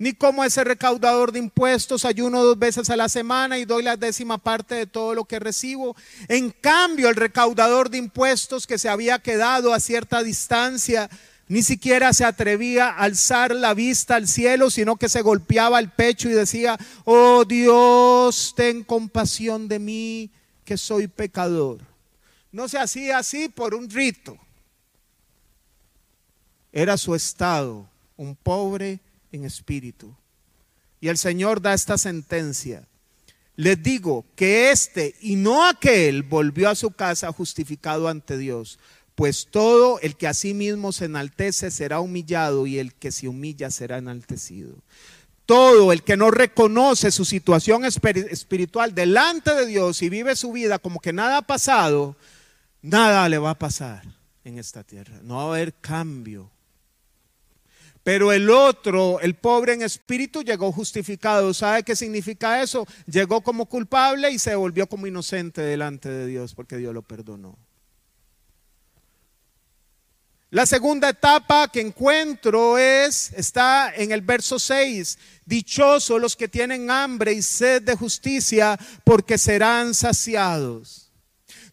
Ni 0.00 0.12
como 0.12 0.44
ese 0.44 0.62
recaudador 0.62 1.32
de 1.32 1.40
impuestos, 1.40 2.04
ayuno 2.04 2.44
dos 2.44 2.56
veces 2.56 2.88
a 2.88 2.96
la 2.96 3.08
semana 3.08 3.58
y 3.58 3.64
doy 3.64 3.82
la 3.82 3.96
décima 3.96 4.38
parte 4.38 4.76
de 4.76 4.86
todo 4.86 5.12
lo 5.14 5.24
que 5.24 5.40
recibo. 5.40 5.96
En 6.28 6.50
cambio, 6.50 7.08
el 7.08 7.16
recaudador 7.16 7.90
de 7.90 7.98
impuestos 7.98 8.68
que 8.68 8.78
se 8.78 8.88
había 8.88 9.18
quedado 9.18 9.74
a 9.74 9.80
cierta 9.80 10.22
distancia 10.22 11.10
ni 11.48 11.62
siquiera 11.62 12.12
se 12.12 12.24
atrevía 12.24 12.90
a 12.90 13.04
alzar 13.04 13.54
la 13.54 13.74
vista 13.74 14.16
al 14.16 14.28
cielo, 14.28 14.70
sino 14.70 14.96
que 14.96 15.08
se 15.08 15.22
golpeaba 15.22 15.80
el 15.80 15.90
pecho 15.90 16.28
y 16.28 16.32
decía, 16.32 16.78
oh 17.04 17.44
Dios, 17.44 18.52
ten 18.54 18.84
compasión 18.84 19.66
de 19.66 19.78
mí, 19.78 20.30
que 20.64 20.76
soy 20.76 21.08
pecador. 21.08 21.78
No 22.52 22.68
se 22.68 22.78
hacía 22.78 23.18
así 23.18 23.48
por 23.48 23.74
un 23.74 23.88
rito. 23.88 24.38
Era 26.72 26.96
su 26.96 27.14
estado, 27.14 27.88
un 28.16 28.36
pobre 28.36 29.00
en 29.32 29.44
espíritu. 29.44 30.14
Y 31.00 31.08
el 31.08 31.18
Señor 31.18 31.62
da 31.62 31.74
esta 31.74 31.98
sentencia. 31.98 32.86
Les 33.56 33.82
digo 33.82 34.24
que 34.36 34.70
este 34.70 35.16
y 35.20 35.36
no 35.36 35.64
aquel 35.64 36.22
volvió 36.22 36.68
a 36.68 36.74
su 36.74 36.92
casa 36.92 37.32
justificado 37.32 38.08
ante 38.08 38.38
Dios 38.38 38.78
pues 39.18 39.48
todo 39.50 39.98
el 39.98 40.14
que 40.14 40.28
a 40.28 40.32
sí 40.32 40.54
mismo 40.54 40.92
se 40.92 41.06
enaltece 41.06 41.72
será 41.72 41.98
humillado 41.98 42.68
y 42.68 42.78
el 42.78 42.94
que 42.94 43.10
se 43.10 43.26
humilla 43.26 43.68
será 43.68 43.98
enaltecido. 43.98 44.76
Todo 45.44 45.90
el 45.92 46.04
que 46.04 46.16
no 46.16 46.30
reconoce 46.30 47.10
su 47.10 47.24
situación 47.24 47.84
espiritual 47.84 48.94
delante 48.94 49.56
de 49.56 49.66
Dios 49.66 50.02
y 50.02 50.08
vive 50.08 50.36
su 50.36 50.52
vida 50.52 50.78
como 50.78 51.00
que 51.00 51.12
nada 51.12 51.38
ha 51.38 51.42
pasado, 51.42 52.14
nada 52.80 53.28
le 53.28 53.38
va 53.38 53.50
a 53.50 53.58
pasar 53.58 54.04
en 54.44 54.56
esta 54.56 54.84
tierra. 54.84 55.18
No 55.24 55.38
va 55.38 55.42
a 55.42 55.46
haber 55.46 55.74
cambio. 55.74 56.48
Pero 58.08 58.32
el 58.32 58.48
otro, 58.48 59.20
el 59.20 59.34
pobre 59.34 59.74
en 59.74 59.82
espíritu, 59.82 60.40
llegó 60.40 60.72
justificado. 60.72 61.52
¿Sabe 61.52 61.82
qué 61.82 61.94
significa 61.94 62.62
eso? 62.62 62.86
Llegó 63.04 63.42
como 63.42 63.66
culpable 63.66 64.30
y 64.30 64.38
se 64.38 64.54
volvió 64.54 64.86
como 64.86 65.06
inocente 65.06 65.60
delante 65.60 66.08
de 66.08 66.26
Dios 66.26 66.54
porque 66.54 66.78
Dios 66.78 66.94
lo 66.94 67.02
perdonó. 67.02 67.58
La 70.48 70.64
segunda 70.64 71.10
etapa 71.10 71.68
que 71.68 71.82
encuentro 71.82 72.78
es, 72.78 73.30
está 73.34 73.94
en 73.94 74.10
el 74.10 74.22
verso 74.22 74.58
6, 74.58 75.18
dichosos 75.44 76.18
los 76.18 76.34
que 76.34 76.48
tienen 76.48 76.90
hambre 76.90 77.34
y 77.34 77.42
sed 77.42 77.82
de 77.82 77.94
justicia, 77.94 78.78
porque 79.04 79.36
serán 79.36 79.92
saciados. 79.92 81.07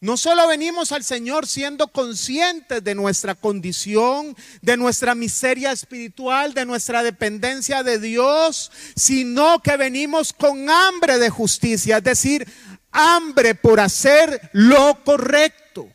No 0.05 0.17
solo 0.17 0.47
venimos 0.47 0.91
al 0.91 1.03
Señor 1.03 1.47
siendo 1.47 1.87
conscientes 1.87 2.83
de 2.83 2.93
nuestra 2.93 3.33
condición, 3.33 4.37
de 4.61 4.77
nuestra 4.77 5.15
miseria 5.15 5.71
espiritual, 5.71 6.53
de 6.53 6.63
nuestra 6.63 7.01
dependencia 7.01 7.81
de 7.81 7.97
Dios, 7.97 8.71
sino 8.95 9.63
que 9.63 9.77
venimos 9.77 10.31
con 10.31 10.69
hambre 10.69 11.17
de 11.17 11.31
justicia, 11.31 11.97
es 11.97 12.03
decir, 12.03 12.47
hambre 12.91 13.55
por 13.55 13.79
hacer 13.79 14.51
lo 14.53 15.03
correcto 15.03 15.89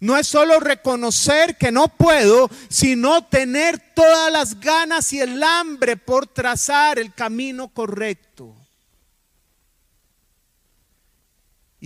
no 0.00 0.18
es 0.18 0.26
solo 0.26 0.60
reconocer 0.60 1.56
que 1.56 1.72
no 1.72 1.88
puedo, 1.88 2.50
sino 2.68 3.24
tener 3.24 3.80
todas 3.94 4.30
las 4.30 4.60
ganas 4.60 5.10
y 5.14 5.20
el 5.20 5.42
hambre 5.42 5.96
por 5.96 6.26
trazar 6.26 6.98
el 6.98 7.14
camino 7.14 7.68
correcto. 7.68 8.54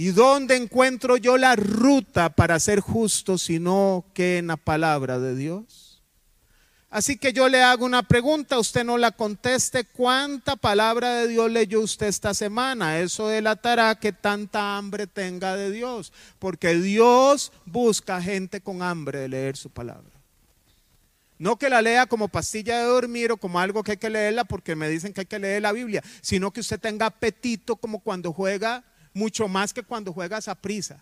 ¿Y 0.00 0.12
dónde 0.12 0.54
encuentro 0.54 1.16
yo 1.16 1.36
la 1.38 1.56
ruta 1.56 2.28
para 2.28 2.60
ser 2.60 2.78
justo 2.78 3.36
sino 3.36 4.04
que 4.14 4.38
en 4.38 4.46
la 4.46 4.56
palabra 4.56 5.18
de 5.18 5.34
Dios? 5.34 6.04
Así 6.88 7.18
que 7.18 7.32
yo 7.32 7.48
le 7.48 7.64
hago 7.64 7.84
una 7.84 8.04
pregunta, 8.04 8.60
usted 8.60 8.84
no 8.84 8.96
la 8.96 9.10
conteste. 9.10 9.82
¿Cuánta 9.82 10.54
palabra 10.54 11.16
de 11.16 11.26
Dios 11.26 11.50
leyó 11.50 11.80
usted 11.80 12.06
esta 12.06 12.32
semana? 12.32 13.00
Eso 13.00 13.26
delatará 13.26 13.98
que 13.98 14.12
tanta 14.12 14.76
hambre 14.76 15.08
tenga 15.08 15.56
de 15.56 15.72
Dios, 15.72 16.12
porque 16.38 16.76
Dios 16.76 17.50
busca 17.64 18.22
gente 18.22 18.60
con 18.60 18.82
hambre 18.84 19.18
de 19.18 19.28
leer 19.28 19.56
su 19.56 19.68
palabra. 19.68 20.12
No 21.40 21.56
que 21.56 21.68
la 21.68 21.82
lea 21.82 22.06
como 22.06 22.28
pastilla 22.28 22.78
de 22.78 22.84
dormir 22.84 23.32
o 23.32 23.36
como 23.36 23.58
algo 23.58 23.82
que 23.82 23.90
hay 23.90 23.98
que 23.98 24.10
leerla 24.10 24.44
porque 24.44 24.76
me 24.76 24.88
dicen 24.88 25.12
que 25.12 25.22
hay 25.22 25.26
que 25.26 25.40
leer 25.40 25.62
la 25.62 25.72
Biblia, 25.72 26.04
sino 26.20 26.52
que 26.52 26.60
usted 26.60 26.78
tenga 26.78 27.06
apetito 27.06 27.74
como 27.74 27.98
cuando 27.98 28.32
juega, 28.32 28.84
mucho 29.18 29.48
más 29.48 29.74
que 29.74 29.82
cuando 29.82 30.12
juega 30.12 30.38
a 30.38 30.54
prisa. 30.54 31.00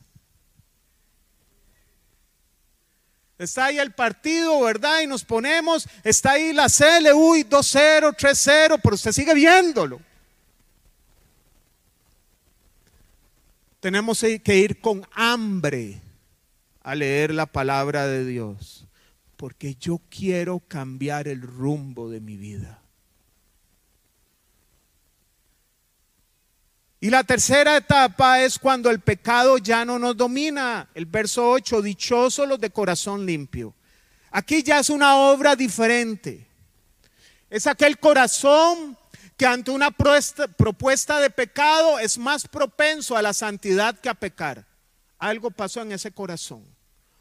Está 3.38 3.66
ahí 3.66 3.78
el 3.78 3.92
partido, 3.92 4.58
¿verdad? 4.62 5.02
Y 5.02 5.06
nos 5.06 5.22
ponemos, 5.22 5.86
está 6.02 6.32
ahí 6.32 6.54
la 6.54 6.68
CL, 6.68 7.12
uy, 7.14 7.44
2-0, 7.44 8.16
3-0, 8.16 8.80
pero 8.82 8.94
usted 8.94 9.12
sigue 9.12 9.34
viéndolo. 9.34 10.00
Tenemos 13.78 14.24
que 14.42 14.56
ir 14.56 14.80
con 14.80 15.06
hambre 15.12 16.00
a 16.82 16.94
leer 16.94 17.34
la 17.34 17.44
palabra 17.44 18.06
de 18.06 18.24
Dios, 18.24 18.86
porque 19.36 19.74
yo 19.74 20.00
quiero 20.08 20.60
cambiar 20.60 21.28
el 21.28 21.42
rumbo 21.42 22.08
de 22.08 22.20
mi 22.20 22.38
vida. 22.38 22.80
Y 27.00 27.10
la 27.10 27.24
tercera 27.24 27.76
etapa 27.76 28.40
es 28.42 28.58
cuando 28.58 28.90
el 28.90 29.00
pecado 29.00 29.58
ya 29.58 29.84
no 29.84 29.98
nos 29.98 30.16
domina. 30.16 30.88
El 30.94 31.06
verso 31.06 31.50
8, 31.50 31.82
dichosos 31.82 32.48
los 32.48 32.58
de 32.58 32.70
corazón 32.70 33.26
limpio. 33.26 33.74
Aquí 34.30 34.62
ya 34.62 34.80
es 34.80 34.90
una 34.90 35.16
obra 35.16 35.54
diferente. 35.56 36.46
Es 37.50 37.66
aquel 37.66 37.98
corazón 37.98 38.96
que 39.36 39.46
ante 39.46 39.70
una 39.70 39.90
propuesta 39.90 41.20
de 41.20 41.30
pecado 41.30 41.98
es 41.98 42.16
más 42.16 42.48
propenso 42.48 43.16
a 43.16 43.22
la 43.22 43.34
santidad 43.34 43.98
que 43.98 44.08
a 44.08 44.14
pecar. 44.14 44.64
Algo 45.18 45.50
pasó 45.50 45.82
en 45.82 45.92
ese 45.92 46.10
corazón. 46.10 46.75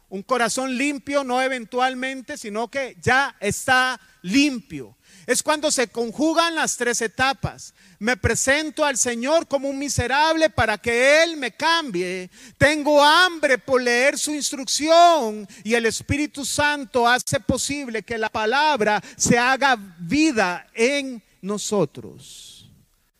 Un 0.08 0.22
corazón 0.22 0.76
limpio, 0.76 1.24
no 1.24 1.42
eventualmente, 1.42 2.38
sino 2.38 2.68
que 2.68 2.96
ya 3.02 3.36
está 3.40 4.00
limpio. 4.22 4.96
Es 5.26 5.42
cuando 5.42 5.72
se 5.72 5.88
conjugan 5.88 6.54
las 6.54 6.76
tres 6.76 7.02
etapas. 7.02 7.74
Me 7.98 8.16
presento 8.16 8.84
al 8.84 8.96
Señor 8.96 9.48
como 9.48 9.68
un 9.68 9.78
miserable 9.78 10.50
para 10.50 10.78
que 10.78 11.24
Él 11.24 11.36
me 11.36 11.50
cambie. 11.50 12.30
Tengo 12.56 13.02
hambre 13.02 13.58
por 13.58 13.82
leer 13.82 14.16
su 14.16 14.32
instrucción 14.32 15.48
y 15.64 15.74
el 15.74 15.86
Espíritu 15.86 16.44
Santo 16.44 17.08
hace 17.08 17.40
posible 17.40 18.04
que 18.04 18.18
la 18.18 18.28
palabra 18.28 19.02
se 19.16 19.36
haga 19.36 19.76
vida 19.98 20.68
en 20.74 21.20
nosotros. 21.42 22.70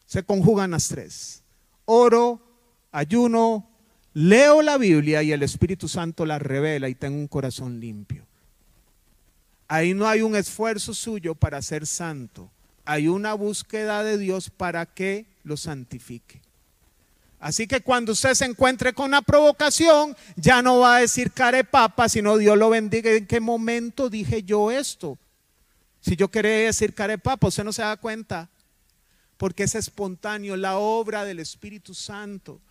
Se 0.06 0.22
conjugan 0.22 0.70
las 0.70 0.86
tres. 0.86 1.42
Oro, 1.86 2.40
ayuno, 2.92 3.68
leo 4.16 4.62
la 4.62 4.78
Biblia 4.78 5.22
y 5.22 5.32
el 5.32 5.42
Espíritu 5.42 5.88
Santo 5.88 6.24
la 6.24 6.38
revela 6.38 6.88
y 6.88 6.94
tengo 6.94 7.18
un 7.18 7.28
corazón 7.28 7.80
limpio. 7.80 8.24
Ahí 9.68 9.92
no 9.92 10.08
hay 10.08 10.22
un 10.22 10.34
esfuerzo 10.34 10.94
suyo 10.94 11.34
para 11.34 11.60
ser 11.60 11.86
santo. 11.86 12.50
Hay 12.86 13.08
una 13.08 13.34
búsqueda 13.34 14.02
de 14.02 14.16
Dios 14.16 14.48
para 14.48 14.86
que 14.86 15.26
lo 15.44 15.58
santifique. 15.58 16.40
Así 17.38 17.66
que 17.66 17.82
cuando 17.82 18.12
usted 18.12 18.32
se 18.32 18.46
encuentre 18.46 18.94
con 18.94 19.04
una 19.04 19.20
provocación, 19.20 20.16
ya 20.34 20.62
no 20.62 20.78
va 20.78 20.96
a 20.96 21.00
decir 21.00 21.30
papa, 21.70 22.08
sino 22.08 22.38
Dios 22.38 22.56
lo 22.56 22.70
bendiga. 22.70 23.10
¿En 23.10 23.26
qué 23.26 23.40
momento 23.40 24.08
dije 24.08 24.42
yo 24.42 24.70
esto? 24.70 25.18
Si 26.00 26.16
yo 26.16 26.28
quería 26.28 26.66
decir 26.66 26.94
papa, 26.94 27.48
usted 27.48 27.64
no 27.64 27.72
se 27.74 27.82
da 27.82 27.98
cuenta. 27.98 28.48
Porque 29.36 29.64
es 29.64 29.74
espontáneo, 29.74 30.56
la 30.56 30.78
obra 30.78 31.26
del 31.26 31.38
Espíritu 31.38 31.92
Santo. 31.92 32.62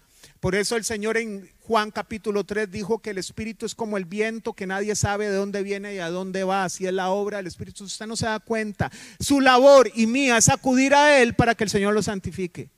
Por 0.45 0.53
eso 0.53 0.75
el 0.75 0.85
Señor 0.85 1.17
en 1.17 1.49
Juan 1.61 1.89
capítulo 1.89 2.43
3 2.43 2.69
dijo 2.69 2.99
que 2.99 3.09
el 3.09 3.17
Espíritu 3.17 3.65
es 3.65 3.73
como 3.73 3.97
el 3.97 4.05
viento 4.05 4.53
que 4.53 4.67
nadie 4.67 4.95
sabe 4.95 5.27
de 5.27 5.35
dónde 5.35 5.63
viene 5.63 5.95
y 5.95 5.97
a 5.97 6.11
dónde 6.11 6.43
va. 6.43 6.65
Así 6.65 6.85
es 6.85 6.93
la 6.93 7.09
obra 7.09 7.37
del 7.37 7.47
Espíritu. 7.47 7.85
Usted 7.85 8.05
no 8.05 8.15
se 8.15 8.27
da 8.27 8.39
cuenta. 8.39 8.91
Su 9.19 9.41
labor 9.41 9.91
y 9.95 10.05
mía 10.05 10.37
es 10.37 10.49
acudir 10.49 10.93
a 10.93 11.19
Él 11.19 11.33
para 11.33 11.55
que 11.55 11.63
el 11.63 11.71
Señor 11.71 11.95
lo 11.95 12.03
santifique. 12.03 12.69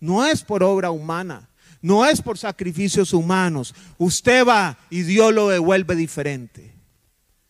No 0.00 0.26
es 0.26 0.42
por 0.42 0.62
obra 0.62 0.90
humana. 0.90 1.48
No 1.80 2.04
es 2.04 2.20
por 2.20 2.36
sacrificios 2.36 3.14
humanos. 3.14 3.74
Usted 3.96 4.46
va 4.46 4.76
y 4.90 5.00
Dios 5.00 5.32
lo 5.32 5.48
devuelve 5.48 5.96
diferente. 5.96 6.74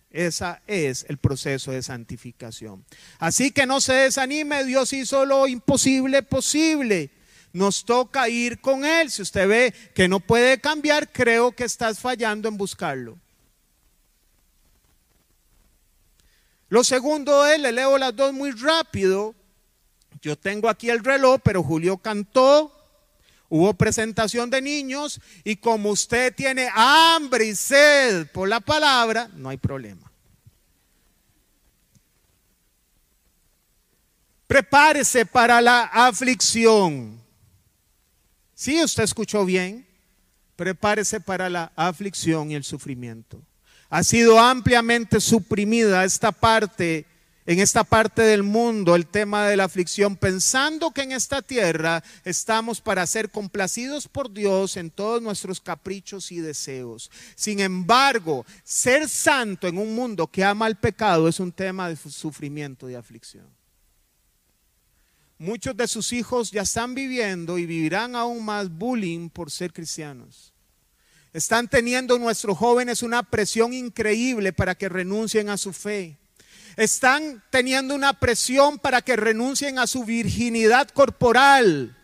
Ese 0.08 0.54
es 0.68 1.04
el 1.08 1.18
proceso 1.18 1.72
de 1.72 1.82
santificación. 1.82 2.84
Así 3.18 3.50
que 3.50 3.66
no 3.66 3.80
se 3.80 3.94
desanime, 3.94 4.62
Dios 4.62 4.92
hizo 4.92 5.26
lo 5.26 5.48
imposible 5.48 6.22
posible 6.22 7.10
nos 7.52 7.84
toca 7.84 8.28
ir 8.28 8.60
con 8.60 8.84
Él. 8.84 9.10
Si 9.10 9.22
usted 9.22 9.48
ve 9.48 9.74
que 9.94 10.08
no 10.08 10.20
puede 10.20 10.60
cambiar, 10.60 11.10
creo 11.10 11.52
que 11.52 11.64
estás 11.64 11.98
fallando 11.98 12.48
en 12.48 12.56
buscarlo. 12.56 13.18
Lo 16.68 16.82
segundo 16.84 17.46
es, 17.46 17.60
le 17.60 17.70
leo 17.70 17.98
las 17.98 18.16
dos 18.16 18.32
muy 18.32 18.50
rápido. 18.52 19.34
Yo 20.22 20.38
tengo 20.38 20.68
aquí 20.68 20.88
el 20.88 21.04
reloj, 21.04 21.40
pero 21.44 21.62
Julio 21.62 21.98
cantó, 21.98 22.72
hubo 23.48 23.74
presentación 23.74 24.48
de 24.48 24.62
niños 24.62 25.20
y 25.44 25.56
como 25.56 25.90
usted 25.90 26.34
tiene 26.34 26.70
hambre 26.74 27.46
y 27.46 27.54
sed 27.54 28.26
por 28.28 28.48
la 28.48 28.60
palabra, 28.60 29.28
no 29.34 29.50
hay 29.50 29.58
problema. 29.58 30.10
Prepárese 34.46 35.26
para 35.26 35.60
la 35.60 35.84
aflicción. 35.84 37.21
Si 38.62 38.80
usted 38.80 39.02
escuchó 39.02 39.44
bien. 39.44 39.84
Prepárese 40.54 41.18
para 41.18 41.50
la 41.50 41.72
aflicción 41.74 42.52
y 42.52 42.54
el 42.54 42.62
sufrimiento. 42.62 43.42
Ha 43.90 44.04
sido 44.04 44.38
ampliamente 44.38 45.20
suprimida 45.20 46.04
esta 46.04 46.30
parte, 46.30 47.04
en 47.44 47.58
esta 47.58 47.82
parte 47.82 48.22
del 48.22 48.44
mundo, 48.44 48.94
el 48.94 49.08
tema 49.08 49.48
de 49.48 49.56
la 49.56 49.64
aflicción, 49.64 50.14
pensando 50.14 50.92
que 50.92 51.02
en 51.02 51.10
esta 51.10 51.42
tierra 51.42 52.04
estamos 52.24 52.80
para 52.80 53.04
ser 53.08 53.30
complacidos 53.30 54.06
por 54.06 54.32
Dios 54.32 54.76
en 54.76 54.90
todos 54.90 55.20
nuestros 55.20 55.60
caprichos 55.60 56.30
y 56.30 56.38
deseos. 56.38 57.10
Sin 57.34 57.58
embargo, 57.58 58.46
ser 58.62 59.08
santo 59.08 59.66
en 59.66 59.76
un 59.76 59.92
mundo 59.92 60.28
que 60.28 60.44
ama 60.44 60.68
el 60.68 60.76
pecado 60.76 61.26
es 61.26 61.40
un 61.40 61.50
tema 61.50 61.88
de 61.88 61.96
sufrimiento 61.96 62.88
y 62.88 62.94
aflicción. 62.94 63.61
Muchos 65.42 65.76
de 65.76 65.88
sus 65.88 66.12
hijos 66.12 66.52
ya 66.52 66.62
están 66.62 66.94
viviendo 66.94 67.58
y 67.58 67.66
vivirán 67.66 68.14
aún 68.14 68.44
más 68.44 68.70
bullying 68.70 69.28
por 69.28 69.50
ser 69.50 69.72
cristianos. 69.72 70.52
Están 71.32 71.66
teniendo 71.66 72.16
nuestros 72.16 72.56
jóvenes 72.56 73.02
una 73.02 73.24
presión 73.24 73.72
increíble 73.72 74.52
para 74.52 74.76
que 74.76 74.88
renuncien 74.88 75.48
a 75.48 75.56
su 75.56 75.72
fe. 75.72 76.16
Están 76.76 77.42
teniendo 77.50 77.92
una 77.96 78.12
presión 78.20 78.78
para 78.78 79.02
que 79.02 79.16
renuncien 79.16 79.80
a 79.80 79.88
su 79.88 80.04
virginidad 80.04 80.88
corporal. 80.90 81.96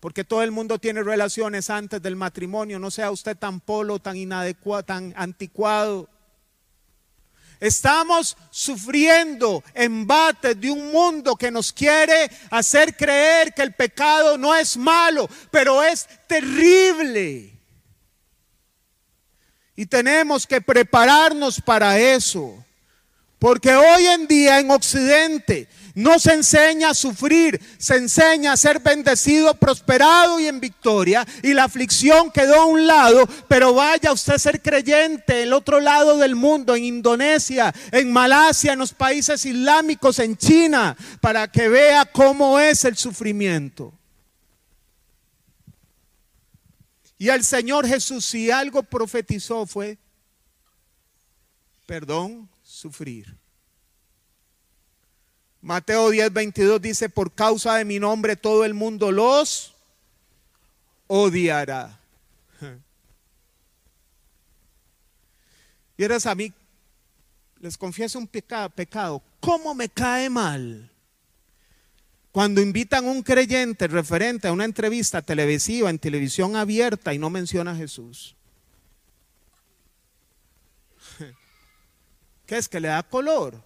Porque 0.00 0.24
todo 0.24 0.42
el 0.42 0.50
mundo 0.50 0.78
tiene 0.78 1.02
relaciones 1.02 1.68
antes 1.68 2.00
del 2.00 2.16
matrimonio. 2.16 2.78
No 2.78 2.90
sea 2.90 3.10
usted 3.10 3.36
tan 3.36 3.60
polo, 3.60 3.98
tan 3.98 4.16
inadecuado, 4.16 4.82
tan 4.82 5.12
anticuado. 5.14 6.08
Estamos 7.58 8.36
sufriendo 8.50 9.64
embates 9.74 10.60
de 10.60 10.70
un 10.70 10.92
mundo 10.92 11.36
que 11.36 11.50
nos 11.50 11.72
quiere 11.72 12.30
hacer 12.50 12.94
creer 12.96 13.54
que 13.54 13.62
el 13.62 13.72
pecado 13.72 14.36
no 14.36 14.54
es 14.54 14.76
malo, 14.76 15.28
pero 15.50 15.82
es 15.82 16.06
terrible. 16.26 17.52
Y 19.74 19.86
tenemos 19.86 20.46
que 20.46 20.60
prepararnos 20.60 21.60
para 21.60 21.98
eso. 21.98 22.62
Porque 23.38 23.74
hoy 23.74 24.06
en 24.06 24.26
día 24.26 24.58
en 24.58 24.70
Occidente 24.70 25.68
no 25.96 26.18
se 26.18 26.34
enseña 26.34 26.90
a 26.90 26.94
sufrir, 26.94 27.58
se 27.78 27.96
enseña 27.96 28.52
a 28.52 28.56
ser 28.56 28.80
bendecido, 28.80 29.54
prosperado 29.54 30.38
y 30.38 30.46
en 30.46 30.60
victoria. 30.60 31.26
Y 31.42 31.54
la 31.54 31.64
aflicción 31.64 32.30
quedó 32.30 32.60
a 32.60 32.66
un 32.66 32.86
lado, 32.86 33.26
pero 33.48 33.72
vaya 33.72 34.12
usted 34.12 34.34
a 34.34 34.38
ser 34.38 34.60
creyente 34.60 35.42
el 35.42 35.54
otro 35.54 35.80
lado 35.80 36.18
del 36.18 36.36
mundo, 36.36 36.76
en 36.76 36.84
Indonesia, 36.84 37.74
en 37.90 38.12
Malasia, 38.12 38.74
en 38.74 38.78
los 38.78 38.92
países 38.92 39.44
islámicos, 39.46 40.18
en 40.18 40.36
China, 40.36 40.94
para 41.22 41.50
que 41.50 41.68
vea 41.68 42.04
cómo 42.04 42.60
es 42.60 42.84
el 42.84 42.96
sufrimiento. 42.96 43.92
Y 47.16 47.30
el 47.30 47.42
Señor 47.42 47.88
Jesús, 47.88 48.26
si 48.26 48.50
algo 48.50 48.82
profetizó, 48.82 49.64
fue 49.64 49.98
perdón, 51.86 52.50
sufrir. 52.62 53.34
Mateo 55.66 56.10
10, 56.10 56.32
22 56.32 56.80
dice, 56.80 57.08
por 57.08 57.32
causa 57.32 57.74
de 57.74 57.84
mi 57.84 57.98
nombre 57.98 58.36
todo 58.36 58.64
el 58.64 58.72
mundo 58.72 59.10
los 59.10 59.74
odiará. 61.08 61.98
Y 65.98 66.04
eres 66.04 66.24
a 66.26 66.36
mí, 66.36 66.52
les 67.58 67.76
confieso 67.76 68.16
un 68.20 68.28
pecado. 68.28 69.20
¿Cómo 69.40 69.74
me 69.74 69.88
cae 69.88 70.30
mal? 70.30 70.88
Cuando 72.30 72.60
invitan 72.60 73.04
a 73.04 73.10
un 73.10 73.24
creyente 73.24 73.88
referente 73.88 74.46
a 74.46 74.52
una 74.52 74.66
entrevista 74.66 75.20
televisiva 75.20 75.90
en 75.90 75.98
televisión 75.98 76.54
abierta 76.54 77.12
y 77.12 77.18
no 77.18 77.28
menciona 77.28 77.72
a 77.72 77.76
Jesús. 77.76 78.36
¿Qué 82.46 82.56
es 82.56 82.68
que 82.68 82.78
le 82.78 82.86
da 82.86 83.02
color? 83.02 83.60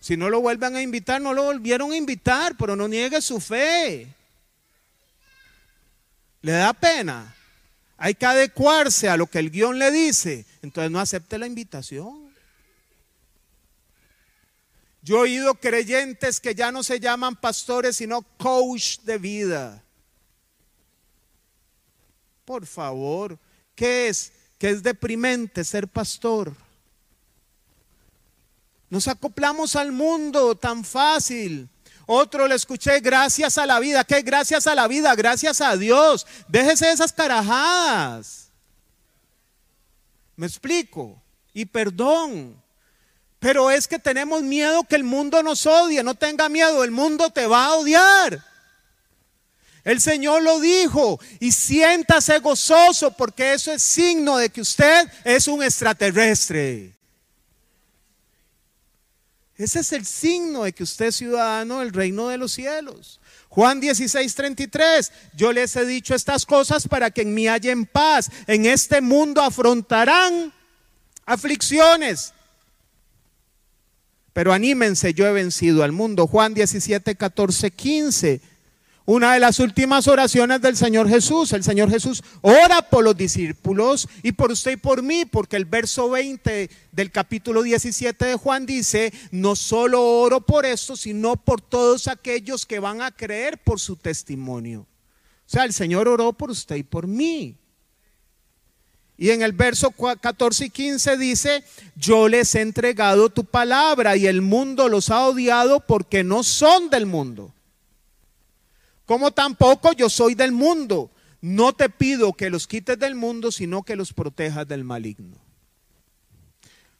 Si 0.00 0.16
no 0.16 0.30
lo 0.30 0.40
vuelven 0.40 0.74
a 0.76 0.82
invitar, 0.82 1.20
no 1.20 1.34
lo 1.34 1.44
volvieron 1.44 1.92
a 1.92 1.96
invitar, 1.96 2.56
pero 2.56 2.74
no 2.74 2.88
niegue 2.88 3.20
su 3.20 3.38
fe. 3.38 4.08
Le 6.40 6.52
da 6.52 6.72
pena. 6.72 7.34
Hay 7.98 8.14
que 8.14 8.24
adecuarse 8.24 9.10
a 9.10 9.18
lo 9.18 9.26
que 9.26 9.38
el 9.38 9.50
guion 9.50 9.78
le 9.78 9.90
dice. 9.90 10.46
Entonces 10.62 10.90
no 10.90 11.00
acepte 11.00 11.38
la 11.38 11.46
invitación. 11.46 12.30
Yo 15.02 15.16
he 15.18 15.20
oído 15.20 15.54
creyentes 15.54 16.40
que 16.40 16.54
ya 16.54 16.72
no 16.72 16.82
se 16.82 16.98
llaman 16.98 17.36
pastores, 17.36 17.96
sino 17.96 18.22
coach 18.38 19.00
de 19.00 19.18
vida. 19.18 19.82
Por 22.46 22.66
favor, 22.66 23.38
¿qué 23.74 24.08
es? 24.08 24.32
Que 24.58 24.70
es 24.70 24.82
deprimente 24.82 25.62
ser 25.62 25.86
pastor. 25.88 26.54
Nos 28.90 29.06
acoplamos 29.06 29.76
al 29.76 29.92
mundo 29.92 30.56
tan 30.56 30.84
fácil. 30.84 31.68
Otro 32.06 32.48
le 32.48 32.56
escuché, 32.56 32.98
gracias 32.98 33.56
a 33.56 33.64
la 33.64 33.78
vida. 33.78 34.02
¿Qué? 34.02 34.20
Gracias 34.22 34.66
a 34.66 34.74
la 34.74 34.88
vida, 34.88 35.14
gracias 35.14 35.60
a 35.60 35.76
Dios. 35.76 36.26
Déjese 36.48 36.90
esas 36.90 37.12
carajadas. 37.12 38.50
¿Me 40.34 40.46
explico? 40.46 41.22
Y 41.54 41.66
perdón. 41.66 42.60
Pero 43.38 43.70
es 43.70 43.86
que 43.86 44.00
tenemos 44.00 44.42
miedo 44.42 44.82
que 44.82 44.96
el 44.96 45.04
mundo 45.04 45.40
nos 45.44 45.64
odie. 45.66 46.02
No 46.02 46.16
tenga 46.16 46.48
miedo, 46.48 46.82
el 46.82 46.90
mundo 46.90 47.30
te 47.30 47.46
va 47.46 47.66
a 47.66 47.74
odiar. 47.76 48.44
El 49.84 50.00
Señor 50.00 50.42
lo 50.42 50.58
dijo 50.58 51.20
y 51.38 51.52
siéntase 51.52 52.40
gozoso 52.40 53.12
porque 53.12 53.54
eso 53.54 53.72
es 53.72 53.82
signo 53.82 54.36
de 54.36 54.50
que 54.50 54.60
usted 54.60 55.08
es 55.24 55.46
un 55.46 55.62
extraterrestre. 55.62 56.99
Ese 59.60 59.80
es 59.80 59.92
el 59.92 60.06
signo 60.06 60.64
de 60.64 60.72
que 60.72 60.82
usted 60.82 61.06
es 61.06 61.16
ciudadano 61.16 61.80
del 61.80 61.92
reino 61.92 62.28
de 62.28 62.38
los 62.38 62.52
cielos. 62.52 63.20
Juan 63.48 63.80
16, 63.80 64.34
33. 64.34 65.12
Yo 65.34 65.52
les 65.52 65.76
he 65.76 65.84
dicho 65.84 66.14
estas 66.14 66.46
cosas 66.46 66.88
para 66.88 67.10
que 67.10 67.22
en 67.22 67.34
mí 67.34 67.46
hallen 67.46 67.84
paz. 67.84 68.30
En 68.46 68.64
este 68.64 69.00
mundo 69.00 69.42
afrontarán 69.42 70.52
aflicciones 71.26 72.32
pero 74.32 74.52
anímense, 74.52 75.12
yo 75.12 75.26
he 75.26 75.32
vencido 75.32 75.82
al 75.82 75.92
mundo. 75.92 76.26
Juan 76.26 76.54
17, 76.54 77.14
14, 77.16 77.70
15. 77.70 78.40
Una 79.12 79.34
de 79.34 79.40
las 79.40 79.58
últimas 79.58 80.06
oraciones 80.06 80.60
del 80.60 80.76
Señor 80.76 81.08
Jesús. 81.08 81.52
El 81.52 81.64
Señor 81.64 81.90
Jesús 81.90 82.22
ora 82.42 82.80
por 82.80 83.02
los 83.02 83.16
discípulos 83.16 84.08
y 84.22 84.30
por 84.30 84.52
usted 84.52 84.70
y 84.70 84.76
por 84.76 85.02
mí, 85.02 85.24
porque 85.24 85.56
el 85.56 85.64
verso 85.64 86.10
20 86.10 86.70
del 86.92 87.10
capítulo 87.10 87.62
17 87.62 88.24
de 88.24 88.36
Juan 88.36 88.66
dice, 88.66 89.12
no 89.32 89.56
solo 89.56 90.00
oro 90.00 90.40
por 90.42 90.64
esto, 90.64 90.94
sino 90.94 91.34
por 91.34 91.60
todos 91.60 92.06
aquellos 92.06 92.64
que 92.66 92.78
van 92.78 93.02
a 93.02 93.10
creer 93.10 93.58
por 93.58 93.80
su 93.80 93.96
testimonio. 93.96 94.82
O 94.82 94.86
sea, 95.44 95.64
el 95.64 95.72
Señor 95.72 96.06
oró 96.06 96.32
por 96.32 96.52
usted 96.52 96.76
y 96.76 96.84
por 96.84 97.08
mí. 97.08 97.56
Y 99.18 99.30
en 99.30 99.42
el 99.42 99.54
verso 99.54 99.90
14 99.90 100.66
y 100.66 100.70
15 100.70 101.16
dice, 101.16 101.64
yo 101.96 102.28
les 102.28 102.54
he 102.54 102.60
entregado 102.60 103.28
tu 103.28 103.44
palabra 103.44 104.16
y 104.16 104.28
el 104.28 104.40
mundo 104.40 104.88
los 104.88 105.10
ha 105.10 105.26
odiado 105.26 105.80
porque 105.80 106.22
no 106.22 106.44
son 106.44 106.90
del 106.90 107.06
mundo. 107.06 107.52
Como 109.10 109.32
tampoco 109.32 109.90
yo 109.92 110.08
soy 110.08 110.36
del 110.36 110.52
mundo. 110.52 111.10
No 111.40 111.72
te 111.72 111.88
pido 111.88 112.32
que 112.32 112.48
los 112.48 112.68
quites 112.68 112.96
del 112.96 113.16
mundo, 113.16 113.50
sino 113.50 113.82
que 113.82 113.96
los 113.96 114.12
protejas 114.12 114.68
del 114.68 114.84
maligno. 114.84 115.36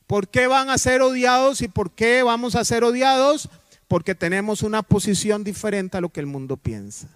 ¿Por 0.09 0.27
qué 0.27 0.49
van 0.49 0.71
a 0.71 0.79
ser 0.79 1.03
odiados 1.03 1.63
y 1.63 1.69
por 1.69 1.93
qué 1.93 2.25
vamos 2.25 2.57
a 2.57 2.65
ser 2.65 2.83
odiados? 2.83 3.49
Porque 3.87 4.17
tenemos 4.17 4.63
una 4.63 4.83
posición 4.83 5.45
diferente 5.45 5.99
a 5.99 6.01
lo 6.01 6.09
que 6.09 6.19
el 6.19 6.27
mundo 6.27 6.57
piensa. 6.57 7.07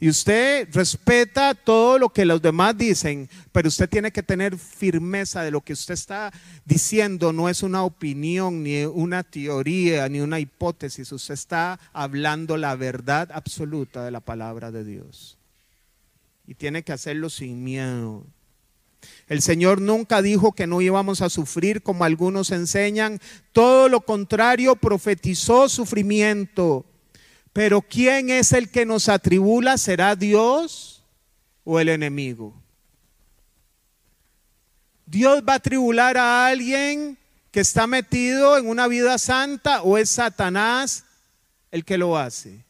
Y 0.00 0.08
usted 0.08 0.68
respeta 0.72 1.54
todo 1.54 1.98
lo 1.98 2.08
que 2.08 2.24
los 2.24 2.42
demás 2.42 2.76
dicen, 2.76 3.28
pero 3.52 3.68
usted 3.68 3.88
tiene 3.88 4.10
que 4.10 4.22
tener 4.22 4.58
firmeza 4.58 5.42
de 5.42 5.50
lo 5.50 5.60
que 5.60 5.72
usted 5.72 5.94
está 5.94 6.32
diciendo. 6.64 7.32
No 7.32 7.48
es 7.48 7.62
una 7.62 7.84
opinión, 7.84 8.62
ni 8.62 8.84
una 8.84 9.22
teoría, 9.22 10.08
ni 10.08 10.20
una 10.20 10.40
hipótesis. 10.40 11.10
Usted 11.12 11.34
está 11.34 11.78
hablando 11.92 12.56
la 12.56 12.74
verdad 12.76 13.30
absoluta 13.32 14.04
de 14.04 14.10
la 14.10 14.20
palabra 14.20 14.70
de 14.70 14.84
Dios. 14.84 15.38
Y 16.46 16.54
tiene 16.54 16.82
que 16.82 16.92
hacerlo 16.92 17.30
sin 17.30 17.64
miedo. 17.64 18.26
El 19.28 19.42
Señor 19.42 19.80
nunca 19.80 20.22
dijo 20.22 20.52
que 20.52 20.66
no 20.66 20.80
íbamos 20.80 21.20
a 21.20 21.30
sufrir 21.30 21.82
como 21.82 22.04
algunos 22.04 22.50
enseñan. 22.50 23.20
Todo 23.52 23.88
lo 23.88 24.00
contrario, 24.02 24.76
profetizó 24.76 25.68
sufrimiento. 25.68 26.84
Pero 27.54 27.82
¿quién 27.82 28.30
es 28.30 28.52
el 28.52 28.68
que 28.68 28.84
nos 28.84 29.08
atribula? 29.08 29.78
¿Será 29.78 30.16
Dios 30.16 31.04
o 31.62 31.78
el 31.78 31.88
enemigo? 31.88 32.52
¿Dios 35.06 35.44
va 35.48 35.52
a 35.52 35.56
atribular 35.56 36.18
a 36.18 36.48
alguien 36.48 37.16
que 37.52 37.60
está 37.60 37.86
metido 37.86 38.58
en 38.58 38.68
una 38.68 38.88
vida 38.88 39.18
santa 39.18 39.82
o 39.82 39.96
es 39.96 40.10
Satanás 40.10 41.04
el 41.70 41.84
que 41.84 41.96
lo 41.96 42.18
hace? 42.18 42.64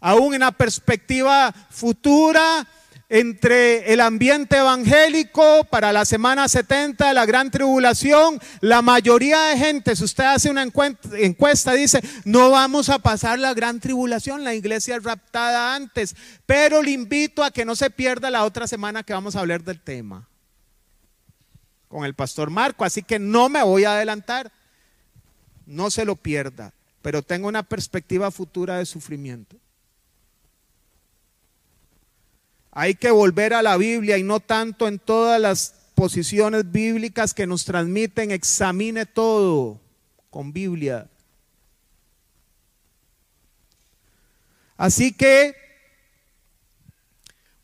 Aún 0.00 0.32
en 0.32 0.40
la 0.40 0.52
perspectiva 0.52 1.52
futura, 1.68 2.66
entre 3.10 3.90
el 3.92 4.00
ambiente 4.00 4.58
evangélico 4.58 5.64
para 5.64 5.92
la 5.92 6.04
semana 6.04 6.46
70 6.46 7.08
de 7.08 7.14
la 7.14 7.24
gran 7.24 7.50
tribulación, 7.50 8.38
la 8.60 8.82
mayoría 8.82 9.44
de 9.44 9.56
gente, 9.56 9.96
si 9.96 10.04
usted 10.04 10.24
hace 10.24 10.50
una 10.50 10.62
encuesta, 10.62 11.72
dice, 11.72 12.02
no 12.24 12.50
vamos 12.50 12.90
a 12.90 12.98
pasar 12.98 13.38
la 13.38 13.54
gran 13.54 13.80
tribulación, 13.80 14.44
la 14.44 14.54
iglesia 14.54 14.96
es 14.96 15.04
raptada 15.04 15.74
antes, 15.74 16.14
pero 16.44 16.82
le 16.82 16.90
invito 16.90 17.42
a 17.42 17.50
que 17.50 17.64
no 17.64 17.74
se 17.74 17.88
pierda 17.90 18.30
la 18.30 18.44
otra 18.44 18.68
semana 18.68 19.02
que 19.02 19.14
vamos 19.14 19.36
a 19.36 19.40
hablar 19.40 19.62
del 19.62 19.80
tema 19.80 20.28
con 21.88 22.04
el 22.04 22.14
pastor 22.14 22.50
Marco, 22.50 22.84
así 22.84 23.02
que 23.02 23.18
no 23.18 23.48
me 23.48 23.62
voy 23.62 23.84
a 23.84 23.92
adelantar, 23.92 24.52
no 25.64 25.90
se 25.90 26.04
lo 26.04 26.16
pierda, 26.16 26.74
pero 27.00 27.22
tengo 27.22 27.48
una 27.48 27.62
perspectiva 27.62 28.30
futura 28.30 28.76
de 28.76 28.84
sufrimiento. 28.84 29.56
Hay 32.80 32.94
que 32.94 33.10
volver 33.10 33.54
a 33.54 33.62
la 33.62 33.76
Biblia 33.76 34.18
y 34.18 34.22
no 34.22 34.38
tanto 34.38 34.86
en 34.86 35.00
todas 35.00 35.40
las 35.40 35.74
posiciones 35.96 36.70
bíblicas 36.70 37.34
que 37.34 37.44
nos 37.44 37.64
transmiten. 37.64 38.30
Examine 38.30 39.04
todo 39.04 39.80
con 40.30 40.52
Biblia. 40.52 41.10
Así 44.76 45.10
que 45.10 45.56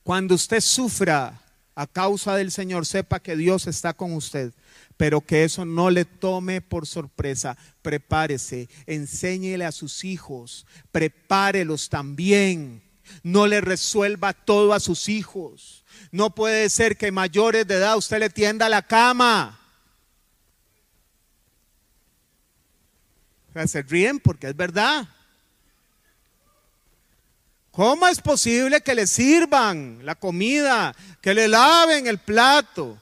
cuando 0.02 0.34
usted 0.34 0.60
sufra 0.60 1.40
a 1.76 1.86
causa 1.86 2.34
del 2.34 2.50
Señor, 2.50 2.84
sepa 2.84 3.20
que 3.20 3.36
Dios 3.36 3.68
está 3.68 3.92
con 3.92 4.14
usted, 4.14 4.52
pero 4.96 5.20
que 5.20 5.44
eso 5.44 5.64
no 5.64 5.90
le 5.90 6.06
tome 6.06 6.60
por 6.60 6.88
sorpresa. 6.88 7.56
Prepárese, 7.82 8.68
enséñele 8.84 9.64
a 9.64 9.70
sus 9.70 10.02
hijos, 10.02 10.66
prepárelos 10.90 11.88
también 11.88 12.82
no 13.22 13.46
le 13.46 13.60
resuelva 13.60 14.32
todo 14.32 14.72
a 14.72 14.80
sus 14.80 15.08
hijos. 15.08 15.84
No 16.10 16.34
puede 16.34 16.68
ser 16.70 16.96
que 16.96 17.12
mayores 17.12 17.66
de 17.66 17.74
edad 17.74 17.96
usted 17.96 18.18
le 18.20 18.30
tienda 18.30 18.68
la 18.68 18.82
cama. 18.82 19.60
Se 23.66 23.82
ríen 23.82 24.18
porque 24.18 24.48
es 24.48 24.56
verdad. 24.56 25.08
¿Cómo 27.70 28.06
es 28.06 28.20
posible 28.20 28.80
que 28.82 28.94
le 28.94 29.06
sirvan 29.06 29.98
la 30.04 30.14
comida, 30.14 30.94
que 31.20 31.34
le 31.34 31.48
laven 31.48 32.06
el 32.06 32.18
plato? 32.18 32.98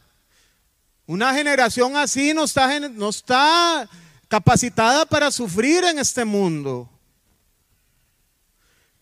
Una 1.07 1.34
generación 1.34 1.96
así 1.96 2.32
no 2.32 2.44
está, 2.44 2.80
no 2.80 3.11
está 3.11 3.88
capacitada 4.28 5.05
para 5.05 5.30
sufrir 5.30 5.84
en 5.84 5.98
este 5.98 6.24
mundo. 6.24 6.88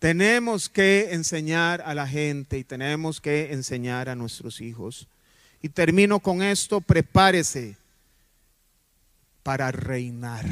Tenemos 0.00 0.68
que 0.68 1.12
enseñar 1.12 1.82
a 1.82 1.94
la 1.94 2.08
gente 2.08 2.58
y 2.58 2.64
tenemos 2.64 3.20
que 3.20 3.52
enseñar 3.52 4.08
a 4.08 4.16
nuestros 4.16 4.60
hijos. 4.60 5.06
Y 5.62 5.68
termino 5.68 6.18
con 6.18 6.42
esto, 6.42 6.80
prepárese 6.80 7.76
para 9.44 9.70
reinar. 9.70 10.44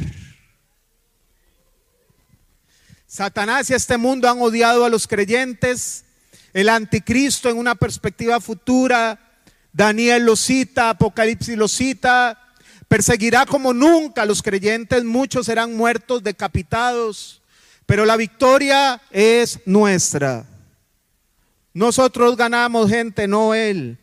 Satanás 3.08 3.68
y 3.70 3.74
este 3.74 3.96
mundo 3.96 4.30
han 4.30 4.40
odiado 4.40 4.84
a 4.84 4.90
los 4.90 5.08
creyentes. 5.08 6.04
El 6.52 6.68
anticristo 6.68 7.48
en 7.48 7.56
una 7.56 7.74
perspectiva 7.74 8.40
futura, 8.40 9.18
Daniel 9.72 10.24
lo 10.24 10.36
cita, 10.36 10.90
Apocalipsis 10.90 11.56
lo 11.56 11.66
cita, 11.66 12.48
Perseguirá 12.88 13.44
como 13.44 13.74
nunca 13.74 14.22
a 14.22 14.26
los 14.26 14.42
creyentes, 14.42 15.04
muchos 15.04 15.44
serán 15.44 15.76
muertos, 15.76 16.22
decapitados, 16.22 17.37
pero 17.88 18.04
la 18.04 18.18
victoria 18.18 19.00
es 19.10 19.60
nuestra. 19.64 20.44
Nosotros 21.72 22.36
ganamos 22.36 22.90
gente, 22.90 23.26
no 23.26 23.54
Él. 23.54 23.96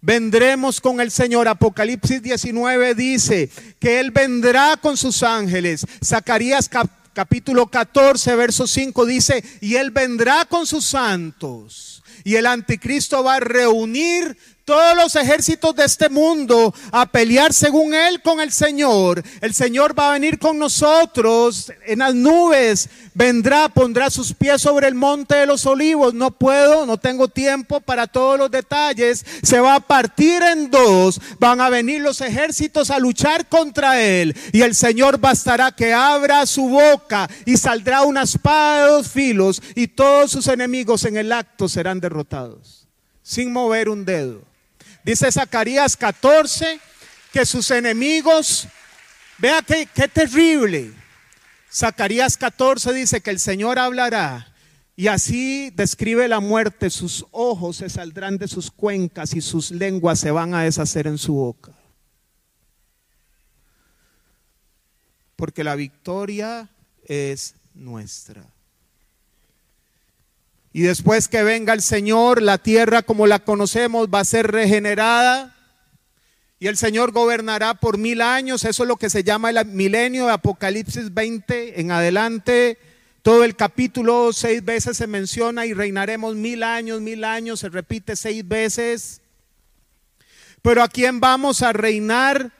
Vendremos 0.00 0.80
con 0.80 1.00
el 1.00 1.12
Señor. 1.12 1.46
Apocalipsis 1.46 2.20
19 2.20 2.96
dice 2.96 3.48
que 3.78 4.00
Él 4.00 4.10
vendrá 4.10 4.76
con 4.76 4.96
sus 4.96 5.22
ángeles. 5.22 5.86
Zacarías 6.04 6.68
capítulo 7.12 7.68
14, 7.68 8.34
verso 8.34 8.66
5 8.66 9.06
dice, 9.06 9.44
y 9.60 9.76
Él 9.76 9.92
vendrá 9.92 10.44
con 10.44 10.66
sus 10.66 10.84
santos. 10.86 12.02
Y 12.24 12.34
el 12.34 12.46
anticristo 12.46 13.22
va 13.22 13.36
a 13.36 13.40
reunir 13.40 14.36
todos 14.68 14.94
los 14.94 15.16
ejércitos 15.16 15.74
de 15.74 15.86
este 15.86 16.10
mundo 16.10 16.74
a 16.92 17.06
pelear 17.06 17.54
según 17.54 17.94
Él 17.94 18.20
con 18.20 18.38
el 18.38 18.52
Señor. 18.52 19.22
El 19.40 19.54
Señor 19.54 19.98
va 19.98 20.10
a 20.10 20.12
venir 20.12 20.38
con 20.38 20.58
nosotros 20.58 21.72
en 21.86 22.00
las 22.00 22.14
nubes. 22.14 22.90
Vendrá, 23.14 23.70
pondrá 23.70 24.10
sus 24.10 24.34
pies 24.34 24.60
sobre 24.60 24.86
el 24.86 24.94
monte 24.94 25.36
de 25.36 25.46
los 25.46 25.64
olivos. 25.64 26.12
No 26.12 26.32
puedo, 26.32 26.84
no 26.84 26.98
tengo 26.98 27.28
tiempo 27.28 27.80
para 27.80 28.06
todos 28.06 28.38
los 28.38 28.50
detalles. 28.50 29.24
Se 29.42 29.58
va 29.58 29.76
a 29.76 29.80
partir 29.80 30.42
en 30.42 30.70
dos. 30.70 31.18
Van 31.38 31.62
a 31.62 31.70
venir 31.70 32.02
los 32.02 32.20
ejércitos 32.20 32.90
a 32.90 32.98
luchar 32.98 33.48
contra 33.48 34.02
Él. 34.02 34.36
Y 34.52 34.60
el 34.60 34.74
Señor 34.74 35.16
bastará 35.16 35.72
que 35.72 35.94
abra 35.94 36.44
su 36.44 36.68
boca 36.68 37.26
y 37.46 37.56
saldrá 37.56 38.02
una 38.02 38.24
espada 38.24 38.84
de 38.84 38.92
dos 38.92 39.08
filos 39.08 39.62
y 39.74 39.88
todos 39.88 40.30
sus 40.30 40.46
enemigos 40.46 41.06
en 41.06 41.16
el 41.16 41.32
acto 41.32 41.70
serán 41.70 42.00
derrotados. 42.00 42.86
Sin 43.22 43.50
mover 43.50 43.88
un 43.88 44.04
dedo. 44.04 44.47
Dice 45.04 45.30
Zacarías 45.32 45.96
14 45.96 46.80
que 47.32 47.44
sus 47.46 47.70
enemigos, 47.70 48.68
vea 49.38 49.62
qué, 49.62 49.88
qué 49.94 50.08
terrible. 50.08 50.92
Zacarías 51.72 52.36
14 52.36 52.92
dice 52.92 53.20
que 53.20 53.30
el 53.30 53.38
Señor 53.38 53.78
hablará 53.78 54.52
y 54.98 55.06
así 55.06 55.70
describe 55.70 56.26
la 56.26 56.40
muerte, 56.40 56.90
sus 56.90 57.24
ojos 57.30 57.76
se 57.76 57.88
saldrán 57.88 58.36
de 58.36 58.48
sus 58.48 58.68
cuencas 58.68 59.32
y 59.32 59.40
sus 59.40 59.70
lenguas 59.70 60.18
se 60.18 60.32
van 60.32 60.54
a 60.54 60.64
deshacer 60.64 61.06
en 61.06 61.18
su 61.18 61.34
boca. 61.34 61.72
Porque 65.36 65.62
la 65.62 65.76
victoria 65.76 66.68
es 67.04 67.54
nuestra. 67.74 68.44
Y 70.72 70.82
después 70.82 71.28
que 71.28 71.42
venga 71.42 71.72
el 71.72 71.82
Señor, 71.82 72.42
la 72.42 72.58
tierra 72.58 73.02
como 73.02 73.26
la 73.26 73.38
conocemos 73.38 74.08
va 74.12 74.20
a 74.20 74.24
ser 74.24 74.50
regenerada. 74.50 75.54
Y 76.60 76.66
el 76.66 76.76
Señor 76.76 77.12
gobernará 77.12 77.74
por 77.74 77.98
mil 77.98 78.20
años. 78.20 78.64
Eso 78.64 78.82
es 78.82 78.88
lo 78.88 78.96
que 78.96 79.10
se 79.10 79.24
llama 79.24 79.50
el 79.50 79.64
milenio 79.66 80.26
de 80.26 80.32
Apocalipsis 80.32 81.14
20 81.14 81.80
en 81.80 81.90
adelante. 81.90 82.78
Todo 83.22 83.44
el 83.44 83.56
capítulo 83.56 84.32
seis 84.32 84.64
veces 84.64 84.96
se 84.96 85.06
menciona 85.06 85.66
y 85.66 85.72
reinaremos 85.72 86.34
mil 86.34 86.62
años, 86.62 87.00
mil 87.00 87.24
años. 87.24 87.60
Se 87.60 87.68
repite 87.68 88.16
seis 88.16 88.46
veces. 88.46 89.20
Pero 90.62 90.82
¿a 90.82 90.88
quién 90.88 91.20
vamos 91.20 91.62
a 91.62 91.72
reinar? 91.72 92.52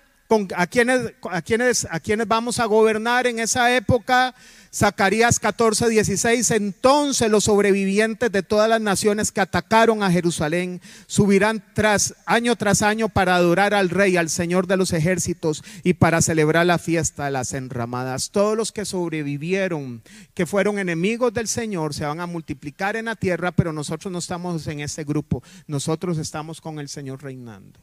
¿A 0.55 0.67
quiénes, 0.67 1.15
a, 1.31 1.41
quiénes, 1.41 1.89
¿A 1.91 2.01
quiénes 2.01 2.29
vamos 2.29 2.59
a 2.59 2.67
gobernar 2.67 3.27
en 3.27 3.39
esa 3.39 3.75
época? 3.75 4.35
Zacarías 4.71 5.41
14, 5.41 5.89
16, 5.89 6.51
entonces 6.51 7.31
los 7.31 7.45
sobrevivientes 7.45 8.31
de 8.31 8.43
todas 8.43 8.69
las 8.69 8.83
naciones 8.83 9.33
que 9.33 9.41
atacaron 9.41 10.03
a 10.03 10.11
Jerusalén 10.11 10.83
subirán 11.07 11.65
tras 11.73 12.15
año 12.27 12.57
tras 12.57 12.83
año 12.83 13.09
para 13.09 13.37
adorar 13.37 13.73
al 13.73 13.89
rey, 13.89 14.19
al 14.19 14.29
Señor 14.29 14.67
de 14.67 14.77
los 14.77 14.93
ejércitos 14.93 15.65
y 15.83 15.95
para 15.95 16.21
celebrar 16.21 16.67
la 16.67 16.79
fiesta 16.79 17.25
de 17.25 17.31
las 17.31 17.55
enramadas. 17.55 18.29
Todos 18.31 18.55
los 18.55 18.71
que 18.71 18.85
sobrevivieron, 18.85 20.03
que 20.35 20.45
fueron 20.45 20.79
enemigos 20.79 21.33
del 21.33 21.49
Señor, 21.49 21.95
se 21.95 22.05
van 22.05 22.21
a 22.21 22.27
multiplicar 22.27 22.97
en 22.97 23.07
la 23.07 23.17
tierra, 23.17 23.53
pero 23.53 23.73
nosotros 23.73 24.13
no 24.13 24.19
estamos 24.19 24.67
en 24.67 24.81
ese 24.81 25.05
grupo, 25.05 25.43
nosotros 25.67 26.19
estamos 26.19 26.61
con 26.61 26.79
el 26.79 26.91
Señor 26.91 27.23
reinando. 27.23 27.81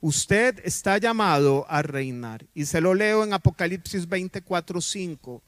Usted 0.00 0.60
está 0.64 0.96
llamado 0.98 1.66
a 1.68 1.82
reinar. 1.82 2.44
Y 2.54 2.64
se 2.64 2.80
lo 2.80 2.94
leo 2.94 3.22
en 3.22 3.34
Apocalipsis 3.34 4.08
24, 4.08 4.80
5. 4.80 5.42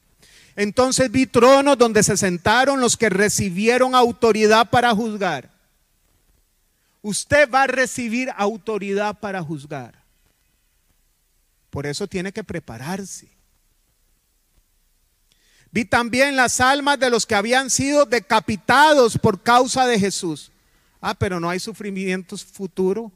Entonces 0.55 1.11
vi 1.11 1.25
tronos 1.25 1.77
donde 1.77 2.03
se 2.03 2.15
sentaron 2.15 2.79
los 2.79 2.95
que 2.95 3.09
recibieron 3.09 3.95
autoridad 3.95 4.69
para 4.69 4.93
juzgar. 4.93 5.49
Usted 7.01 7.49
va 7.49 7.63
a 7.63 7.67
recibir 7.67 8.31
autoridad 8.37 9.19
para 9.19 9.41
juzgar. 9.41 9.95
Por 11.71 11.87
eso 11.87 12.07
tiene 12.07 12.31
que 12.31 12.43
prepararse. 12.43 13.27
Vi 15.71 15.85
también 15.85 16.35
las 16.35 16.61
almas 16.61 16.99
de 16.99 17.09
los 17.09 17.25
que 17.25 17.33
habían 17.33 17.71
sido 17.71 18.05
decapitados 18.05 19.17
por 19.17 19.41
causa 19.41 19.87
de 19.87 19.99
Jesús. 19.99 20.51
Ah, 21.01 21.15
pero 21.15 21.39
no 21.39 21.49
hay 21.49 21.59
sufrimientos 21.59 22.45
futuros 22.45 23.11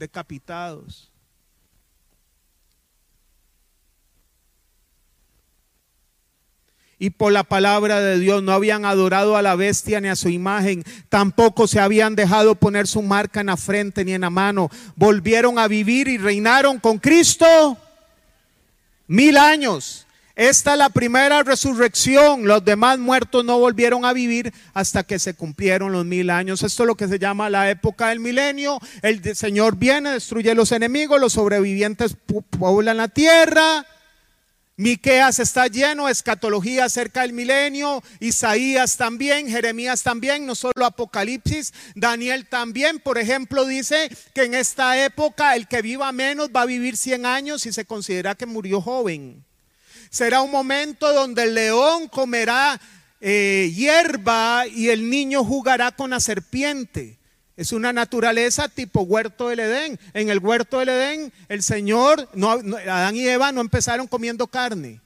decapitados. 0.00 1.10
y 7.02 7.08
por 7.08 7.32
la 7.32 7.44
palabra 7.44 7.98
de 7.98 8.18
Dios 8.18 8.42
no 8.42 8.52
habían 8.52 8.84
adorado 8.84 9.34
a 9.34 9.40
la 9.40 9.56
bestia 9.56 10.02
ni 10.02 10.08
a 10.08 10.16
su 10.16 10.28
imagen, 10.28 10.84
tampoco 11.08 11.66
se 11.66 11.80
habían 11.80 12.14
dejado 12.14 12.56
poner 12.56 12.86
su 12.86 13.00
marca 13.00 13.40
en 13.40 13.46
la 13.46 13.56
frente 13.56 14.04
ni 14.04 14.12
en 14.12 14.20
la 14.20 14.28
mano, 14.28 14.70
volvieron 14.96 15.58
a 15.58 15.66
vivir 15.66 16.08
y 16.08 16.18
reinaron 16.18 16.78
con 16.78 16.98
Cristo 16.98 17.78
mil 19.06 19.38
años. 19.38 20.06
Esta 20.40 20.72
es 20.72 20.78
la 20.78 20.88
primera 20.88 21.42
resurrección. 21.42 22.46
Los 22.46 22.64
demás 22.64 22.98
muertos 22.98 23.44
no 23.44 23.58
volvieron 23.58 24.06
a 24.06 24.14
vivir 24.14 24.54
hasta 24.72 25.02
que 25.02 25.18
se 25.18 25.34
cumplieron 25.34 25.92
los 25.92 26.06
mil 26.06 26.30
años. 26.30 26.62
Esto 26.62 26.84
es 26.84 26.86
lo 26.86 26.94
que 26.94 27.08
se 27.08 27.18
llama 27.18 27.50
la 27.50 27.68
época 27.68 28.08
del 28.08 28.20
milenio. 28.20 28.78
El 29.02 29.36
Señor 29.36 29.76
viene, 29.76 30.12
destruye 30.12 30.54
los 30.54 30.72
enemigos, 30.72 31.20
los 31.20 31.34
sobrevivientes 31.34 32.16
poblan 32.58 32.96
la 32.96 33.08
tierra. 33.08 33.84
Miqueas 34.78 35.40
está 35.40 35.66
lleno, 35.66 36.08
escatología 36.08 36.86
acerca 36.86 37.20
del 37.20 37.34
milenio, 37.34 38.02
Isaías 38.18 38.96
también, 38.96 39.46
Jeremías 39.46 40.02
también, 40.02 40.46
no 40.46 40.54
solo 40.54 40.86
Apocalipsis, 40.86 41.74
Daniel 41.94 42.46
también, 42.46 42.98
por 42.98 43.18
ejemplo, 43.18 43.66
dice 43.66 44.08
que 44.34 44.44
en 44.44 44.54
esta 44.54 45.04
época 45.04 45.54
el 45.54 45.68
que 45.68 45.82
viva 45.82 46.10
menos 46.12 46.48
va 46.48 46.62
a 46.62 46.66
vivir 46.66 46.96
100 46.96 47.26
años 47.26 47.66
y 47.66 47.74
se 47.74 47.84
considera 47.84 48.34
que 48.34 48.46
murió 48.46 48.80
joven. 48.80 49.44
Será 50.10 50.42
un 50.42 50.50
momento 50.50 51.12
donde 51.14 51.44
el 51.44 51.54
león 51.54 52.08
comerá 52.08 52.80
eh, 53.20 53.72
hierba 53.74 54.66
y 54.66 54.88
el 54.88 55.08
niño 55.08 55.44
jugará 55.44 55.92
con 55.92 56.10
la 56.10 56.18
serpiente. 56.20 57.16
Es 57.56 57.72
una 57.72 57.92
naturaleza 57.92 58.68
tipo 58.68 59.02
huerto 59.02 59.48
del 59.48 59.60
Edén. 59.60 60.00
En 60.14 60.30
el 60.30 60.38
huerto 60.38 60.78
del 60.78 60.88
Edén, 60.88 61.32
el 61.48 61.62
Señor, 61.62 62.28
no, 62.34 62.52
Adán 62.52 63.14
y 63.14 63.28
Eva 63.28 63.52
no 63.52 63.60
empezaron 63.60 64.06
comiendo 64.06 64.46
carne. 64.46 65.00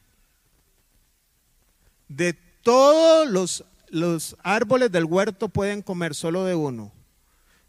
De 2.09 2.32
todos 2.62 3.28
los, 3.28 3.64
los 3.88 4.36
árboles 4.42 4.90
del 4.90 5.05
huerto 5.05 5.48
pueden 5.48 5.82
comer 5.82 6.14
solo 6.14 6.44
de 6.44 6.55
uno. 6.55 6.92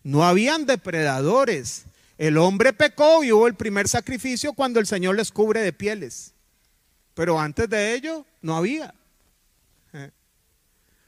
No 0.04 0.24
habían 0.24 0.68
depredadores. 0.68 1.86
El 2.18 2.38
hombre 2.38 2.72
pecó 2.72 3.24
y 3.24 3.32
hubo 3.32 3.48
el 3.48 3.56
primer 3.56 3.90
sacrificio 3.90 4.54
cuando 4.54 4.80
el 4.80 4.86
Señor 4.86 5.16
les 5.16 5.32
cubre 5.32 5.62
de 5.62 5.74
pieles. 5.74 6.35
Pero 7.16 7.40
antes 7.40 7.68
de 7.70 7.96
ello 7.96 8.26
no 8.42 8.58
había. 8.58 8.94
Eh. 9.94 10.12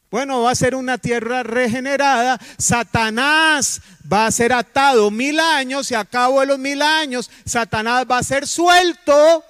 Bueno, 0.09 0.41
va 0.41 0.51
a 0.51 0.55
ser 0.55 0.73
una 0.73 0.97
tierra 0.97 1.43
regenerada. 1.43 2.39
Satanás 2.57 3.81
va 4.11 4.25
a 4.25 4.31
ser 4.31 4.53
atado 4.53 5.11
mil 5.11 5.39
años 5.39 5.91
y 5.91 5.95
a 5.95 6.05
cabo 6.05 6.39
de 6.39 6.47
los 6.47 6.57
mil 6.57 6.81
años, 6.81 7.29
Satanás 7.45 8.05
va 8.09 8.17
a 8.17 8.23
ser 8.23 8.47
suelto 8.47 9.43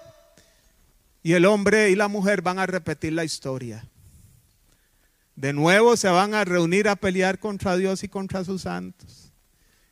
y 1.24 1.34
el 1.34 1.46
hombre 1.46 1.92
y 1.92 1.96
la 1.96 2.08
mujer 2.08 2.42
van 2.42 2.58
a 2.58 2.66
repetir 2.66 3.14
la 3.14 3.24
historia. 3.24 3.86
De 5.36 5.54
nuevo 5.54 5.96
se 5.96 6.10
van 6.10 6.34
a 6.34 6.44
reunir 6.44 6.90
a 6.90 6.96
pelear 6.96 7.38
contra 7.38 7.78
Dios 7.78 8.04
y 8.04 8.08
contra 8.08 8.44
sus 8.44 8.64
santos 8.64 9.27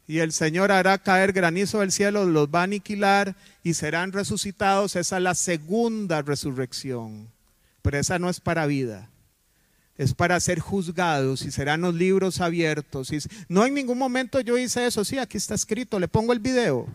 y 0.08 0.20
el 0.20 0.32
Señor 0.34 0.72
hará 0.72 0.98
caer 1.00 1.34
granizo 1.34 1.80
del 1.80 1.92
cielo, 1.92 2.26
los 2.26 2.48
va 2.48 2.62
a 2.62 2.64
aniquilar 2.64 3.36
y 3.64 3.74
serán 3.74 4.12
resucitados. 4.12 4.96
Esa 4.96 5.18
es 5.18 5.24
la 5.24 5.34
segunda 5.34 6.22
resurrección. 6.22 7.28
Pero 7.82 7.98
esa 7.98 8.20
no 8.20 8.30
es 8.30 8.40
para 8.40 8.68
vida. 8.68 9.10
Es 9.98 10.14
para 10.14 10.40
ser 10.40 10.60
juzgados 10.60 11.42
y 11.44 11.52
serán 11.52 11.82
los 11.82 11.96
libros 11.96 12.40
abiertos. 12.40 13.12
No 13.48 13.66
en 13.66 13.74
ningún 13.74 13.98
momento 13.98 14.40
yo 14.42 14.58
hice 14.58 14.86
eso. 14.86 15.04
Sí, 15.04 15.18
aquí 15.18 15.38
está 15.38 15.56
escrito. 15.56 16.00
Le 16.00 16.08
pongo 16.08 16.34
el 16.34 16.40
video. 16.40 16.88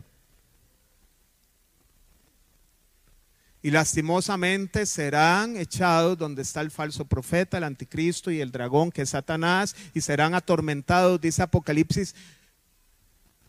Y 3.62 3.70
lastimosamente 3.70 4.86
serán 4.86 5.56
echados 5.56 6.16
donde 6.16 6.42
está 6.42 6.60
el 6.60 6.70
falso 6.70 7.04
profeta, 7.04 7.58
el 7.58 7.64
anticristo 7.64 8.30
y 8.30 8.40
el 8.40 8.52
dragón 8.52 8.90
que 8.90 9.02
es 9.02 9.10
Satanás, 9.10 9.76
y 9.92 10.00
serán 10.00 10.34
atormentados, 10.34 11.20
dice 11.20 11.42
Apocalipsis 11.42 12.14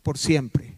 por 0.04 0.18
siempre. 0.18 0.78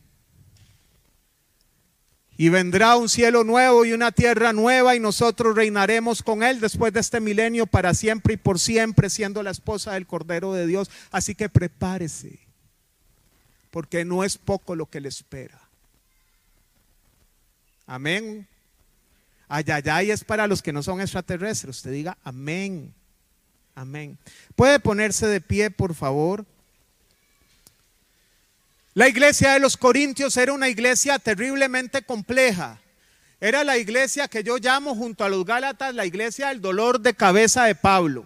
Y 2.36 2.50
vendrá 2.50 2.96
un 2.96 3.10
cielo 3.10 3.44
nuevo 3.44 3.86
y 3.86 3.94
una 3.94 4.12
tierra 4.12 4.54
nueva 4.54 4.96
y 4.96 5.00
nosotros 5.00 5.56
reinaremos 5.56 6.24
con 6.24 6.42
Él 6.42 6.60
después 6.60 6.92
de 6.92 7.00
este 7.00 7.20
milenio 7.20 7.68
para 7.68 7.94
siempre 7.94 8.34
y 8.34 8.38
por 8.38 8.60
siempre, 8.60 9.10
siendo 9.10 9.44
la 9.44 9.52
esposa 9.52 9.94
del 9.94 10.08
Cordero 10.08 10.52
de 10.52 10.66
Dios. 10.66 10.90
Así 11.12 11.36
que 11.36 11.48
prepárese, 11.48 12.40
porque 13.70 14.04
no 14.04 14.24
es 14.24 14.38
poco 14.38 14.76
lo 14.76 14.88
que 14.88 15.00
le 15.00 15.10
espera. 15.10 15.60
Amén. 17.86 18.48
Ayayay 19.48 20.10
es 20.10 20.24
para 20.24 20.48
los 20.48 20.64
que 20.64 20.74
no 20.74 20.82
son 20.82 21.02
extraterrestres. 21.02 21.78
Usted 21.78 21.92
diga 21.92 22.18
amén. 22.24 22.94
Amén. 23.76 24.18
¿Puede 24.56 24.80
ponerse 24.80 25.28
de 25.28 25.42
pie, 25.42 25.70
por 25.70 25.94
favor? 25.94 26.46
La 28.96 29.08
iglesia 29.08 29.54
de 29.54 29.60
los 29.60 29.76
Corintios 29.76 30.38
era 30.38 30.54
una 30.54 30.70
iglesia 30.70 31.18
terriblemente 31.18 32.04
compleja. 32.04 32.80
Era 33.42 33.64
la 33.64 33.78
iglesia 33.78 34.28
que 34.28 34.44
yo 34.44 34.58
llamo 34.58 34.96
junto 34.96 35.24
a 35.24 35.30
los 35.30 35.44
Gálatas 35.44 35.96
la 35.96 36.06
iglesia 36.06 36.50
del 36.50 36.62
dolor 36.62 37.00
de 37.00 37.16
cabeza 37.16 37.66
de 37.66 37.74
Pablo. 37.74 38.26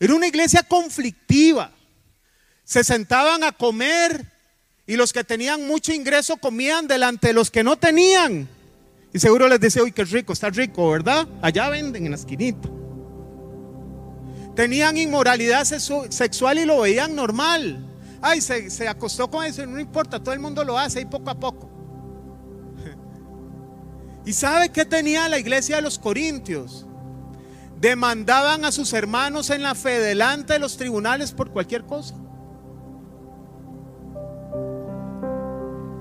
Era 0.00 0.14
una 0.14 0.26
iglesia 0.26 0.64
conflictiva. 0.64 1.70
Se 2.64 2.82
sentaban 2.82 3.44
a 3.44 3.52
comer 3.52 4.26
y 4.86 4.96
los 4.96 5.12
que 5.12 5.22
tenían 5.22 5.66
mucho 5.66 5.92
ingreso 5.92 6.36
comían 6.36 6.88
delante 6.88 7.28
de 7.28 7.32
los 7.34 7.50
que 7.50 7.62
no 7.62 7.76
tenían. 7.76 8.48
Y 9.12 9.20
seguro 9.20 9.46
les 9.48 9.60
decía, 9.60 9.84
uy, 9.84 9.92
qué 9.92 10.04
rico, 10.04 10.32
está 10.32 10.50
rico, 10.50 10.90
¿verdad? 10.90 11.28
Allá 11.40 11.68
venden 11.68 12.06
en 12.06 12.10
la 12.10 12.16
esquinita. 12.16 12.68
Tenían 14.56 14.96
inmoralidad 14.96 15.64
sexual 15.64 16.58
y 16.58 16.64
lo 16.64 16.80
veían 16.80 17.14
normal. 17.14 17.93
Ay, 18.26 18.40
se, 18.40 18.88
acostó 18.88 19.30
con 19.30 19.44
eso, 19.44 19.66
no 19.66 19.78
importa, 19.78 20.18
todo 20.18 20.32
el 20.32 20.40
mundo 20.40 20.64
lo 20.64 20.78
hace 20.78 21.02
y 21.02 21.04
poco 21.04 21.28
a 21.28 21.34
poco. 21.34 21.68
¿Y 24.24 24.32
sabe 24.32 24.70
qué 24.70 24.86
tenía 24.86 25.28
la 25.28 25.38
iglesia 25.38 25.76
de 25.76 25.82
los 25.82 25.98
Corintios? 25.98 26.86
Demandaban 27.78 28.64
a 28.64 28.72
sus 28.72 28.94
hermanos 28.94 29.50
en 29.50 29.62
la 29.62 29.74
fe 29.74 30.00
delante 30.00 30.54
de 30.54 30.58
los 30.58 30.78
tribunales 30.78 31.32
por 31.32 31.50
cualquier 31.50 31.84
cosa. 31.84 32.14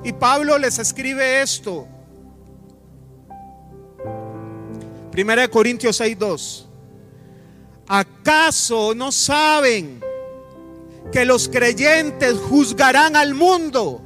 Y 0.06 0.14
Pablo 0.14 0.58
les 0.58 0.80
escribe 0.80 1.42
esto. 1.42 1.90
Primera 5.12 5.42
de 5.42 5.50
Corintios 5.50 6.00
6:2. 6.00 6.68
¿Acaso 7.86 8.96
no 8.96 9.12
saben 9.12 10.13
que 11.12 11.26
los 11.26 11.48
creyentes 11.48 12.38
juzgarán 12.38 13.16
al 13.16 13.34
mundo. 13.34 14.02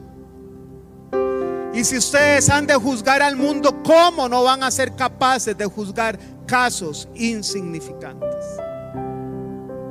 Y 1.73 1.83
si 1.83 1.97
ustedes 1.97 2.49
han 2.49 2.65
de 2.65 2.75
juzgar 2.75 3.21
al 3.21 3.35
mundo, 3.35 3.83
¿cómo 3.83 4.27
no 4.27 4.43
van 4.43 4.63
a 4.63 4.71
ser 4.71 4.95
capaces 4.95 5.55
de 5.57 5.65
juzgar 5.65 6.17
casos 6.47 7.07
insignificantes? 7.15 8.35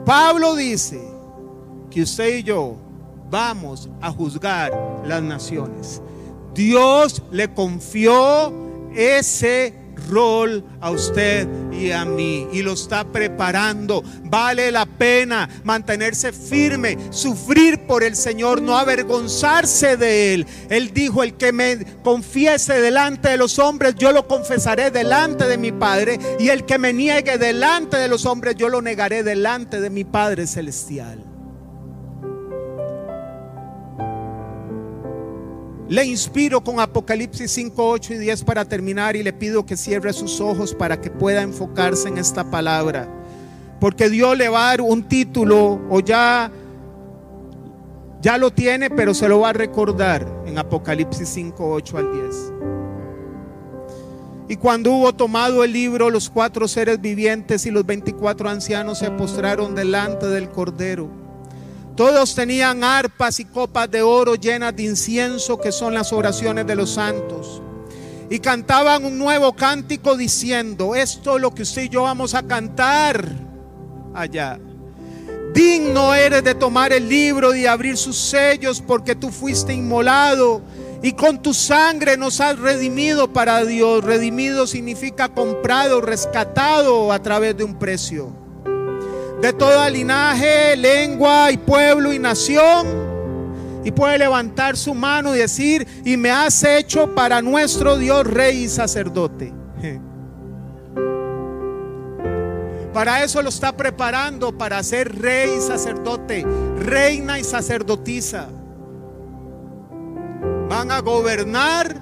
Pablo 0.04 0.56
dice 0.56 1.00
que 1.90 2.02
usted 2.02 2.38
y 2.38 2.42
yo 2.42 2.76
vamos 3.30 3.88
a 4.00 4.10
juzgar 4.10 4.72
las 5.04 5.22
naciones. 5.22 6.02
Dios 6.54 7.22
le 7.30 7.52
confió 7.52 8.52
ese 8.94 9.74
rol 10.08 10.64
a 10.80 10.90
usted 10.90 11.48
y 11.72 11.90
a 11.90 12.04
mí 12.04 12.46
y 12.52 12.62
lo 12.62 12.72
está 12.72 13.04
preparando. 13.04 14.02
Vale 14.24 14.70
la 14.70 14.86
pena 14.86 15.48
mantenerse 15.64 16.32
firme, 16.32 16.96
sufrir 17.10 17.86
por 17.86 18.02
el 18.02 18.16
Señor, 18.16 18.62
no 18.62 18.76
avergonzarse 18.76 19.96
de 19.96 20.34
Él. 20.34 20.46
Él 20.70 20.92
dijo, 20.92 21.22
el 21.22 21.34
que 21.34 21.52
me 21.52 21.84
confiese 22.02 22.80
delante 22.80 23.28
de 23.28 23.36
los 23.36 23.58
hombres, 23.58 23.94
yo 23.96 24.12
lo 24.12 24.26
confesaré 24.26 24.90
delante 24.90 25.46
de 25.46 25.58
mi 25.58 25.72
Padre 25.72 26.18
y 26.38 26.48
el 26.48 26.64
que 26.64 26.78
me 26.78 26.92
niegue 26.92 27.38
delante 27.38 27.96
de 27.96 28.08
los 28.08 28.26
hombres, 28.26 28.56
yo 28.56 28.68
lo 28.68 28.82
negaré 28.82 29.22
delante 29.22 29.80
de 29.80 29.90
mi 29.90 30.04
Padre 30.04 30.46
Celestial. 30.46 31.25
Le 35.88 36.04
inspiro 36.04 36.64
con 36.64 36.80
Apocalipsis 36.80 37.48
5, 37.52 37.90
8 37.90 38.14
y 38.14 38.18
10 38.18 38.42
para 38.42 38.64
terminar 38.64 39.14
y 39.14 39.22
le 39.22 39.32
pido 39.32 39.64
que 39.64 39.76
cierre 39.76 40.12
sus 40.12 40.40
ojos 40.40 40.74
para 40.74 41.00
que 41.00 41.10
pueda 41.10 41.42
enfocarse 41.42 42.08
en 42.08 42.18
esta 42.18 42.50
palabra. 42.50 43.08
Porque 43.78 44.08
Dios 44.10 44.36
le 44.36 44.48
va 44.48 44.66
a 44.66 44.70
dar 44.70 44.80
un 44.80 45.04
título 45.04 45.80
o 45.88 46.00
ya 46.00 46.50
ya 48.20 48.38
lo 48.38 48.50
tiene, 48.50 48.90
pero 48.90 49.14
se 49.14 49.28
lo 49.28 49.40
va 49.40 49.50
a 49.50 49.52
recordar 49.52 50.26
en 50.46 50.58
Apocalipsis 50.58 51.28
5, 51.28 51.70
8 51.70 51.98
al 51.98 52.12
10. 52.12 52.52
Y 54.48 54.56
cuando 54.56 54.90
hubo 54.92 55.12
tomado 55.12 55.62
el 55.62 55.72
libro, 55.72 56.10
los 56.10 56.28
cuatro 56.30 56.66
seres 56.66 57.00
vivientes 57.00 57.66
y 57.66 57.70
los 57.70 57.86
24 57.86 58.48
ancianos 58.48 58.98
se 58.98 59.10
postraron 59.12 59.76
delante 59.76 60.26
del 60.26 60.48
Cordero 60.48 61.25
todos 61.96 62.34
tenían 62.34 62.84
arpas 62.84 63.40
y 63.40 63.46
copas 63.46 63.90
de 63.90 64.02
oro 64.02 64.34
llenas 64.34 64.76
de 64.76 64.82
incienso, 64.82 65.58
que 65.58 65.72
son 65.72 65.94
las 65.94 66.12
oraciones 66.12 66.66
de 66.66 66.76
los 66.76 66.90
santos. 66.90 67.62
Y 68.28 68.38
cantaban 68.40 69.06
un 69.06 69.18
nuevo 69.18 69.54
cántico 69.54 70.14
diciendo, 70.14 70.94
esto 70.94 71.36
es 71.36 71.42
lo 71.42 71.54
que 71.54 71.62
usted 71.62 71.84
y 71.84 71.88
yo 71.88 72.02
vamos 72.02 72.34
a 72.34 72.42
cantar 72.42 73.26
allá. 74.12 74.60
Digno 75.54 76.14
eres 76.14 76.44
de 76.44 76.54
tomar 76.54 76.92
el 76.92 77.08
libro 77.08 77.54
y 77.54 77.64
abrir 77.64 77.96
sus 77.96 78.18
sellos 78.18 78.82
porque 78.86 79.14
tú 79.14 79.30
fuiste 79.30 79.72
inmolado 79.72 80.60
y 81.02 81.12
con 81.12 81.40
tu 81.40 81.54
sangre 81.54 82.18
nos 82.18 82.42
has 82.42 82.58
redimido 82.58 83.32
para 83.32 83.64
Dios. 83.64 84.04
Redimido 84.04 84.66
significa 84.66 85.30
comprado, 85.30 86.02
rescatado 86.02 87.10
a 87.10 87.22
través 87.22 87.56
de 87.56 87.64
un 87.64 87.78
precio 87.78 88.45
de 89.40 89.52
toda 89.52 89.88
linaje, 89.90 90.76
lengua 90.76 91.50
y 91.50 91.58
pueblo 91.58 92.12
y 92.12 92.18
nación. 92.18 93.06
Y 93.84 93.92
puede 93.92 94.18
levantar 94.18 94.76
su 94.76 94.94
mano 94.94 95.34
y 95.34 95.38
decir, 95.38 95.86
y 96.04 96.16
me 96.16 96.30
has 96.30 96.64
hecho 96.64 97.14
para 97.14 97.40
nuestro 97.40 97.96
Dios 97.96 98.26
rey 98.26 98.64
y 98.64 98.68
sacerdote. 98.68 99.52
Para 102.92 103.22
eso 103.22 103.42
lo 103.42 103.50
está 103.50 103.76
preparando, 103.76 104.56
para 104.56 104.82
ser 104.82 105.20
rey 105.20 105.50
y 105.58 105.60
sacerdote, 105.60 106.46
reina 106.78 107.38
y 107.38 107.44
sacerdotisa. 107.44 108.48
Van 110.70 110.90
a 110.90 111.00
gobernar 111.00 111.94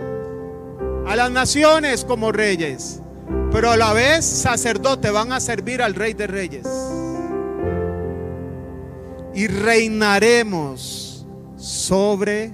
a 1.05 1.17
las 1.17 1.33
naciones 1.33 2.05
como 2.05 2.31
reyes, 2.31 3.01
pero 3.51 3.73
a 3.73 3.77
la 3.77 3.93
vez 3.93 4.25
sacerdote, 4.25 5.11
van 5.11 5.33
a 5.33 5.41
servir 5.41 5.83
al 5.83 5.97
rey 5.97 6.15
de 6.15 6.29
reyes 6.29 6.65
y 9.35 9.47
reinaremos 9.47 11.27
sobre 11.57 12.53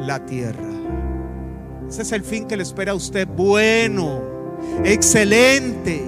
la 0.00 0.24
tierra. 0.26 0.68
Ese 1.88 2.02
es 2.02 2.12
el 2.12 2.24
fin 2.24 2.46
que 2.46 2.56
le 2.56 2.62
espera 2.62 2.92
a 2.92 2.94
usted. 2.94 3.28
Bueno, 3.28 4.20
excelente. 4.84 6.02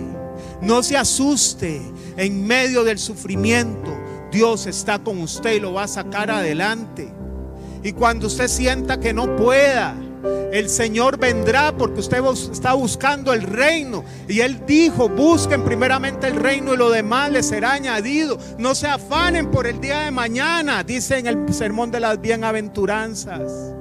No 0.61 0.83
se 0.83 0.97
asuste 0.97 1.83
en 2.17 2.47
medio 2.47 2.85
del 2.85 2.99
sufrimiento. 2.99 3.93
Dios 4.33 4.67
está 4.67 4.99
con 4.99 5.21
usted 5.21 5.55
y 5.55 5.61
lo 5.61 5.75
va 5.75 5.85
a 5.85 5.89
sacar 5.89 6.31
adelante. 6.31 7.13
Y 7.83 7.93
cuando 7.93 8.27
usted 8.27 8.49
sienta 8.49 8.99
que 8.99 9.13
no 9.13 9.37
pueda, 9.37 9.95
el 10.53 10.69
Señor 10.69 11.19
vendrá 11.19 11.77
porque 11.77 12.01
usted 12.01 12.23
está 12.53 12.75
buscando 12.75 13.33
el 13.33 13.43
reino. 13.43 14.05
Y 14.29 14.41
Él 14.41 14.63
dijo, 14.67 15.09
busquen 15.09 15.65
primeramente 15.65 16.29
el 16.29 16.37
reino 16.37 16.75
y 16.75 16.77
lo 16.77 16.91
demás 16.91 17.33
les 17.33 17.47
será 17.47 17.73
añadido. 17.73 18.39
No 18.59 18.75
se 18.75 18.87
afanen 18.87 19.51
por 19.51 19.67
el 19.67 19.81
día 19.81 20.01
de 20.01 20.11
mañana, 20.11 20.85
dice 20.85 21.19
en 21.19 21.27
el 21.27 21.53
sermón 21.53 21.91
de 21.91 22.01
las 22.01 22.21
bienaventuranzas. 22.21 23.75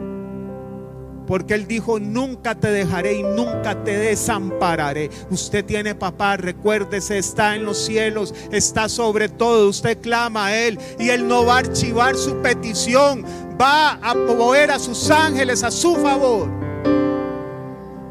Porque 1.27 1.53
Él 1.53 1.67
dijo, 1.67 1.99
nunca 1.99 2.55
te 2.55 2.69
dejaré 2.69 3.15
y 3.15 3.23
nunca 3.23 3.81
te 3.83 3.97
desampararé. 3.97 5.09
Usted 5.29 5.63
tiene 5.63 5.95
papá, 5.95 6.37
recuérdese, 6.37 7.17
está 7.17 7.55
en 7.55 7.65
los 7.65 7.77
cielos, 7.77 8.33
está 8.51 8.89
sobre 8.89 9.29
todo. 9.29 9.69
Usted 9.69 9.99
clama 10.01 10.47
a 10.47 10.57
Él 10.57 10.77
y 10.99 11.09
Él 11.09 11.27
no 11.27 11.45
va 11.45 11.55
a 11.55 11.59
archivar 11.59 12.15
su 12.15 12.41
petición, 12.41 13.25
va 13.59 13.99
a 14.01 14.13
mover 14.13 14.71
a 14.71 14.79
sus 14.79 15.09
ángeles 15.09 15.63
a 15.63 15.71
su 15.71 15.95
favor 15.95 16.63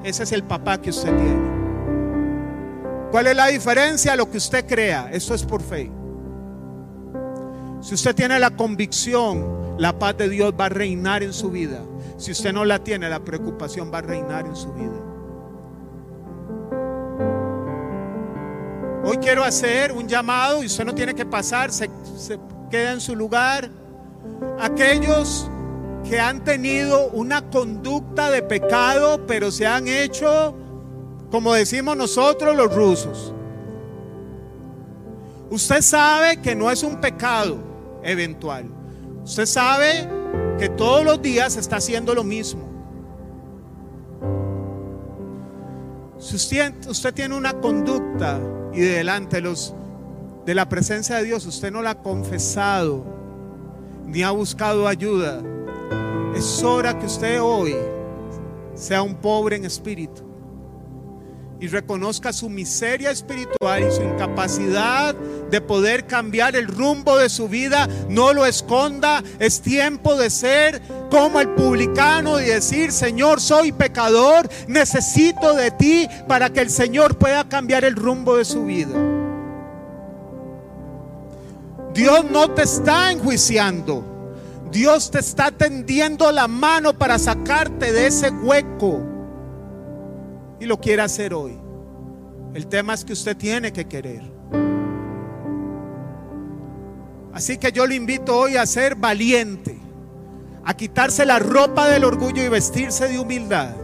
ese 0.05 0.25
es 0.25 0.33
el 0.33 0.43
papá 0.43 0.81
que 0.81 0.91
usted 0.91 1.17
tiene. 1.17 1.53
¿Cuál 3.11 3.29
es 3.29 3.37
la 3.37 3.47
diferencia? 3.49 4.17
Lo 4.17 4.31
que 4.31 4.39
usted 4.39 4.67
crea. 4.67 5.11
Eso 5.13 5.35
es 5.35 5.45
por 5.45 5.63
fe. 5.63 5.91
Si 7.81 7.95
usted 7.95 8.15
tiene 8.15 8.39
la 8.39 8.51
convicción, 8.51 9.77
la 9.79 9.99
paz 9.99 10.17
de 10.17 10.29
Dios 10.29 10.55
va 10.59 10.67
a 10.67 10.71
reinar 10.71 11.23
en 11.23 11.33
su 11.33 11.51
vida. 11.51 11.83
Si 12.17 12.33
usted 12.33 12.53
no 12.53 12.65
la 12.65 12.83
tiene, 12.83 13.09
la 13.09 13.21
preocupación 13.21 13.93
va 13.93 13.99
a 13.99 14.03
reinar 14.03 14.47
en 14.47 14.57
su 14.57 14.73
vida. 14.73 14.99
Hoy 19.05 19.17
quiero 19.19 19.45
hacer 19.45 19.93
un 19.93 20.09
llamado 20.09 20.63
y 20.63 20.67
usted 20.67 20.85
no 20.85 20.95
tiene 20.95 21.15
que 21.15 21.27
pasar, 21.27 21.73
se, 21.73 21.91
queda 22.71 22.93
en 22.93 23.01
su 23.01 23.15
lugar. 23.15 23.69
Aquellos 24.61 25.51
que 26.09 26.21
han 26.21 26.45
tenido 26.45 27.11
una 27.11 27.49
conducta 27.51 28.31
de 28.31 28.43
pecado, 28.43 29.27
pero 29.27 29.51
se 29.51 29.67
han 29.67 29.89
hecho, 29.89 30.55
como 31.31 31.55
decimos 31.55 31.97
nosotros 31.97 32.57
los 32.57 32.75
rusos. 32.75 33.33
Usted 35.51 35.83
sabe 35.83 36.39
que 36.39 36.55
no 36.55 36.71
es 36.71 36.83
un 36.83 37.01
pecado 37.01 37.59
eventual. 38.03 38.67
Usted 39.25 39.47
sabe 39.47 40.09
que 40.59 40.69
todos 40.69 41.05
los 41.05 41.21
días 41.21 41.57
está 41.57 41.77
haciendo 41.77 42.15
lo 42.15 42.25
mismo. 42.25 42.73
Si 46.19 46.37
usted, 46.37 47.15
tiene 47.15 47.37
una 47.37 47.55
conducta 47.55 48.41
y 48.73 48.81
delante 48.81 49.43
de 49.43 50.55
la 50.55 50.69
presencia 50.69 51.17
de 51.17 51.25
Dios 51.25 51.45
usted 51.47 51.73
no 51.73 51.83
la 51.83 51.91
ha 51.91 52.03
confesado 52.03 53.22
ni 54.07 54.23
ha 54.23 54.31
buscado 54.31 54.87
ayuda, 54.87 55.43
es 56.35 56.63
hora 56.63 56.99
que 56.99 57.07
usted 57.07 57.41
hoy 57.41 57.77
sea 58.75 59.03
un 59.03 59.15
pobre 59.15 59.57
en 59.57 59.65
espíritu 59.65 60.33
y 61.63 61.69
reconozca 61.69 62.33
su 62.33 62.49
miseria 62.49 63.13
espiritual 63.13 63.87
y 63.87 63.93
su 63.93 64.03
incapacidad 64.03 65.15
de 65.15 65.61
poder 65.61 66.09
cambiar 66.09 66.57
el 66.57 66.67
rumbo 66.67 67.17
de 67.17 67.29
su 67.29 67.49
vida, 67.49 67.89
no 68.09 68.33
lo 68.33 68.45
esconda. 68.47 69.23
Es 69.39 69.61
tiempo 69.61 70.17
de 70.17 70.29
ser 70.29 70.83
como 71.09 71.41
el 71.41 71.51
publicano 71.51 72.41
y 72.41 72.47
decir, 72.47 72.91
Señor, 72.91 73.41
soy 73.41 73.71
pecador, 73.71 74.49
necesito 74.67 75.55
de 75.55 75.71
ti 75.71 76.09
para 76.27 76.53
que 76.53 76.63
el 76.63 76.71
Señor 76.71 77.17
pueda 77.17 77.49
cambiar 77.49 77.85
el 77.85 77.95
rumbo 77.95 78.37
de 78.37 78.45
su 78.45 78.65
vida. 78.65 79.12
Dios 81.95 82.25
no 82.31 82.51
te 82.51 82.63
está 82.63 83.13
enjuiciando. 83.13 84.05
Dios 84.71 85.11
te 85.11 85.19
está 85.19 85.51
tendiendo 85.51 86.33
la 86.33 86.49
mano 86.49 86.95
para 86.95 87.19
sacarte 87.19 87.93
de 87.93 88.07
ese 88.07 88.31
hueco. 88.31 89.03
Y 90.59 90.65
lo 90.65 90.81
quiere 90.81 91.03
hacer 91.03 91.35
hoy. 91.35 91.59
El 92.55 92.67
tema 92.67 92.95
es 92.95 93.05
que 93.05 93.13
usted 93.13 93.37
tiene 93.37 93.73
que 93.73 93.87
querer. 93.87 94.23
Así 97.35 97.59
que 97.59 97.73
yo 97.73 97.87
le 97.87 97.95
invito 97.95 98.39
hoy 98.39 98.57
a 98.57 98.67
ser 98.67 98.95
valiente, 98.95 99.79
a 100.65 100.75
quitarse 100.75 101.25
la 101.25 101.39
ropa 101.39 101.89
del 101.89 102.05
orgullo 102.05 102.43
y 102.43 102.49
vestirse 102.49 103.09
de 103.09 103.19
humildad. 103.19 103.75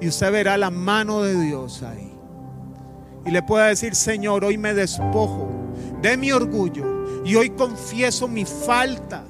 Y 0.00 0.08
usted 0.08 0.30
verá 0.32 0.56
la 0.56 0.70
mano 0.70 1.22
de 1.22 1.38
Dios 1.38 1.82
ahí. 1.82 2.12
Y 3.26 3.30
le 3.30 3.42
pueda 3.42 3.66
decir, 3.66 3.94
Señor, 3.94 4.44
hoy 4.44 4.56
me 4.56 4.72
despojo 4.72 5.48
de 6.00 6.16
mi 6.16 6.32
orgullo 6.32 6.97
y 7.28 7.36
hoy 7.36 7.50
confieso 7.50 8.26
mi 8.26 8.46
falta 8.46 9.22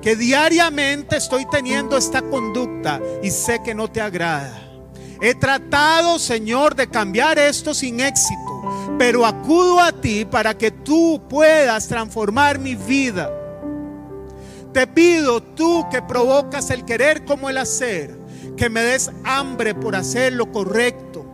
que 0.00 0.16
diariamente 0.16 1.16
estoy 1.16 1.46
teniendo 1.48 1.96
esta 1.96 2.22
conducta 2.22 3.00
y 3.22 3.30
sé 3.30 3.62
que 3.64 3.72
no 3.72 3.88
te 3.88 4.00
agrada. 4.00 4.60
He 5.20 5.36
tratado, 5.36 6.18
Señor, 6.18 6.74
de 6.74 6.88
cambiar 6.88 7.38
esto 7.38 7.72
sin 7.72 8.00
éxito, 8.00 8.96
pero 8.98 9.24
acudo 9.24 9.78
a 9.78 9.92
ti 9.92 10.24
para 10.24 10.58
que 10.58 10.72
tú 10.72 11.22
puedas 11.28 11.86
transformar 11.86 12.58
mi 12.58 12.74
vida. 12.74 13.30
Te 14.72 14.88
pido 14.88 15.40
tú 15.40 15.86
que 15.88 16.02
provocas 16.02 16.70
el 16.70 16.84
querer 16.84 17.24
como 17.24 17.48
el 17.48 17.58
hacer, 17.58 18.18
que 18.56 18.68
me 18.68 18.82
des 18.82 19.08
hambre 19.22 19.76
por 19.76 19.94
hacer 19.94 20.32
lo 20.32 20.50
correcto, 20.50 21.24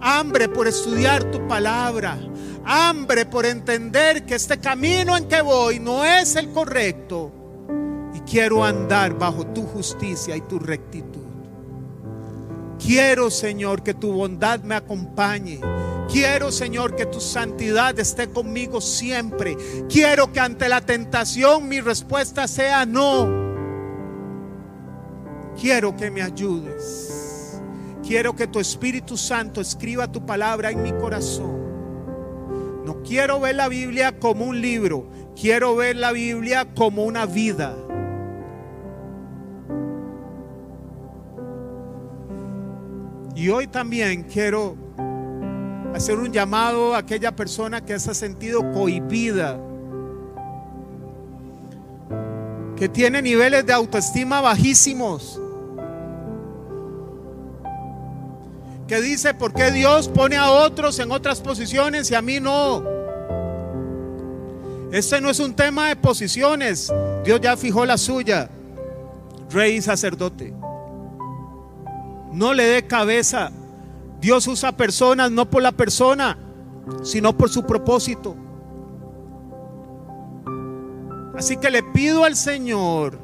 hambre 0.00 0.48
por 0.48 0.66
estudiar 0.66 1.22
tu 1.30 1.46
palabra, 1.46 2.18
hambre 2.64 3.26
por 3.26 3.46
entender 3.46 4.24
que 4.24 4.34
este 4.34 4.58
camino 4.58 5.16
en 5.16 5.28
que 5.28 5.42
voy 5.42 5.80
no 5.80 6.04
es 6.04 6.36
el 6.36 6.50
correcto 6.50 7.42
quiero 8.24 8.64
andar 8.64 9.18
bajo 9.18 9.46
tu 9.46 9.62
justicia 9.62 10.36
y 10.36 10.40
tu 10.42 10.58
rectitud. 10.58 11.20
Quiero, 12.78 13.30
Señor, 13.30 13.82
que 13.82 13.94
tu 13.94 14.12
bondad 14.12 14.60
me 14.60 14.74
acompañe. 14.74 15.60
Quiero, 16.10 16.50
Señor, 16.50 16.96
que 16.96 17.06
tu 17.06 17.20
santidad 17.20 17.98
esté 17.98 18.28
conmigo 18.28 18.80
siempre. 18.80 19.56
Quiero 19.88 20.32
que 20.32 20.40
ante 20.40 20.68
la 20.68 20.80
tentación 20.80 21.68
mi 21.68 21.80
respuesta 21.80 22.48
sea 22.48 22.84
no. 22.84 23.42
Quiero 25.60 25.96
que 25.96 26.10
me 26.10 26.22
ayudes. 26.22 27.60
Quiero 28.02 28.34
que 28.34 28.48
tu 28.48 28.58
Espíritu 28.58 29.16
Santo 29.16 29.60
escriba 29.60 30.10
tu 30.10 30.26
palabra 30.26 30.70
en 30.70 30.82
mi 30.82 30.92
corazón. 30.92 31.61
No 32.84 33.02
quiero 33.02 33.40
ver 33.40 33.56
la 33.56 33.68
Biblia 33.68 34.18
como 34.18 34.46
un 34.46 34.60
libro. 34.60 35.06
Quiero 35.40 35.76
ver 35.76 35.96
la 35.96 36.12
Biblia 36.12 36.66
como 36.74 37.04
una 37.04 37.26
vida. 37.26 37.76
Y 43.34 43.48
hoy 43.48 43.66
también 43.66 44.22
quiero 44.22 44.76
hacer 45.94 46.16
un 46.16 46.32
llamado 46.32 46.94
a 46.94 46.98
aquella 46.98 47.34
persona 47.34 47.84
que 47.84 47.98
se 47.98 48.12
ha 48.12 48.14
sentido 48.14 48.70
cohibida, 48.72 49.58
que 52.76 52.88
tiene 52.88 53.20
niveles 53.20 53.66
de 53.66 53.72
autoestima 53.72 54.40
bajísimos, 54.40 55.41
que 58.92 59.00
dice, 59.00 59.32
¿por 59.32 59.54
qué 59.54 59.70
Dios 59.70 60.06
pone 60.06 60.36
a 60.36 60.50
otros 60.50 60.98
en 60.98 61.10
otras 61.12 61.40
posiciones 61.40 62.10
y 62.10 62.14
a 62.14 62.20
mí 62.20 62.40
no? 62.40 62.84
Este 64.92 65.18
no 65.18 65.30
es 65.30 65.40
un 65.40 65.54
tema 65.54 65.88
de 65.88 65.96
posiciones, 65.96 66.92
Dios 67.24 67.40
ya 67.40 67.56
fijó 67.56 67.86
la 67.86 67.96
suya, 67.96 68.50
rey 69.48 69.76
y 69.76 69.80
sacerdote. 69.80 70.52
No 72.32 72.52
le 72.52 72.64
dé 72.64 72.86
cabeza. 72.86 73.50
Dios 74.20 74.46
usa 74.46 74.72
personas 74.72 75.30
no 75.30 75.48
por 75.48 75.62
la 75.62 75.72
persona, 75.72 76.36
sino 77.02 77.34
por 77.34 77.48
su 77.48 77.64
propósito. 77.64 78.36
Así 81.34 81.56
que 81.56 81.70
le 81.70 81.82
pido 81.82 82.24
al 82.24 82.36
Señor 82.36 83.18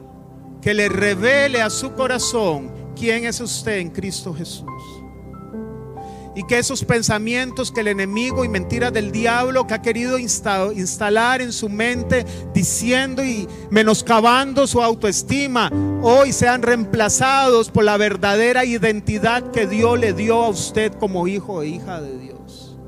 que 0.63 0.73
le 0.73 0.89
revele 0.89 1.61
a 1.61 1.69
su 1.69 1.93
corazón 1.93 2.73
quién 2.97 3.27
es 3.27 3.39
usted 3.43 3.77
en 3.81 3.91
Cristo 3.91 4.33
Jesús 4.33 4.65
y 6.39 6.45
que 6.45 6.57
esos 6.57 6.85
pensamientos 6.85 7.73
que 7.73 7.81
el 7.81 7.89
enemigo 7.89 8.45
y 8.45 8.49
mentiras 8.49 8.93
del 8.93 9.11
diablo 9.11 9.67
que 9.67 9.75
ha 9.75 9.83
querido 9.83 10.21
instalar 10.21 11.43
en 11.43 11.53
su 11.53 11.69
mente, 11.69 12.25
diciendo 12.55 13.25
y 13.25 13.49
menoscabando 13.71 14.69
su 14.69 14.81
autoestima, 14.81 15.69
hoy 16.01 16.33
sean 16.33 16.63
reemplazados 16.63 17.73
por 17.73 17.83
la 17.83 17.97
verdadera 17.97 18.65
identidad 18.65 19.51
que 19.51 19.67
Dios 19.67 19.99
le 19.99 20.13
dio 20.13 20.45
a 20.45 20.49
usted 20.51 20.93
como 20.93 21.27
hijo 21.27 21.63
e 21.63 21.71
hija 21.71 22.01
de 22.01 22.17
Dios. 22.19 22.79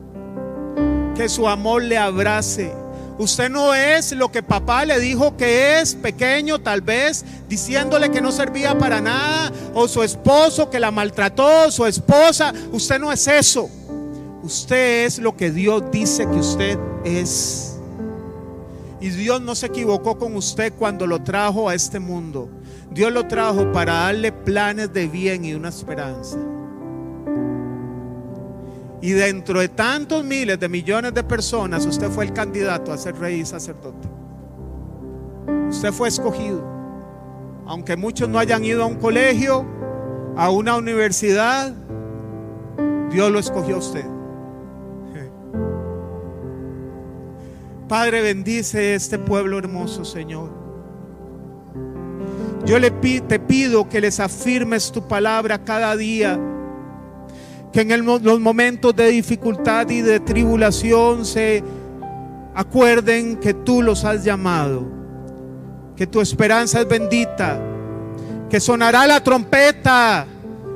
Que 1.16 1.28
su 1.28 1.48
amor 1.48 1.82
le 1.82 1.98
abrace 1.98 2.72
Usted 3.20 3.50
no 3.50 3.74
es 3.74 4.12
lo 4.12 4.32
que 4.32 4.42
papá 4.42 4.86
le 4.86 4.98
dijo 4.98 5.36
que 5.36 5.78
es, 5.78 5.94
pequeño 5.94 6.58
tal 6.58 6.80
vez, 6.80 7.22
diciéndole 7.50 8.10
que 8.10 8.22
no 8.22 8.32
servía 8.32 8.78
para 8.78 9.02
nada, 9.02 9.52
o 9.74 9.86
su 9.88 10.02
esposo 10.02 10.70
que 10.70 10.80
la 10.80 10.90
maltrató, 10.90 11.70
su 11.70 11.84
esposa. 11.84 12.54
Usted 12.72 12.98
no 12.98 13.12
es 13.12 13.28
eso. 13.28 13.68
Usted 14.42 15.04
es 15.04 15.18
lo 15.18 15.36
que 15.36 15.50
Dios 15.50 15.82
dice 15.92 16.26
que 16.30 16.36
usted 16.36 16.78
es. 17.04 17.76
Y 19.02 19.10
Dios 19.10 19.42
no 19.42 19.54
se 19.54 19.66
equivocó 19.66 20.18
con 20.18 20.34
usted 20.34 20.72
cuando 20.78 21.06
lo 21.06 21.22
trajo 21.22 21.68
a 21.68 21.74
este 21.74 22.00
mundo. 22.00 22.48
Dios 22.90 23.12
lo 23.12 23.26
trajo 23.28 23.70
para 23.70 23.92
darle 23.96 24.32
planes 24.32 24.94
de 24.94 25.08
bien 25.08 25.44
y 25.44 25.52
una 25.52 25.68
esperanza. 25.68 26.38
Y 29.02 29.12
dentro 29.12 29.60
de 29.60 29.68
tantos 29.68 30.24
miles 30.24 30.60
de 30.60 30.68
millones 30.68 31.14
de 31.14 31.22
personas, 31.22 31.86
usted 31.86 32.10
fue 32.10 32.24
el 32.24 32.32
candidato 32.32 32.92
a 32.92 32.98
ser 32.98 33.16
rey 33.18 33.40
y 33.40 33.46
sacerdote. 33.46 34.08
Usted 35.70 35.92
fue 35.92 36.08
escogido. 36.08 36.62
Aunque 37.66 37.96
muchos 37.96 38.28
no 38.28 38.38
hayan 38.38 38.64
ido 38.64 38.82
a 38.82 38.86
un 38.86 38.96
colegio, 38.96 39.64
a 40.36 40.50
una 40.50 40.76
universidad, 40.76 41.72
Dios 43.10 43.30
lo 43.30 43.38
escogió 43.38 43.76
a 43.76 43.78
usted. 43.78 44.04
Padre, 47.88 48.22
bendice 48.22 48.94
este 48.94 49.18
pueblo 49.18 49.58
hermoso, 49.58 50.04
Señor. 50.04 50.48
Yo 52.64 52.78
le 52.78 52.90
te 52.92 53.40
pido 53.40 53.88
que 53.88 54.00
les 54.00 54.20
afirmes 54.20 54.92
tu 54.92 55.08
palabra 55.08 55.64
cada 55.64 55.96
día 55.96 56.38
que 57.72 57.82
en 57.82 58.04
los 58.04 58.40
momentos 58.40 58.94
de 58.96 59.08
dificultad 59.08 59.88
y 59.90 60.00
de 60.00 60.20
tribulación 60.20 61.24
se 61.24 61.62
acuerden 62.54 63.36
que 63.36 63.54
tú 63.54 63.82
los 63.82 64.04
has 64.04 64.24
llamado, 64.24 64.86
que 65.96 66.06
tu 66.06 66.20
esperanza 66.20 66.80
es 66.80 66.88
bendita, 66.88 67.60
que 68.48 68.58
sonará 68.58 69.06
la 69.06 69.22
trompeta 69.22 70.26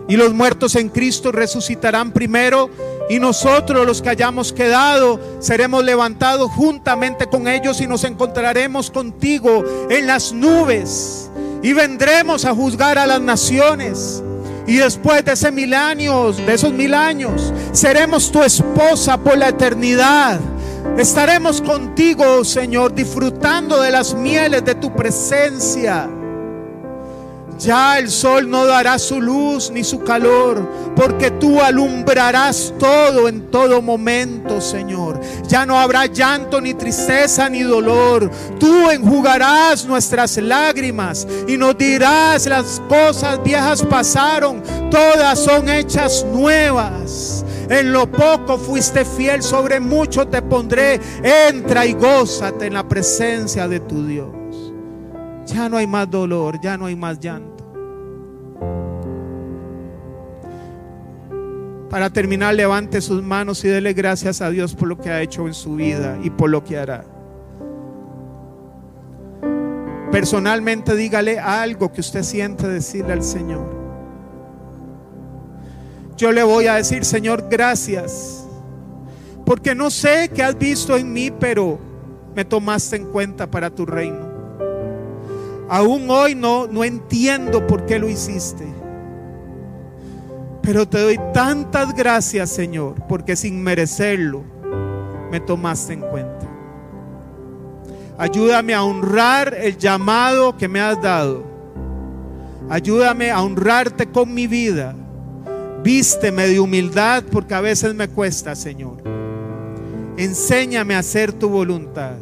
y 0.09 0.16
los 0.16 0.32
muertos 0.32 0.76
en 0.76 0.88
Cristo 0.88 1.32
resucitarán 1.32 2.12
primero 2.12 2.70
y 3.11 3.18
nosotros 3.18 3.86
los 3.86 4.01
que 4.01 4.11
hayamos 4.11 4.53
quedado 4.53 5.20
seremos 5.40 5.84
levantados 5.84 6.51
juntamente 6.53 7.26
con 7.26 7.49
ellos 7.49 7.80
y 7.80 7.86
nos 7.86 8.05
encontraremos 8.05 8.90
contigo 8.90 9.64
en 9.90 10.07
las 10.07 10.32
nubes 10.32 11.30
y 11.62 11.72
vendremos 11.72 12.45
a 12.45 12.55
juzgar 12.55 12.99
a 12.99 13.07
las 13.07 13.20
naciones. 13.20 14.22
Y 14.67 14.77
después 14.77 15.25
de 15.25 15.33
ese 15.33 15.53
mil 15.53 15.75
años, 15.75 16.39
de 16.39 16.55
esos 16.55 16.73
mil 16.73 16.95
años, 16.95 17.53
seremos 17.73 18.33
tu 18.33 18.43
esposa 18.43 19.19
por 19.19 19.37
la 19.37 19.49
eternidad. 19.49 20.41
Estaremos 20.99 21.61
contigo, 21.61 22.45
Señor, 22.45 22.95
disfrutando 22.95 23.81
de 23.81 23.91
las 23.91 24.15
mieles 24.15 24.65
de 24.65 24.75
tu 24.75 24.95
presencia. 24.95 26.09
Ya 27.59 27.99
el 27.99 28.11
sol 28.11 28.51
no 28.51 28.67
dará 28.67 28.99
su 28.99 29.21
luz 29.21 29.71
ni 29.71 29.85
su 29.85 30.03
calor, 30.03 30.69
porque 30.97 31.31
tú 31.31 31.61
alumbrarás 31.61 32.75
todo 32.79 33.29
en 33.29 33.51
todo 33.51 33.81
momento, 33.81 34.61
Señor. 34.61 35.21
Ya 35.49 35.65
no 35.65 35.79
habrá 35.79 36.07
llanto, 36.07 36.61
ni 36.61 36.75
tristeza, 36.75 37.49
ni 37.49 37.63
dolor. 37.63 38.31
Tú 38.59 38.91
enjugarás 38.91 39.87
nuestras 39.87 40.37
lágrimas 40.39 41.27
y 41.47 41.57
nos 41.57 41.79
dirás 41.79 42.47
las 42.47 42.83
cosas 42.89 43.43
viejas 43.43 43.83
pasaron, 43.83 44.63
todas 44.91 45.39
son 45.39 45.69
hechas 45.69 46.25
nuevas. 46.33 47.45
En 47.69 47.93
lo 47.93 48.11
poco 48.11 48.59
fuiste 48.59 49.05
fiel, 49.05 49.43
sobre 49.43 49.81
mucho 49.81 50.29
te 50.29 50.43
pondré. 50.43 51.01
Entra 51.23 51.87
y 51.87 51.95
gózate 51.95 52.67
en 52.67 52.75
la 52.75 52.87
presencia 52.87 53.67
de 53.69 53.81
tu 53.81 54.07
Dios. 54.07 54.43
Ya 55.47 55.68
no 55.68 55.76
hay 55.76 55.86
más 55.86 56.11
dolor, 56.11 56.61
ya 56.61 56.76
no 56.76 56.86
hay 56.86 56.97
más 56.97 57.20
llanto. 57.20 57.55
Para 61.90 62.11
terminar, 62.11 62.55
levante 62.55 63.01
sus 63.01 63.22
manos 63.22 63.64
y 63.64 63.68
dele 63.68 63.92
gracias 63.92 64.40
a 64.40 64.51
Dios 64.51 64.74
por 64.74 64.88
lo 64.88 64.99
que 64.99 65.11
ha 65.11 65.22
hecho 65.22 65.47
en 65.47 65.55
su 65.55 65.76
vida 65.76 66.18
y 66.22 66.30
por 66.30 66.51
lo 66.51 66.64
que 66.64 66.76
hará. 66.76 67.05
Personalmente 70.11 70.97
dígale 70.97 71.38
algo 71.38 71.92
que 71.92 72.01
usted 72.01 72.22
siente 72.22 72.68
decirle 72.68 73.12
al 73.12 73.22
Señor. 73.22 73.66
Yo 76.16 76.32
le 76.32 76.42
voy 76.42 76.66
a 76.66 76.74
decir, 76.74 77.05
Señor, 77.05 77.49
gracias. 77.51 78.47
Porque 79.45 79.74
no 79.74 79.90
sé 79.90 80.30
qué 80.34 80.42
has 80.42 80.57
visto 80.57 80.97
en 80.97 81.12
mí, 81.12 81.30
pero 81.30 81.78
me 82.34 82.45
tomaste 82.45 82.97
en 82.97 83.07
cuenta 83.07 83.51
para 83.51 83.70
tu 83.70 83.84
reino. 83.84 84.24
Aún 85.69 86.11
hoy 86.11 86.35
no, 86.35 86.67
no 86.67 86.85
entiendo 86.85 87.67
por 87.67 87.87
qué 87.87 87.99
lo 87.99 88.09
hiciste. 88.09 88.67
Pero 90.61 90.89
te 90.89 91.01
doy 91.01 91.21
tantas 91.33 91.95
gracias, 91.95 92.51
Señor, 92.51 92.95
porque 93.09 93.37
sin 93.37 93.62
merecerlo 93.62 94.43
me 95.31 95.41
tomaste 95.41 95.93
en 95.93 96.01
cuenta. 96.01 96.47
Ayúdame 98.17 98.75
a 98.75 98.83
honrar 98.83 99.55
el 99.55 99.77
llamado 99.77 100.57
que 100.57 100.69
me 100.69 100.81
has 100.81 101.01
dado. 101.03 101.45
Ayúdame 102.71 103.31
a 103.31 103.43
honrarte 103.43 104.07
con 104.07 104.33
mi 104.33 104.47
vida. 104.47 104.95
Vísteme 105.83 106.47
de 106.47 106.61
humildad 106.61 107.25
porque 107.31 107.55
a 107.55 107.61
veces 107.61 107.95
me 107.95 108.09
cuesta, 108.09 108.55
Señor. 108.55 109.03
Enséñame 110.17 110.95
a 110.95 111.01
hacer 111.01 111.33
tu 111.33 111.49
voluntad 111.49 112.15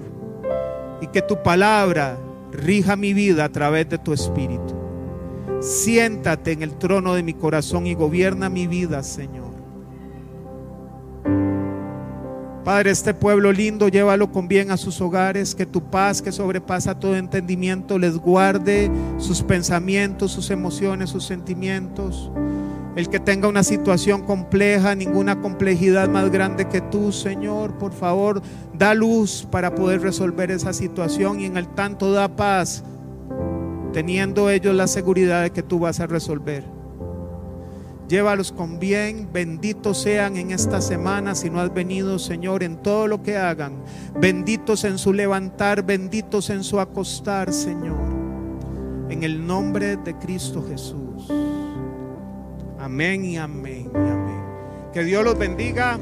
y 1.00 1.06
que 1.08 1.20
tu 1.22 1.40
palabra 1.42 2.16
rija 2.52 2.96
mi 2.96 3.12
vida 3.12 3.44
a 3.44 3.48
través 3.48 3.88
de 3.88 3.98
tu 3.98 4.12
espíritu. 4.12 4.74
Siéntate 5.60 6.52
en 6.52 6.62
el 6.62 6.76
trono 6.76 7.14
de 7.14 7.22
mi 7.22 7.34
corazón 7.34 7.86
y 7.86 7.94
gobierna 7.94 8.48
mi 8.48 8.66
vida, 8.66 9.02
Señor. 9.02 9.52
Padre, 12.64 12.92
este 12.92 13.12
pueblo 13.12 13.50
lindo, 13.50 13.88
llévalo 13.88 14.30
con 14.30 14.46
bien 14.46 14.70
a 14.70 14.76
sus 14.76 15.00
hogares, 15.00 15.54
que 15.54 15.66
tu 15.66 15.90
paz 15.90 16.22
que 16.22 16.30
sobrepasa 16.30 16.98
todo 16.98 17.16
entendimiento 17.16 17.98
les 17.98 18.16
guarde 18.16 18.88
sus 19.18 19.42
pensamientos, 19.42 20.30
sus 20.30 20.50
emociones, 20.50 21.10
sus 21.10 21.24
sentimientos. 21.24 22.30
El 22.94 23.08
que 23.08 23.20
tenga 23.20 23.48
una 23.48 23.62
situación 23.62 24.22
compleja, 24.22 24.94
ninguna 24.94 25.40
complejidad 25.40 26.10
más 26.10 26.30
grande 26.30 26.68
que 26.68 26.82
tú, 26.82 27.10
Señor, 27.10 27.78
por 27.78 27.92
favor, 27.92 28.42
da 28.74 28.94
luz 28.94 29.48
para 29.50 29.74
poder 29.74 30.02
resolver 30.02 30.50
esa 30.50 30.74
situación 30.74 31.40
y 31.40 31.46
en 31.46 31.56
el 31.56 31.68
tanto 31.68 32.12
da 32.12 32.36
paz, 32.36 32.84
teniendo 33.94 34.50
ellos 34.50 34.74
la 34.74 34.86
seguridad 34.86 35.42
de 35.42 35.50
que 35.50 35.62
tú 35.62 35.78
vas 35.78 36.00
a 36.00 36.06
resolver. 36.06 36.64
Llévalos 38.08 38.52
con 38.52 38.78
bien, 38.78 39.30
benditos 39.32 40.02
sean 40.02 40.36
en 40.36 40.50
esta 40.50 40.82
semana 40.82 41.34
si 41.34 41.48
no 41.48 41.60
has 41.60 41.72
venido, 41.72 42.18
Señor, 42.18 42.62
en 42.62 42.76
todo 42.76 43.06
lo 43.06 43.22
que 43.22 43.38
hagan. 43.38 43.72
Benditos 44.20 44.84
en 44.84 44.98
su 44.98 45.14
levantar, 45.14 45.82
benditos 45.82 46.50
en 46.50 46.62
su 46.62 46.78
acostar, 46.78 47.54
Señor. 47.54 47.96
En 49.08 49.22
el 49.22 49.46
nombre 49.46 49.96
de 49.96 50.14
Cristo 50.18 50.62
Jesús. 50.68 51.32
Amén 52.82 53.24
y 53.24 53.36
amén 53.36 53.88
y 53.94 53.96
amén. 53.96 54.42
Que 54.92 55.04
Dios 55.04 55.22
los 55.24 55.38
bendiga. 55.38 56.00